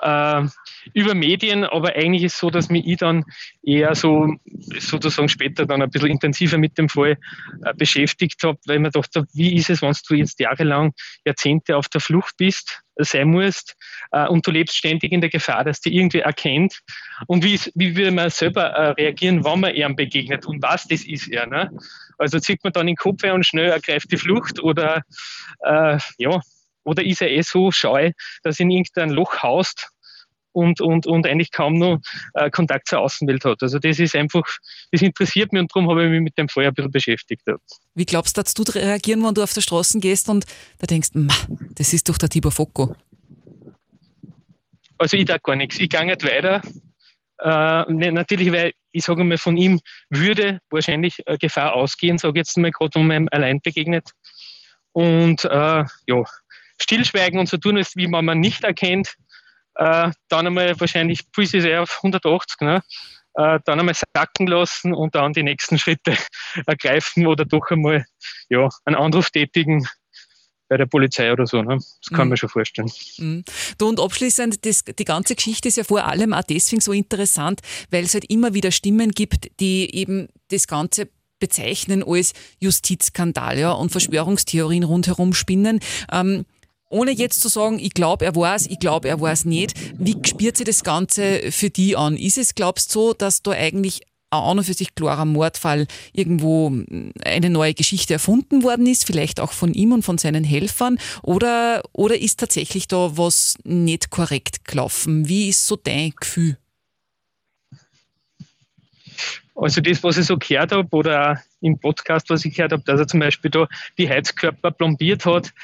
Äh, 0.00 0.46
über 0.94 1.14
Medien, 1.14 1.64
aber 1.64 1.94
eigentlich 1.94 2.24
ist 2.24 2.34
es 2.34 2.40
so, 2.40 2.50
dass 2.50 2.68
mich 2.68 2.86
ich 2.86 2.98
dann 2.98 3.24
eher 3.62 3.94
so 3.94 4.34
sozusagen 4.78 5.28
später 5.28 5.66
dann 5.66 5.82
ein 5.82 5.90
bisschen 5.90 6.10
intensiver 6.10 6.58
mit 6.58 6.78
dem 6.78 6.88
Fall 6.88 7.18
äh, 7.64 7.74
beschäftigt 7.74 8.42
habe, 8.42 8.58
weil 8.66 8.78
man 8.78 8.92
dachte, 8.92 9.26
wie 9.32 9.54
ist 9.54 9.70
es, 9.70 9.82
wenn 9.82 9.94
du 10.08 10.14
jetzt 10.14 10.40
jahrelang, 10.40 10.92
Jahrzehnte 11.24 11.76
auf 11.76 11.88
der 11.88 12.00
Flucht 12.00 12.36
bist, 12.36 12.82
sein 12.98 13.28
musst 13.28 13.76
äh, 14.12 14.26
und 14.26 14.46
du 14.46 14.50
lebst 14.50 14.76
ständig 14.76 15.12
in 15.12 15.20
der 15.20 15.30
Gefahr, 15.30 15.64
dass 15.64 15.80
die 15.80 15.94
irgendwie 15.94 16.20
erkennt 16.20 16.80
und 17.26 17.44
wie, 17.44 17.60
wie 17.74 17.96
würde 17.96 18.10
man 18.10 18.30
selber 18.30 18.64
äh, 18.64 18.90
reagieren, 18.90 19.44
wenn 19.44 19.60
man 19.60 19.74
ihm 19.74 19.96
begegnet 19.96 20.46
und 20.46 20.62
was 20.62 20.86
das 20.86 21.04
ist 21.04 21.28
er. 21.28 21.46
Ne? 21.46 21.70
Also 22.18 22.38
zieht 22.38 22.64
man 22.64 22.72
dann 22.72 22.86
den 22.86 22.96
Kopf 22.96 23.22
und 23.24 23.46
schnell 23.46 23.70
ergreift 23.70 24.10
die 24.10 24.16
Flucht 24.16 24.62
oder 24.62 25.02
äh, 25.64 25.98
ja, 26.18 26.40
oder 26.84 27.04
ist 27.04 27.20
er 27.20 27.30
eh 27.30 27.42
so 27.42 27.72
scheu, 27.72 28.12
dass 28.42 28.60
ihn 28.60 28.70
irgendein 28.70 29.10
Loch 29.10 29.42
haust 29.42 29.90
und, 30.56 30.80
und, 30.80 31.06
und 31.06 31.26
eigentlich 31.26 31.52
kaum 31.52 31.74
noch 31.74 32.00
äh, 32.32 32.50
Kontakt 32.50 32.88
zur 32.88 33.00
Außenwelt 33.00 33.44
hat. 33.44 33.62
Also 33.62 33.78
das 33.78 33.98
ist 33.98 34.16
einfach, 34.16 34.44
das 34.90 35.02
interessiert 35.02 35.52
mich 35.52 35.60
und 35.60 35.70
darum 35.74 35.90
habe 35.90 36.04
ich 36.04 36.10
mich 36.10 36.22
mit 36.22 36.38
dem 36.38 36.48
Feuer 36.48 36.68
ein 36.68 36.74
bisschen 36.74 36.90
beschäftigt. 36.90 37.42
Wie 37.94 38.06
glaubst 38.06 38.38
du, 38.38 38.42
dass 38.42 38.54
du 38.54 38.62
reagieren, 38.62 39.22
wenn 39.22 39.34
du 39.34 39.42
auf 39.42 39.52
der 39.52 39.60
Straße 39.60 40.00
gehst 40.00 40.30
und 40.30 40.46
da 40.78 40.86
denkst, 40.86 41.10
das 41.74 41.92
ist 41.92 42.08
doch 42.08 42.16
der 42.16 42.30
Tibor 42.30 42.52
Focco? 42.52 42.96
Also 44.96 45.18
ich 45.18 45.26
da 45.26 45.36
gar 45.36 45.56
nichts. 45.56 45.78
Ich 45.78 45.90
gehe 45.90 46.06
nicht 46.06 46.24
weiter. 46.24 46.62
Äh, 47.38 47.92
ne, 47.92 48.12
natürlich, 48.12 48.50
weil 48.50 48.72
ich 48.92 49.04
sage 49.04 49.24
mal, 49.24 49.36
von 49.36 49.58
ihm 49.58 49.78
würde 50.08 50.60
wahrscheinlich 50.70 51.18
äh, 51.26 51.36
Gefahr 51.36 51.74
ausgehen, 51.74 52.16
sage 52.16 52.40
ich 52.40 52.46
jetzt 52.46 52.56
mal 52.56 52.70
gerade, 52.70 52.98
um 52.98 53.10
einem 53.10 53.28
allein 53.30 53.60
begegnet. 53.60 54.08
Und 54.92 55.44
äh, 55.44 55.84
ja, 56.06 56.24
stillschweigen 56.80 57.38
und 57.38 57.50
so 57.50 57.58
tun, 57.58 57.76
als 57.76 57.94
wie 57.94 58.06
man 58.06 58.24
man 58.24 58.40
nicht 58.40 58.64
erkennt, 58.64 59.16
äh, 59.76 60.10
dann 60.28 60.46
einmal 60.46 60.78
wahrscheinlich 60.80 61.24
sehr 61.36 61.82
auf 61.82 61.96
180, 62.02 62.60
ne? 62.60 62.82
Äh, 63.34 63.60
dann 63.66 63.78
einmal 63.78 63.94
sacken 64.14 64.46
lassen 64.46 64.94
und 64.94 65.14
dann 65.14 65.34
die 65.34 65.42
nächsten 65.42 65.78
Schritte 65.78 66.16
ergreifen 66.66 67.26
oder 67.26 67.44
doch 67.44 67.70
einmal 67.70 68.06
ja, 68.48 68.68
einen 68.84 68.96
Anruf 68.96 69.30
tätigen 69.30 69.86
bei 70.68 70.76
der 70.76 70.86
Polizei 70.86 71.30
oder 71.32 71.46
so. 71.46 71.62
Ne? 71.62 71.76
Das 71.76 72.10
kann 72.10 72.26
mhm. 72.26 72.30
man 72.30 72.36
schon 72.38 72.48
vorstellen. 72.48 72.90
Mhm. 73.18 73.44
Du 73.78 73.88
und 73.88 74.00
abschließend, 74.00 74.64
das, 74.64 74.84
die 74.84 75.04
ganze 75.04 75.34
Geschichte 75.34 75.68
ist 75.68 75.76
ja 75.76 75.84
vor 75.84 76.04
allem 76.04 76.32
auch 76.32 76.42
deswegen 76.42 76.80
so 76.80 76.92
interessant, 76.92 77.60
weil 77.90 78.04
es 78.04 78.14
halt 78.14 78.24
immer 78.30 78.54
wieder 78.54 78.70
Stimmen 78.70 79.10
gibt, 79.10 79.60
die 79.60 79.94
eben 79.94 80.28
das 80.48 80.66
Ganze 80.66 81.08
bezeichnen 81.38 82.02
als 82.02 82.32
Justizskandal 82.60 83.58
ja, 83.58 83.72
und 83.72 83.90
Verschwörungstheorien 83.92 84.84
rundherum 84.84 85.34
spinnen. 85.34 85.80
Ähm, 86.10 86.46
ohne 86.88 87.10
jetzt 87.10 87.40
zu 87.40 87.48
sagen, 87.48 87.78
ich 87.78 87.94
glaube, 87.94 88.24
er 88.24 88.36
weiß, 88.36 88.66
ich 88.66 88.78
glaube, 88.78 89.08
er 89.08 89.20
weiß 89.20 89.44
nicht, 89.44 89.74
wie 89.98 90.16
spürt 90.24 90.56
sich 90.56 90.66
das 90.66 90.84
Ganze 90.84 91.50
für 91.50 91.70
die 91.70 91.96
an? 91.96 92.16
Ist 92.16 92.38
es, 92.38 92.54
glaubst 92.54 92.94
du, 92.94 93.08
so, 93.08 93.12
dass 93.12 93.42
da 93.42 93.50
eigentlich 93.52 94.02
auch 94.30 94.50
und 94.50 94.64
für 94.64 94.74
sich 94.74 94.94
klarer 94.94 95.24
Mordfall 95.24 95.86
irgendwo 96.12 96.72
eine 97.24 97.50
neue 97.50 97.74
Geschichte 97.74 98.14
erfunden 98.14 98.62
worden 98.62 98.86
ist, 98.86 99.06
vielleicht 99.06 99.40
auch 99.40 99.52
von 99.52 99.72
ihm 99.72 99.92
und 99.92 100.02
von 100.02 100.18
seinen 100.18 100.44
Helfern? 100.44 100.98
Oder, 101.22 101.82
oder 101.92 102.18
ist 102.18 102.40
tatsächlich 102.40 102.88
da 102.88 103.16
was 103.16 103.56
nicht 103.64 104.10
korrekt 104.10 104.64
gelaufen? 104.64 105.28
Wie 105.28 105.48
ist 105.48 105.66
so 105.66 105.76
dein 105.76 106.12
Gefühl? 106.18 106.56
Also 109.54 109.80
das, 109.80 110.02
was 110.02 110.18
ich 110.18 110.26
so 110.26 110.36
gehört 110.36 110.72
habe 110.72 110.88
oder 110.90 111.42
im 111.60 111.78
Podcast, 111.78 112.28
was 112.28 112.44
ich 112.44 112.54
gehört 112.54 112.72
habe, 112.72 112.82
dass 112.84 113.00
er 113.00 113.06
zum 113.06 113.20
Beispiel 113.20 113.50
da 113.50 113.66
die 113.96 114.08
Heizkörper 114.08 114.70
plombiert 114.70 115.24
hat, 115.24 115.54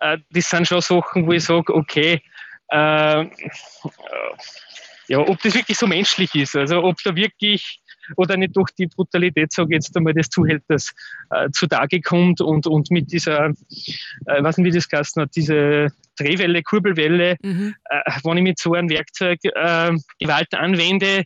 äh, 0.00 0.18
das 0.30 0.50
sind 0.50 0.66
schon 0.66 0.80
Sachen, 0.80 1.26
wo 1.26 1.32
ich 1.32 1.44
sage, 1.44 1.74
okay, 1.74 2.22
äh, 2.70 3.26
ja, 5.08 5.18
ob 5.18 5.40
das 5.42 5.54
wirklich 5.54 5.78
so 5.78 5.86
menschlich 5.86 6.34
ist, 6.34 6.54
also 6.54 6.84
ob 6.84 7.02
da 7.02 7.14
wirklich 7.16 7.80
oder 8.16 8.36
nicht 8.36 8.56
durch 8.56 8.70
die 8.70 8.86
Brutalität, 8.86 9.52
sage 9.52 9.68
ich 9.70 9.84
jetzt 9.84 9.96
einmal, 9.96 10.14
des 10.14 10.30
Zuhälters 10.30 10.94
äh, 11.30 11.50
zutage 11.50 12.00
kommt 12.00 12.40
und, 12.40 12.66
und 12.66 12.90
mit 12.90 13.12
dieser, 13.12 13.52
äh, 14.26 14.42
nicht, 14.42 14.58
wie 14.58 14.70
das 14.70 14.88
geheißen 14.88 15.22
hat, 15.22 15.30
diese 15.36 15.88
Drehwelle, 16.18 16.62
Kurbelwelle, 16.62 17.36
mhm. 17.42 17.74
äh, 17.84 18.10
wenn 18.24 18.38
ich 18.38 18.42
mit 18.42 18.58
so 18.58 18.74
einem 18.74 18.88
Werkzeug 18.88 19.38
äh, 19.42 19.92
Gewalt 20.18 20.54
anwende, 20.54 21.24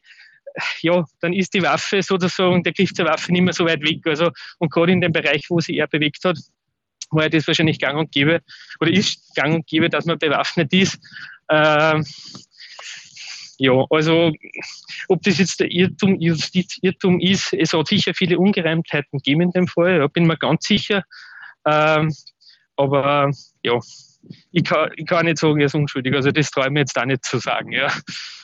ja, 0.80 1.04
dann 1.20 1.32
ist 1.32 1.54
die 1.54 1.62
Waffe 1.62 2.02
sozusagen, 2.02 2.62
der 2.62 2.72
Griff 2.72 2.92
zur 2.92 3.06
Waffe 3.06 3.32
nicht 3.32 3.42
mehr 3.42 3.54
so 3.54 3.64
weit 3.64 3.82
weg. 3.82 4.00
Also, 4.04 4.30
und 4.58 4.70
gerade 4.70 4.92
in 4.92 5.00
dem 5.00 5.12
Bereich, 5.12 5.46
wo 5.48 5.60
sie 5.60 5.77
eher 5.77 5.87
bewegt 5.87 6.25
hat, 6.25 6.37
war 7.13 7.29
das 7.29 7.46
wahrscheinlich 7.46 7.79
gang 7.79 7.98
und 7.98 8.13
gäbe, 8.13 8.40
oder 8.81 8.90
ist 8.90 9.35
gang 9.35 9.54
und 9.54 9.67
gäbe, 9.67 9.88
dass 9.88 10.04
man 10.04 10.19
bewaffnet 10.19 10.73
ist. 10.73 10.98
Äh, 11.48 12.02
ja, 13.58 13.85
also 13.90 14.33
ob 15.08 15.23
das 15.23 15.38
jetzt 15.38 15.60
der 15.60 15.71
Irrtum, 15.71 16.21
Justizirrtum 16.21 17.21
ist, 17.21 17.52
es 17.52 17.73
hat 17.73 17.87
sicher 17.87 18.13
viele 18.15 18.38
Ungereimtheiten 18.38 19.19
gegeben 19.19 19.42
in 19.42 19.50
dem 19.52 19.69
Fall, 19.69 19.98
ja, 19.98 20.06
bin 20.08 20.27
mir 20.27 20.37
ganz 20.37 20.67
sicher. 20.67 21.04
Ähm, 21.65 22.13
aber 22.77 23.31
ja, 23.63 23.79
ich 24.50 24.65
kann, 24.65 24.90
ich 24.96 25.06
kann 25.06 25.27
nicht 25.27 25.38
sagen, 25.38 25.60
er 25.60 25.67
ist 25.67 25.75
unschuldig. 25.75 26.15
Also 26.15 26.31
das 26.31 26.50
traue 26.50 26.67
ich 26.67 26.73
mir 26.73 26.81
jetzt 26.81 26.98
auch 26.98 27.04
nicht 27.04 27.25
zu 27.25 27.38
sagen. 27.38 27.73
Ja. 27.73 27.92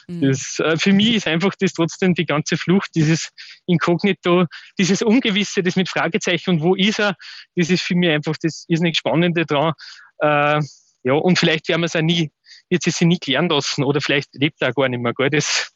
Mhm. 0.08 0.22
Das, 0.22 0.58
äh, 0.58 0.76
für 0.76 0.92
mich 0.92 1.14
ist 1.14 1.26
einfach 1.26 1.54
das 1.58 1.72
trotzdem 1.72 2.14
die 2.14 2.26
ganze 2.26 2.56
Flucht, 2.56 2.90
dieses 2.94 3.30
Inkognito, 3.66 4.46
dieses 4.78 5.02
Ungewisse, 5.02 5.62
das 5.62 5.76
mit 5.76 5.88
Fragezeichen 5.88 6.50
und 6.50 6.62
wo 6.62 6.74
ist 6.74 6.98
er, 6.98 7.14
das 7.54 7.70
ist 7.70 7.82
für 7.82 7.94
mich 7.94 8.10
einfach 8.10 8.36
das 8.40 8.64
irrsinnig 8.68 8.96
Spannende 8.96 9.44
dran. 9.44 9.74
Äh, 10.20 10.60
ja, 11.04 11.12
und 11.12 11.38
vielleicht 11.38 11.68
werden 11.68 11.82
wir 11.82 11.86
es 11.86 11.96
auch 11.96 12.02
nie, 12.02 12.30
wird 12.70 12.82
sie 12.82 12.90
sich 12.90 13.06
nie 13.06 13.18
klären 13.18 13.48
lassen 13.48 13.84
oder 13.84 14.00
vielleicht 14.00 14.34
lebt 14.34 14.60
er 14.62 14.70
auch 14.70 14.74
gar 14.74 14.88
nicht 14.88 15.00
mehr. 15.00 15.14
Gell? 15.14 15.30
Das, 15.30 15.72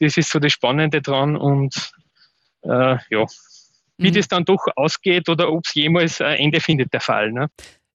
das 0.00 0.16
ist 0.16 0.30
so 0.30 0.38
das 0.38 0.52
Spannende 0.52 1.02
dran 1.02 1.36
und 1.36 1.92
äh, 2.62 2.96
ja, 3.10 3.26
wie 3.98 4.10
mhm. 4.10 4.14
das 4.14 4.28
dann 4.28 4.44
doch 4.44 4.66
ausgeht 4.74 5.28
oder 5.28 5.50
ob 5.52 5.64
es 5.66 5.74
jemals 5.74 6.20
ein 6.20 6.36
Ende 6.36 6.60
findet, 6.60 6.92
der 6.92 7.00
Fall. 7.00 7.32
Ne? 7.32 7.48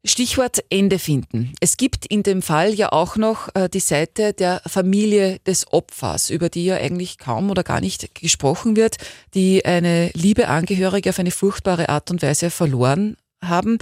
Stichwort 0.04 0.64
Ende 0.72 0.98
finden. 0.98 1.54
Es 1.60 1.78
gibt 1.78 2.08
in 2.08 2.24
dem 2.24 2.42
Fall 2.42 2.74
ja 2.74 2.92
auch 2.92 3.18
noch 3.18 3.54
äh, 3.54 3.70
die 3.70 3.80
Seite 3.80 4.34
der 4.34 4.62
Familie 4.66 5.38
des 5.46 5.72
Opfers, 5.72 6.32
über 6.32 6.50
die 6.50 6.66
ja 6.66 6.78
eigentlich 6.78 7.20
kaum 7.20 7.52
oder 7.52 7.64
gar 7.64 7.82
nicht 7.82 8.16
gesprochen 8.16 8.76
wird, 8.76 8.98
die 9.36 9.64
eine 9.64 10.10
liebe 10.14 10.48
Angehörige 10.48 11.12
auf 11.12 11.20
eine 11.20 11.30
furchtbare 11.30 11.90
Art 11.90 12.10
und 12.10 12.24
Weise 12.24 12.50
verloren 12.50 13.16
haben. 13.44 13.78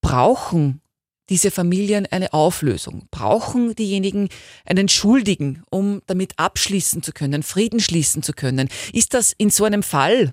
Brauchen 0.00 0.80
diese 1.28 1.50
Familien 1.50 2.06
eine 2.06 2.32
Auflösung? 2.32 3.06
Brauchen 3.10 3.74
diejenigen 3.74 4.30
einen 4.64 4.88
Schuldigen, 4.88 5.62
um 5.70 6.00
damit 6.06 6.38
abschließen 6.38 7.02
zu 7.02 7.12
können, 7.12 7.42
Frieden 7.42 7.80
schließen 7.80 8.22
zu 8.22 8.32
können? 8.32 8.70
Ist 8.94 9.12
das 9.12 9.34
in 9.36 9.50
so 9.50 9.64
einem 9.64 9.82
Fall 9.82 10.32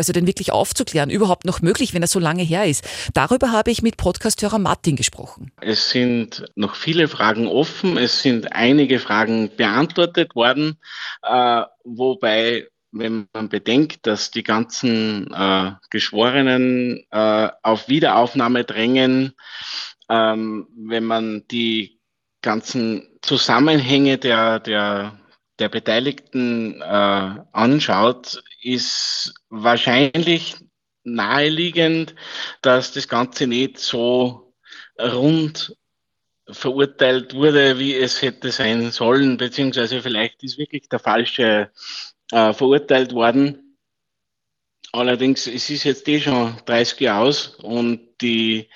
also 0.00 0.14
den 0.14 0.26
wirklich 0.26 0.50
aufzuklären, 0.50 1.10
überhaupt 1.10 1.44
noch 1.44 1.60
möglich, 1.60 1.92
wenn 1.92 2.00
er 2.00 2.08
so 2.08 2.18
lange 2.18 2.42
her 2.42 2.64
ist. 2.64 2.88
Darüber 3.12 3.52
habe 3.52 3.70
ich 3.70 3.82
mit 3.82 3.98
Podcasthörer 3.98 4.58
Martin 4.58 4.96
gesprochen. 4.96 5.52
Es 5.60 5.90
sind 5.90 6.46
noch 6.54 6.74
viele 6.74 7.06
Fragen 7.06 7.46
offen, 7.46 7.98
es 7.98 8.22
sind 8.22 8.52
einige 8.52 8.98
Fragen 8.98 9.50
beantwortet 9.54 10.34
worden, 10.34 10.78
äh, 11.22 11.62
wobei 11.84 12.66
wenn 12.92 13.28
man 13.34 13.50
bedenkt, 13.50 14.06
dass 14.06 14.30
die 14.30 14.42
ganzen 14.42 15.32
äh, 15.34 15.72
Geschworenen 15.90 17.04
äh, 17.10 17.48
auf 17.62 17.88
Wiederaufnahme 17.88 18.64
drängen, 18.64 19.34
ähm, 20.08 20.66
wenn 20.74 21.04
man 21.04 21.44
die 21.50 22.00
ganzen 22.40 23.06
Zusammenhänge 23.20 24.16
der, 24.16 24.60
der 24.60 25.19
der 25.60 25.68
Beteiligten 25.68 26.80
äh, 26.80 26.84
anschaut, 27.52 28.42
ist 28.62 29.34
wahrscheinlich 29.50 30.56
naheliegend, 31.04 32.14
dass 32.62 32.92
das 32.92 33.08
Ganze 33.08 33.46
nicht 33.46 33.78
so 33.78 34.54
rund 34.98 35.76
verurteilt 36.48 37.34
wurde, 37.34 37.78
wie 37.78 37.94
es 37.94 38.22
hätte 38.22 38.50
sein 38.50 38.90
sollen, 38.90 39.36
beziehungsweise 39.36 40.02
vielleicht 40.02 40.42
ist 40.42 40.58
wirklich 40.58 40.88
der 40.88 40.98
falsche 40.98 41.70
äh, 42.32 42.52
verurteilt 42.52 43.12
worden. 43.12 43.76
Allerdings, 44.92 45.46
es 45.46 45.70
ist 45.70 45.84
jetzt 45.84 46.08
eh 46.08 46.20
schon 46.20 46.56
30 46.66 47.00
Jahre 47.00 47.28
aus 47.28 47.54
und 47.62 48.00
die 48.20 48.68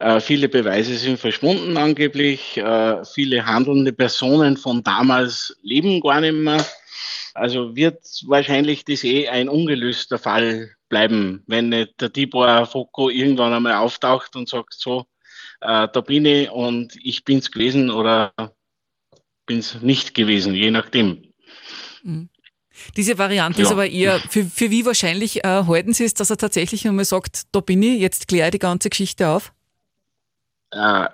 äh, 0.00 0.18
viele 0.20 0.48
Beweise 0.48 0.96
sind 0.96 1.20
verschwunden 1.20 1.76
angeblich. 1.76 2.56
Äh, 2.56 3.04
viele 3.04 3.44
handelnde 3.44 3.92
Personen 3.92 4.56
von 4.56 4.82
damals 4.82 5.56
leben 5.62 6.00
gar 6.00 6.20
nicht 6.22 6.34
mehr. 6.34 6.64
Also 7.34 7.76
wird 7.76 8.02
wahrscheinlich 8.26 8.84
das 8.84 9.04
eh 9.04 9.28
ein 9.28 9.48
ungelöster 9.48 10.18
Fall 10.18 10.70
bleiben, 10.88 11.44
wenn 11.46 11.68
nicht 11.68 12.00
der 12.00 12.12
Tibor 12.12 12.66
Foko 12.66 13.10
irgendwann 13.10 13.52
einmal 13.52 13.74
auftaucht 13.74 14.34
und 14.36 14.48
sagt, 14.48 14.74
so, 14.74 15.04
äh, 15.60 15.86
da 15.92 16.00
bin 16.00 16.24
ich 16.24 16.50
und 16.50 16.96
ich 17.02 17.24
bin's 17.24 17.50
gewesen 17.50 17.90
oder 17.90 18.32
bin's 19.46 19.82
nicht 19.82 20.14
gewesen, 20.14 20.54
je 20.54 20.70
nachdem. 20.70 21.22
Mhm. 22.02 22.30
Diese 22.96 23.18
Variante 23.18 23.58
ja. 23.60 23.66
ist 23.66 23.72
aber 23.72 23.86
eher, 23.86 24.18
für, 24.30 24.44
für 24.44 24.70
wie 24.70 24.86
wahrscheinlich 24.86 25.44
äh, 25.44 25.64
halten 25.66 25.92
Sie 25.92 26.04
es, 26.04 26.14
dass 26.14 26.30
er 26.30 26.38
tatsächlich 26.38 26.88
einmal 26.88 27.04
sagt, 27.04 27.42
da 27.52 27.60
bin 27.60 27.82
ich, 27.82 28.00
jetzt 28.00 28.28
kläre 28.28 28.48
ich 28.48 28.52
die 28.52 28.58
ganze 28.58 28.88
Geschichte 28.88 29.28
auf? 29.28 29.52
Äh, 30.72 31.08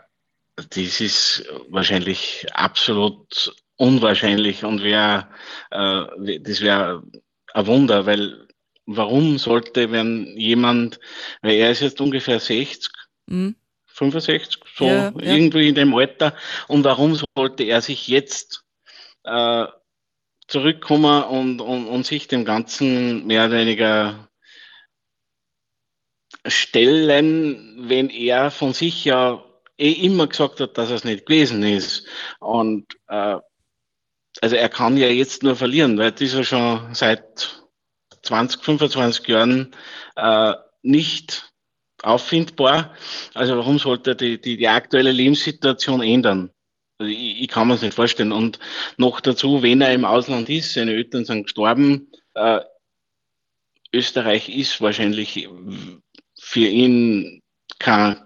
das 0.57 1.01
ist 1.01 1.45
wahrscheinlich 1.69 2.47
absolut 2.55 3.55
unwahrscheinlich 3.77 4.65
und 4.65 4.83
wäre, 4.83 5.29
äh, 5.71 6.41
das 6.41 6.61
wäre 6.61 7.03
ein 7.53 7.67
Wunder, 7.67 8.07
weil 8.07 8.49
warum 8.87 9.39
sollte, 9.39 9.91
wenn 9.91 10.37
jemand, 10.37 10.99
weil 11.43 11.57
er 11.57 11.71
ist 11.71 11.81
jetzt 11.81 12.01
ungefähr 12.01 12.41
60, 12.41 12.91
mhm. 13.27 13.57
65, 13.87 14.59
so 14.75 14.87
ja, 14.87 15.11
ja. 15.11 15.13
irgendwie 15.19 15.69
in 15.69 15.75
dem 15.75 15.95
Alter, 15.95 16.35
und 16.69 16.85
warum 16.85 17.19
sollte 17.35 17.65
er 17.65 17.81
sich 17.81 18.09
jetzt 18.09 18.65
äh, 19.25 19.67
zurückkommen 20.49 21.25
und, 21.25 21.61
und, 21.61 21.87
und 21.87 22.07
sich 22.07 22.29
dem 22.29 22.45
Ganzen 22.45 23.27
mehr 23.27 23.47
oder 23.47 23.59
weniger 23.59 24.26
stellen, 26.49 27.89
wenn 27.89 28.11
er 28.11 28.51
von 28.51 28.73
sich 28.73 29.05
ja 29.05 29.45
eh 29.79 29.93
immer 29.93 30.27
gesagt 30.27 30.61
hat, 30.61 30.79
dass 30.79 30.91
er 30.91 30.97
es 30.97 31.05
nicht 31.05 31.27
gewesen 31.27 31.63
ist. 31.63 32.07
Und 32.41 32.87
äh, 33.09 33.37
also 34.41 34.57
er 34.57 34.69
kann 34.69 34.97
ja 34.97 35.09
jetzt 35.09 35.43
nur 35.43 35.57
verlieren, 35.57 35.99
weil 35.99 36.13
das 36.13 36.23
ist 36.23 36.35
ja 36.35 36.45
schon 36.45 36.95
seit 36.95 37.63
20, 38.23 38.63
25 38.63 39.27
Jahren 39.29 39.75
äh, 40.17 40.55
nicht 40.83 41.53
auffindbar. 42.03 42.95
Also 43.35 43.57
warum 43.57 43.79
sollte 43.79 44.11
er 44.11 44.15
die, 44.15 44.41
die, 44.41 44.57
die 44.57 44.69
aktuelle 44.69 45.13
Lebenssituation 45.13 46.03
ändern? 46.03 46.51
Also 46.99 47.11
ich, 47.11 47.43
ich 47.43 47.49
kann 47.49 47.69
mir 47.69 47.75
das 47.75 47.83
nicht 47.83 47.95
vorstellen. 47.95 48.33
Und 48.33 48.59
noch 48.97 49.21
dazu, 49.21 49.63
wenn 49.63 49.81
er 49.81 49.93
im 49.93 50.05
Ausland 50.05 50.49
ist, 50.49 50.73
seine 50.73 50.93
Eltern 50.93 51.25
sind 51.25 51.45
gestorben, 51.45 52.11
äh, 52.35 52.61
Österreich 53.93 54.49
ist 54.49 54.81
wahrscheinlich 54.81 55.49
für 56.47 56.69
ihn 56.69 57.43
kein 57.81 58.17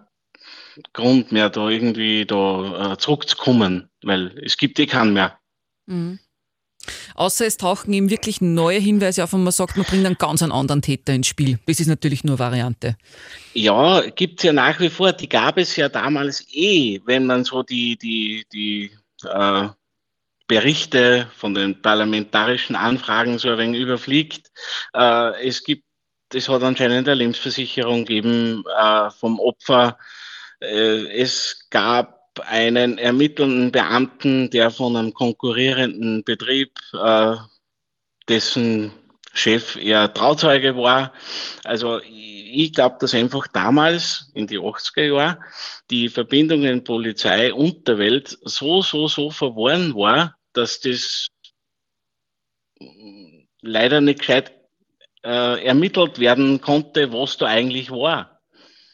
Grund 0.93 1.33
mehr, 1.33 1.49
da 1.49 1.71
irgendwie 1.71 2.27
da 2.27 2.93
äh, 2.93 2.99
zurückzukommen, 2.99 3.89
weil 4.03 4.39
es 4.45 4.59
gibt 4.59 4.79
eh 4.79 4.87
keinen 4.87 5.15
mehr. 5.15 5.39
Mhm. 5.87 6.19
Außer 7.15 7.47
es 7.47 7.57
tauchen 7.57 7.93
eben 7.95 8.11
wirklich 8.11 8.43
neue 8.43 8.79
Hinweise 8.79 9.25
auf 9.25 9.33
und 9.33 9.43
man 9.43 9.53
sagt, 9.53 9.77
man 9.77 9.87
bringt 9.87 10.05
einen 10.05 10.19
ganz 10.19 10.43
anderen 10.43 10.83
Täter 10.83 11.15
ins 11.15 11.29
Spiel. 11.29 11.59
Das 11.67 11.81
ist 11.81 11.87
natürlich 11.87 12.23
nur 12.23 12.39
Variante. 12.39 12.97
Ja, 13.55 14.03
gibt 14.11 14.41
es 14.41 14.45
ja 14.45 14.53
nach 14.53 14.81
wie 14.81 14.91
vor. 14.91 15.13
Die 15.13 15.29
gab 15.29 15.57
es 15.57 15.77
ja 15.77 15.89
damals 15.89 16.47
eh, 16.53 17.01
wenn 17.07 17.25
man 17.25 17.45
so 17.45 17.63
die, 17.63 17.97
die, 17.97 18.45
die 18.53 18.91
äh, 19.25 19.69
Berichte 20.47 21.27
von 21.37 21.55
den 21.55 21.81
parlamentarischen 21.81 22.77
Anfragen 22.77 23.39
so 23.39 23.49
ein 23.51 23.59
wenig 23.59 23.81
überfliegt. 23.81 24.51
Äh, 24.95 25.47
es 25.47 25.65
gibt, 25.65 25.85
es 26.35 26.49
hat 26.49 26.63
anscheinend 26.63 27.09
eine 27.09 27.15
Lebensversicherung 27.17 28.05
gegeben 28.05 28.65
äh, 28.79 29.11
vom 29.11 29.39
Opfer, 29.41 29.99
äh, 30.61 31.21
es 31.21 31.67
gab 31.71 32.21
einen 32.47 32.99
ermittelnden 32.99 33.73
Beamten, 33.73 34.51
der 34.51 34.71
von 34.71 34.97
einem 34.97 35.13
konkurrierenden 35.13 36.25
Betrieb, 36.25 36.79
äh, 36.93 37.37
dessen 38.29 38.93
Chef 39.33 39.77
eher 39.77 40.13
Trauzeuge 40.13 40.77
war. 40.77 41.13
Also 41.65 42.01
ich 42.03 42.73
glaube, 42.73 42.97
dass 43.01 43.15
einfach 43.15 43.47
damals 43.47 44.31
in 44.35 44.47
die 44.47 44.59
80er 44.59 45.03
Jahre 45.03 45.41
die 45.91 46.09
Verbindungen 46.09 46.85
Polizei 46.85 47.53
und 47.53 47.87
der 47.87 47.99
Welt 47.99 48.37
so, 48.43 48.83
so, 48.83 49.07
so 49.09 49.31
verworren 49.31 49.95
war, 49.95 50.37
dass 50.53 50.81
das 50.81 51.29
leider 53.63 54.01
nicht 54.01 54.21
gescheit 54.21 54.60
äh, 55.25 55.65
ermittelt 55.65 56.19
werden 56.19 56.61
konnte, 56.61 57.13
was 57.13 57.37
da 57.37 57.47
eigentlich 57.47 57.91
war. 57.91 58.41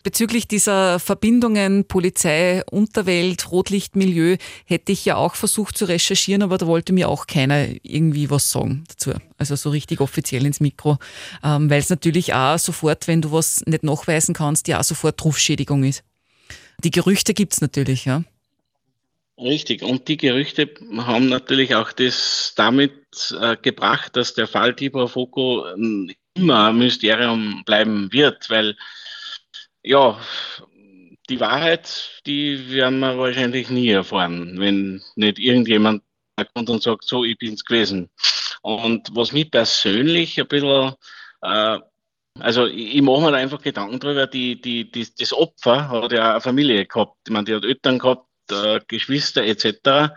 Bezüglich 0.07 0.47
dieser 0.47 1.01
Verbindungen 1.01 1.85
Polizei, 1.89 2.63
Unterwelt, 2.71 3.51
Rotlichtmilieu 3.51 4.37
hätte 4.65 4.93
ich 4.93 5.05
ja 5.05 5.17
auch 5.17 5.35
versucht 5.35 5.77
zu 5.77 5.87
recherchieren, 5.87 6.45
aber 6.45 6.59
da 6.59 6.69
wollte 6.69 6.93
mir 6.93 7.09
auch 7.09 7.27
keiner 7.27 7.67
irgendwie 7.83 8.31
was 8.31 8.53
sagen 8.53 8.85
dazu. 8.89 9.15
Also 9.37 9.57
so 9.57 9.71
richtig 9.71 10.01
offiziell 10.01 10.47
ins 10.47 10.61
Mikro, 10.61 10.99
ähm, 11.43 11.69
weil 11.69 11.81
es 11.81 11.91
natürlich 11.91 12.35
auch 12.35 12.57
sofort, 12.57 13.09
wenn 13.09 13.21
du 13.21 13.33
was 13.33 13.65
nicht 13.67 13.83
nachweisen 13.83 14.33
kannst, 14.33 14.69
ja 14.69 14.79
auch 14.79 14.85
sofort 14.85 15.25
Rufschädigung 15.25 15.83
ist. 15.83 16.05
Die 16.85 16.93
Gerüchte 16.93 17.35
gibt 17.35 17.55
es 17.55 17.61
natürlich, 17.61 18.05
ja. 18.05 18.23
Richtig, 19.39 19.83
und 19.83 20.09
die 20.09 20.17
Gerüchte 20.17 20.73
haben 20.97 21.29
natürlich 21.29 21.75
auch 21.75 21.93
das 21.93 22.55
damit 22.57 22.95
äh, 23.39 23.57
gebracht, 23.59 24.17
dass 24.17 24.33
der 24.33 24.47
Fall 24.49 24.75
Tibor 24.75 25.09
Foko 25.09 25.67
immer 26.35 26.69
ein 26.69 26.79
Mysterium 26.79 27.63
bleiben 27.67 28.11
wird, 28.13 28.49
weil 28.49 28.77
ja, 29.83 30.19
die 31.29 31.41
Wahrheit, 31.41 32.23
die 32.27 32.71
werden 32.71 33.01
wir 33.01 33.19
wahrscheinlich 33.19 33.69
nie 33.69 33.91
erfahren, 33.91 34.59
wenn 34.59 35.03
nicht 35.17 35.39
irgendjemand 35.39 36.03
kommt 36.55 36.71
und 36.71 36.83
sagt, 36.83 37.05
so, 37.05 37.25
ich 37.25 37.39
bin's 37.39 37.65
gewesen. 37.65 38.11
Und 38.63 39.15
was 39.15 39.33
mich 39.33 39.51
persönlich 39.51 40.41
ein 40.41 40.49
bisschen, 40.49 40.95
äh, 41.43 41.79
also 42.39 42.67
ich, 42.67 42.97
ich 42.97 43.03
mache 43.03 43.21
mir 43.23 43.33
da 43.33 43.39
einfach 43.39 43.61
Gedanken 43.63 44.01
drüber, 44.01 44.27
die, 44.27 44.61
die, 44.61 44.91
die, 44.91 45.07
das 45.19 45.33
Opfer 45.33 45.89
hat 45.89 46.13
ja 46.13 46.33
eine 46.33 46.41
Familie 46.41 46.87
gehabt, 46.87 47.17
ich 47.27 47.33
meine, 47.33 47.45
die 47.45 47.55
hat 47.55 47.65
Eltern 47.65 47.99
gehabt, 47.99 48.27
äh, 48.51 48.81
Geschwister 48.87 49.45
etc. 49.45 50.15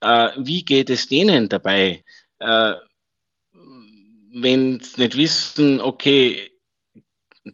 Äh, 0.00 0.30
wie 0.38 0.64
geht 0.64 0.90
es 0.90 1.08
denen 1.08 1.48
dabei? 1.48 2.04
Äh, 2.38 2.74
wenn 4.32 4.80
sie 4.80 5.00
nicht 5.02 5.16
wissen, 5.16 5.80
okay, 5.80 6.50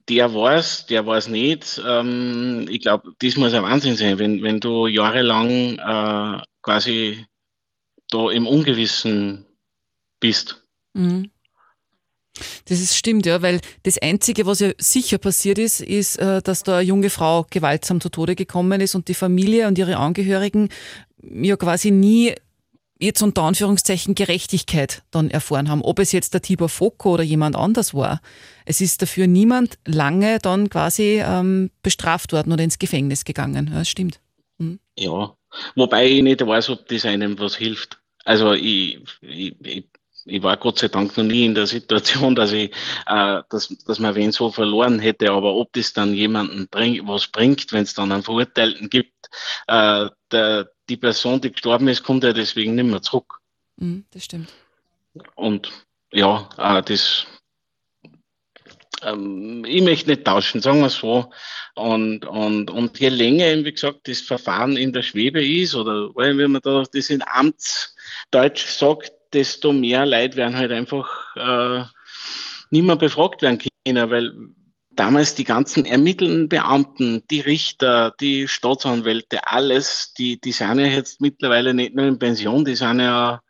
der 0.08 0.34
weiß, 0.34 0.86
der 0.86 1.06
weiß 1.06 1.28
nicht. 1.28 1.80
Ähm, 1.84 2.66
ich 2.68 2.80
glaube, 2.80 3.12
das 3.18 3.36
muss 3.36 3.54
ein 3.54 3.62
Wahnsinn 3.62 3.96
sein, 3.96 4.18
wenn, 4.18 4.42
wenn 4.42 4.60
du 4.60 4.86
jahrelang 4.86 5.78
äh, 5.78 6.42
quasi 6.62 7.26
da 8.10 8.30
im 8.30 8.46
Ungewissen 8.46 9.46
bist. 10.20 10.62
Mhm. 10.94 11.30
Das 12.66 12.80
ist 12.80 12.96
stimmt, 12.96 13.26
ja, 13.26 13.42
weil 13.42 13.60
das 13.82 13.98
Einzige, 13.98 14.46
was 14.46 14.60
ja 14.60 14.70
sicher 14.78 15.18
passiert 15.18 15.58
ist, 15.58 15.80
ist, 15.80 16.16
äh, 16.18 16.42
dass 16.42 16.62
da 16.62 16.78
eine 16.78 16.86
junge 16.86 17.10
Frau 17.10 17.46
gewaltsam 17.50 18.00
zu 18.00 18.08
Tode 18.08 18.34
gekommen 18.34 18.80
ist 18.80 18.94
und 18.94 19.08
die 19.08 19.14
Familie 19.14 19.68
und 19.68 19.78
ihre 19.78 19.96
Angehörigen 19.96 20.68
ja 21.22 21.56
quasi 21.56 21.90
nie 21.90 22.34
jetzt 22.98 23.22
unter 23.22 23.42
Anführungszeichen 23.42 24.14
Gerechtigkeit 24.14 25.02
dann 25.10 25.30
erfahren 25.30 25.68
haben, 25.68 25.82
ob 25.82 25.98
es 25.98 26.12
jetzt 26.12 26.34
der 26.34 26.42
Tibor 26.42 26.68
Foko 26.68 27.14
oder 27.14 27.22
jemand 27.22 27.56
anders 27.56 27.94
war. 27.94 28.20
Es 28.64 28.80
ist 28.80 29.02
dafür 29.02 29.26
niemand 29.26 29.78
lange 29.86 30.38
dann 30.38 30.70
quasi 30.70 31.22
ähm, 31.24 31.70
bestraft 31.82 32.32
worden 32.32 32.52
oder 32.52 32.64
ins 32.64 32.78
Gefängnis 32.78 33.24
gegangen. 33.24 33.68
Ja, 33.70 33.80
das 33.80 33.88
stimmt. 33.88 34.20
Mhm. 34.58 34.78
Ja, 34.98 35.36
wobei 35.74 36.08
ich 36.08 36.22
nicht 36.22 36.46
weiß, 36.46 36.70
ob 36.70 36.88
das 36.88 37.04
einem 37.04 37.38
was 37.38 37.56
hilft. 37.56 37.98
Also 38.24 38.54
ich, 38.54 38.98
ich, 39.20 39.54
ich, 39.60 39.84
ich 40.26 40.42
war 40.42 40.56
Gott 40.56 40.78
sei 40.78 40.88
Dank 40.88 41.16
noch 41.16 41.24
nie 41.24 41.46
in 41.46 41.54
der 41.54 41.66
Situation, 41.66 42.34
dass 42.34 42.52
ich, 42.52 42.72
äh, 43.06 43.42
dass, 43.48 43.68
dass 43.86 43.98
man 43.98 44.14
wen 44.14 44.32
so 44.32 44.50
verloren 44.50 44.98
hätte, 44.98 45.30
aber 45.30 45.54
ob 45.54 45.72
das 45.72 45.92
dann 45.92 46.14
jemanden 46.14 46.68
bring, 46.68 47.06
was 47.06 47.28
bringt, 47.28 47.72
wenn 47.72 47.84
es 47.84 47.94
dann 47.94 48.12
einen 48.12 48.22
Verurteilten 48.22 48.90
gibt, 48.90 49.30
äh, 49.68 50.08
der, 50.30 50.70
die 50.88 50.96
Person, 50.96 51.40
die 51.40 51.52
gestorben 51.52 51.88
ist, 51.88 52.02
kommt 52.02 52.24
ja 52.24 52.32
deswegen 52.32 52.74
nicht 52.74 52.86
mehr 52.86 53.02
zurück. 53.02 53.40
Mhm, 53.76 54.04
das 54.10 54.24
stimmt. 54.24 54.52
Und 55.34 55.70
ja, 56.12 56.48
äh, 56.58 56.82
das, 56.82 57.26
ähm, 59.02 59.64
ich 59.66 59.82
möchte 59.82 60.10
nicht 60.10 60.24
tauschen, 60.24 60.60
sagen 60.60 60.80
wir 60.80 60.86
es 60.86 60.96
so. 60.96 61.30
Und, 61.74 62.24
und, 62.24 62.70
und 62.70 62.98
je 62.98 63.08
länger, 63.08 63.64
wie 63.64 63.72
gesagt, 63.72 64.08
das 64.08 64.20
Verfahren 64.20 64.76
in 64.76 64.92
der 64.92 65.02
Schwebe 65.02 65.44
ist, 65.44 65.74
oder 65.74 66.10
wie 66.14 66.48
man 66.48 66.62
da 66.62 66.82
das 66.90 67.10
in 67.10 67.22
Amtsdeutsch 67.22 68.66
sagt, 68.66 69.12
desto 69.32 69.72
mehr 69.72 70.06
Leute 70.06 70.36
werden 70.36 70.56
halt 70.56 70.72
einfach 70.72 71.36
äh, 71.36 71.84
nicht 72.70 72.84
mehr 72.84 72.96
befragt 72.96 73.42
werden 73.42 73.58
können, 73.58 74.10
weil 74.10 74.32
damals 74.90 75.34
die 75.34 75.44
ganzen 75.44 75.84
ermittelnden 75.84 76.48
Beamten, 76.48 77.22
die 77.30 77.40
Richter, 77.40 78.14
die 78.20 78.48
Staatsanwälte, 78.48 79.46
alles, 79.46 80.14
die, 80.14 80.40
die 80.40 80.52
sind 80.52 80.78
ja 80.78 80.86
jetzt 80.86 81.20
mittlerweile 81.20 81.74
nicht 81.74 81.94
nur 81.94 82.06
in 82.06 82.18
Pension, 82.18 82.64
die 82.64 82.74
sind 82.74 83.00
ja 83.00 83.40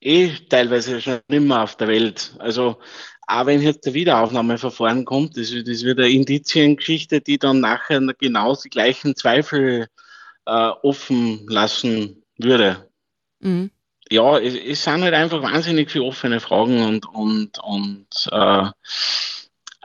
eh 0.00 0.30
teilweise 0.48 1.00
schon 1.00 1.20
mehr 1.28 1.62
auf 1.62 1.76
der 1.76 1.88
Welt. 1.88 2.34
Also 2.38 2.78
auch 3.26 3.46
wenn 3.46 3.62
jetzt 3.62 3.86
der 3.86 3.94
Wiederaufnahmeverfahren 3.94 5.04
kommt, 5.04 5.36
das, 5.36 5.50
das 5.50 5.82
wird 5.82 5.98
eine 5.98 6.10
Indiziengeschichte, 6.10 7.20
die 7.20 7.38
dann 7.38 7.60
nachher 7.60 8.00
genau 8.18 8.56
die 8.56 8.70
gleichen 8.70 9.16
Zweifel 9.16 9.86
äh, 10.46 10.70
offen 10.82 11.46
lassen 11.48 12.22
würde. 12.38 12.90
Mhm. 13.40 13.70
Ja, 14.10 14.38
es, 14.38 14.54
es, 14.54 14.82
sind 14.82 15.02
halt 15.02 15.14
einfach 15.14 15.42
wahnsinnig 15.42 15.90
viele 15.90 16.04
offene 16.04 16.40
Fragen 16.40 16.82
und, 16.82 17.06
und, 17.06 17.58
und 17.60 18.28
äh, 18.32 18.66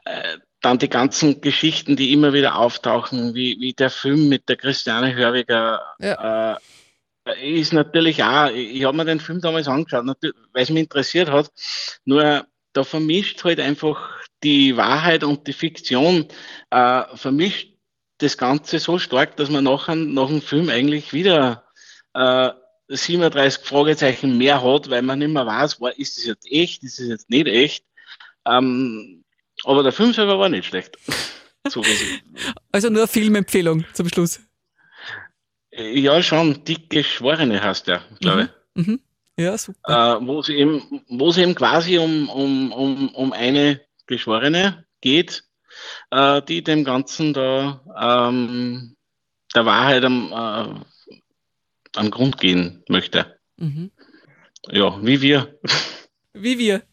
äh 0.05 0.37
dann 0.65 0.79
die 0.79 0.89
ganzen 0.89 1.41
Geschichten, 1.41 1.95
die 1.95 2.11
immer 2.11 2.33
wieder 2.33 2.57
auftauchen, 2.57 3.35
wie, 3.35 3.57
wie 3.59 3.73
der 3.73 3.91
Film 3.91 4.29
mit 4.29 4.49
der 4.49 4.55
Christiane 4.55 5.13
Hörwiger, 5.13 5.79
ja. 5.99 6.55
äh, 6.55 7.59
ist 7.59 7.71
natürlich 7.71 8.23
auch, 8.23 8.49
ich, 8.49 8.83
habe 8.83 8.97
mir 8.97 9.05
den 9.05 9.19
Film 9.19 9.41
damals 9.41 9.67
angeschaut, 9.67 10.05
weil 10.05 10.63
es 10.63 10.71
mich 10.71 10.83
interessiert 10.83 11.29
hat, 11.29 11.51
nur 12.03 12.47
da 12.73 12.83
vermischt 12.83 13.43
halt 13.43 13.59
einfach 13.59 14.09
die 14.43 14.75
Wahrheit 14.75 15.23
und 15.23 15.45
die 15.47 15.53
Fiktion, 15.53 16.27
äh, 16.71 17.03
vermischt 17.13 17.69
das 18.17 18.37
Ganze 18.37 18.79
so 18.79 18.97
stark, 18.97 19.37
dass 19.37 19.49
man 19.49 19.63
nachher, 19.63 19.95
nach 19.95 20.27
dem 20.27 20.41
Film 20.41 20.69
eigentlich 20.69 21.13
wieder 21.13 21.65
äh, 22.13 22.49
37 22.87 23.63
Fragezeichen 23.63 24.37
mehr 24.37 24.63
hat, 24.63 24.89
weil 24.89 25.01
man 25.01 25.19
nicht 25.19 25.31
mehr 25.31 25.45
weiß, 25.45 25.81
war, 25.81 25.97
ist 25.97 26.17
das 26.17 26.25
jetzt 26.25 26.51
echt, 26.51 26.83
ist 26.83 26.99
das 26.99 27.07
jetzt 27.07 27.29
nicht 27.29 27.47
echt. 27.47 27.85
Ähm, 28.45 29.23
aber 29.63 29.83
der 29.83 29.91
Film 29.91 30.13
selber 30.13 30.37
war 30.39 30.49
nicht 30.49 30.65
schlecht. 30.65 30.97
so 31.67 31.81
also 32.71 32.89
nur 32.89 33.07
Filmempfehlung 33.07 33.85
zum 33.93 34.09
Schluss. 34.09 34.39
Ja, 35.71 36.21
schon. 36.21 36.63
Die 36.63 36.87
Geschworene 36.87 37.61
heißt 37.61 37.87
der, 37.87 38.01
glaube 38.19 38.49
ich. 38.75 38.85
Mhm. 38.85 38.91
Mhm. 38.93 38.99
Ja, 39.37 39.57
super. 39.57 40.17
Äh, 40.21 40.27
wo 40.27 40.39
es 40.39 40.49
eben, 40.49 41.03
wo 41.09 41.29
es 41.29 41.37
eben 41.37 41.55
quasi 41.55 41.97
um, 41.97 42.29
um, 42.29 42.71
um, 42.71 43.09
um 43.09 43.33
eine 43.33 43.81
Geschworene 44.07 44.85
geht, 45.01 45.43
äh, 46.11 46.41
die 46.43 46.63
dem 46.63 46.85
Ganzen 46.85 47.33
da 47.33 47.81
ähm, 47.99 48.95
der 49.53 49.65
Wahrheit 49.65 50.05
am, 50.05 50.31
äh, 50.31 50.85
am 51.97 52.11
Grund 52.11 52.37
gehen 52.37 52.83
möchte. 52.89 53.37
Mhm. 53.57 53.91
Ja, 54.69 54.99
wie 55.05 55.21
wir. 55.21 55.59
Wie 56.33 56.57
wir. 56.57 56.83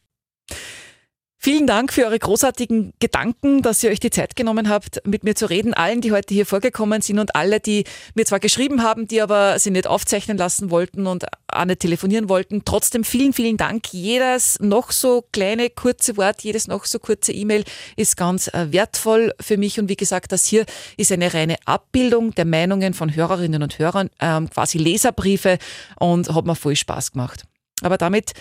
Vielen 1.44 1.66
Dank 1.66 1.92
für 1.92 2.04
eure 2.04 2.20
großartigen 2.20 2.92
Gedanken, 3.00 3.62
dass 3.62 3.82
ihr 3.82 3.90
euch 3.90 3.98
die 3.98 4.10
Zeit 4.10 4.36
genommen 4.36 4.68
habt, 4.68 5.04
mit 5.04 5.24
mir 5.24 5.34
zu 5.34 5.46
reden. 5.50 5.74
Allen, 5.74 6.00
die 6.00 6.12
heute 6.12 6.32
hier 6.32 6.46
vorgekommen 6.46 7.02
sind 7.02 7.18
und 7.18 7.34
alle, 7.34 7.58
die 7.58 7.82
mir 8.14 8.24
zwar 8.24 8.38
geschrieben 8.38 8.84
haben, 8.84 9.08
die 9.08 9.20
aber 9.20 9.58
sie 9.58 9.72
nicht 9.72 9.88
aufzeichnen 9.88 10.38
lassen 10.38 10.70
wollten 10.70 11.08
und 11.08 11.24
auch 11.48 11.64
nicht 11.64 11.80
telefonieren 11.80 12.28
wollten. 12.28 12.64
Trotzdem 12.64 13.02
vielen, 13.02 13.32
vielen 13.32 13.56
Dank. 13.56 13.92
Jedes 13.92 14.60
noch 14.60 14.92
so 14.92 15.24
kleine, 15.32 15.68
kurze 15.68 16.16
Wort, 16.16 16.42
jedes 16.42 16.68
noch 16.68 16.84
so 16.84 17.00
kurze 17.00 17.32
E-Mail 17.32 17.64
ist 17.96 18.16
ganz 18.16 18.46
äh, 18.46 18.68
wertvoll 18.70 19.32
für 19.40 19.56
mich. 19.56 19.80
Und 19.80 19.88
wie 19.88 19.96
gesagt, 19.96 20.30
das 20.30 20.44
hier 20.44 20.64
ist 20.96 21.10
eine 21.10 21.34
reine 21.34 21.56
Abbildung 21.64 22.36
der 22.36 22.44
Meinungen 22.44 22.94
von 22.94 23.16
Hörerinnen 23.16 23.64
und 23.64 23.80
Hörern, 23.80 24.10
ähm, 24.20 24.48
quasi 24.48 24.78
Leserbriefe 24.78 25.58
und 25.98 26.32
hat 26.32 26.44
mir 26.44 26.54
voll 26.54 26.76
Spaß 26.76 27.10
gemacht. 27.10 27.42
Aber 27.82 27.98
damit 27.98 28.32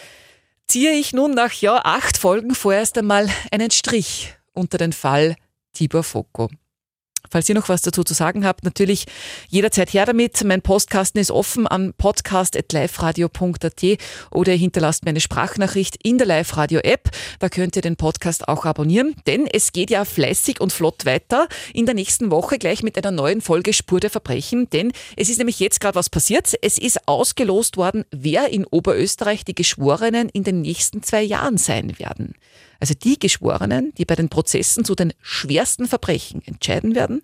ziehe 0.72 0.94
ich 0.94 1.12
nun 1.12 1.32
nach 1.32 1.52
ja, 1.52 1.82
acht 1.84 2.16
Folgen 2.18 2.56
vorerst 2.56 2.98
einmal 2.98 3.28
einen 3.52 3.72
Strich 3.72 4.34
unter 4.54 4.78
den 4.78 4.94
Fall 4.94 5.36
Tibor 5.74 6.02
Foko. 6.02 6.50
Falls 7.30 7.48
ihr 7.48 7.56
noch 7.56 7.70
was 7.70 7.82
dazu 7.82 8.04
zu 8.04 8.14
sagen 8.14 8.46
habt, 8.46 8.64
natürlich 8.64 9.06
jederzeit 9.50 9.94
her 9.94 10.06
damit. 10.06 10.44
Mein 10.44 10.62
Postkasten 10.62 11.22
ist 11.22 11.32
offen 11.32 11.68
an 11.68 11.94
podcast.liferadio.at 11.98 13.84
oder 14.32 14.52
ihr 14.52 14.58
hinterlasst 14.58 15.06
mir 15.06 15.12
eine 15.12 15.22
Sprachnachricht 15.22 15.98
in 16.04 16.18
der 16.18 16.28
Live-Radio-App. 16.28 17.10
Da 17.40 17.50
könnt 17.50 17.76
ihr 17.76 17.82
den 17.82 17.96
Podcast 17.96 18.48
auch 18.48 18.66
abonnieren, 18.66 19.16
denn 19.28 19.48
es 19.48 19.72
geht 19.72 19.90
ja 19.92 20.04
fleißig 20.04 20.60
und 20.60 20.74
flott 20.74 21.06
weiter. 21.06 21.48
In 21.74 21.86
der 21.86 21.96
nächsten 21.96 22.32
Woche 22.32 22.58
gleich 22.58 22.84
mit 22.84 22.98
einer 22.98 23.12
neuen 23.12 23.42
Folge 23.42 23.74
Spur 23.74 24.00
der 24.00 24.10
Verbrechen, 24.10 24.70
denn 24.72 24.92
es 25.16 25.30
ist 25.30 25.38
nämlich 25.38 25.60
jetzt 25.60 25.80
gerade 25.80 25.96
was 25.96 26.10
passiert. 26.10 26.54
Es 26.62 26.78
ist 26.78 27.08
ausgelost 27.08 27.78
worden, 27.78 28.04
wer 28.12 28.50
in 28.50 28.66
Oberösterreich 28.66 29.46
die 29.46 29.56
Geschworenen 29.56 30.30
in 30.30 30.44
den 30.44 30.62
nächsten 30.62 31.04
zwei 31.04 31.22
Jahren 31.22 31.58
sein 31.58 31.98
werden 32.00 32.36
also 32.82 32.96
die 32.96 33.18
Geschworenen, 33.20 33.94
die 33.98 34.06
bei 34.06 34.16
den 34.16 34.28
Prozessen 34.28 34.84
zu 34.84 34.96
den 34.96 35.14
schwersten 35.22 35.88
Verbrechen 35.88 36.42
entscheiden 36.46 36.96
werden, 36.96 37.22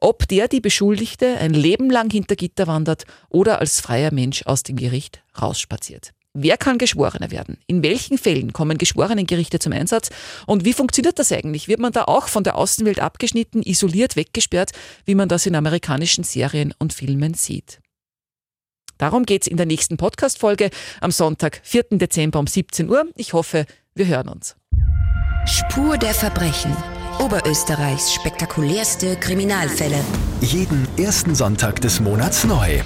ob 0.00 0.26
der 0.28 0.48
die 0.48 0.60
Beschuldigte 0.60 1.36
ein 1.38 1.52
Leben 1.52 1.90
lang 1.90 2.10
hinter 2.10 2.36
Gitter 2.36 2.68
wandert 2.68 3.04
oder 3.28 3.60
als 3.60 3.80
freier 3.80 4.14
Mensch 4.14 4.46
aus 4.46 4.62
dem 4.62 4.76
Gericht 4.76 5.22
rausspaziert. 5.40 6.12
Wer 6.32 6.56
kann 6.56 6.78
Geschworener 6.78 7.32
werden? 7.32 7.58
In 7.66 7.82
welchen 7.82 8.16
Fällen 8.16 8.52
kommen 8.52 8.78
Geschworenengerichte 8.78 9.58
zum 9.58 9.72
Einsatz? 9.72 10.10
Und 10.46 10.64
wie 10.64 10.72
funktioniert 10.72 11.18
das 11.18 11.32
eigentlich? 11.32 11.66
Wird 11.66 11.80
man 11.80 11.92
da 11.92 12.04
auch 12.04 12.28
von 12.28 12.44
der 12.44 12.56
Außenwelt 12.56 13.00
abgeschnitten, 13.00 13.62
isoliert, 13.64 14.14
weggesperrt, 14.14 14.70
wie 15.04 15.16
man 15.16 15.28
das 15.28 15.46
in 15.46 15.56
amerikanischen 15.56 16.22
Serien 16.22 16.72
und 16.78 16.92
Filmen 16.92 17.34
sieht? 17.34 17.80
Darum 18.96 19.26
geht 19.26 19.42
es 19.42 19.48
in 19.48 19.56
der 19.56 19.66
nächsten 19.66 19.96
Podcast-Folge 19.96 20.70
am 21.00 21.10
Sonntag, 21.10 21.62
4. 21.64 21.86
Dezember 21.92 22.38
um 22.38 22.46
17 22.46 22.88
Uhr. 22.88 23.06
Ich 23.16 23.32
hoffe, 23.32 23.66
wir 23.96 24.06
hören 24.06 24.28
uns. 24.28 24.54
Spur 25.46 25.96
der 25.96 26.12
Verbrechen. 26.12 26.76
Oberösterreichs 27.18 28.12
spektakulärste 28.12 29.16
Kriminalfälle. 29.16 29.98
Jeden 30.40 30.86
ersten 30.98 31.34
Sonntag 31.34 31.80
des 31.80 32.00
Monats 32.00 32.44
neu. 32.44 32.80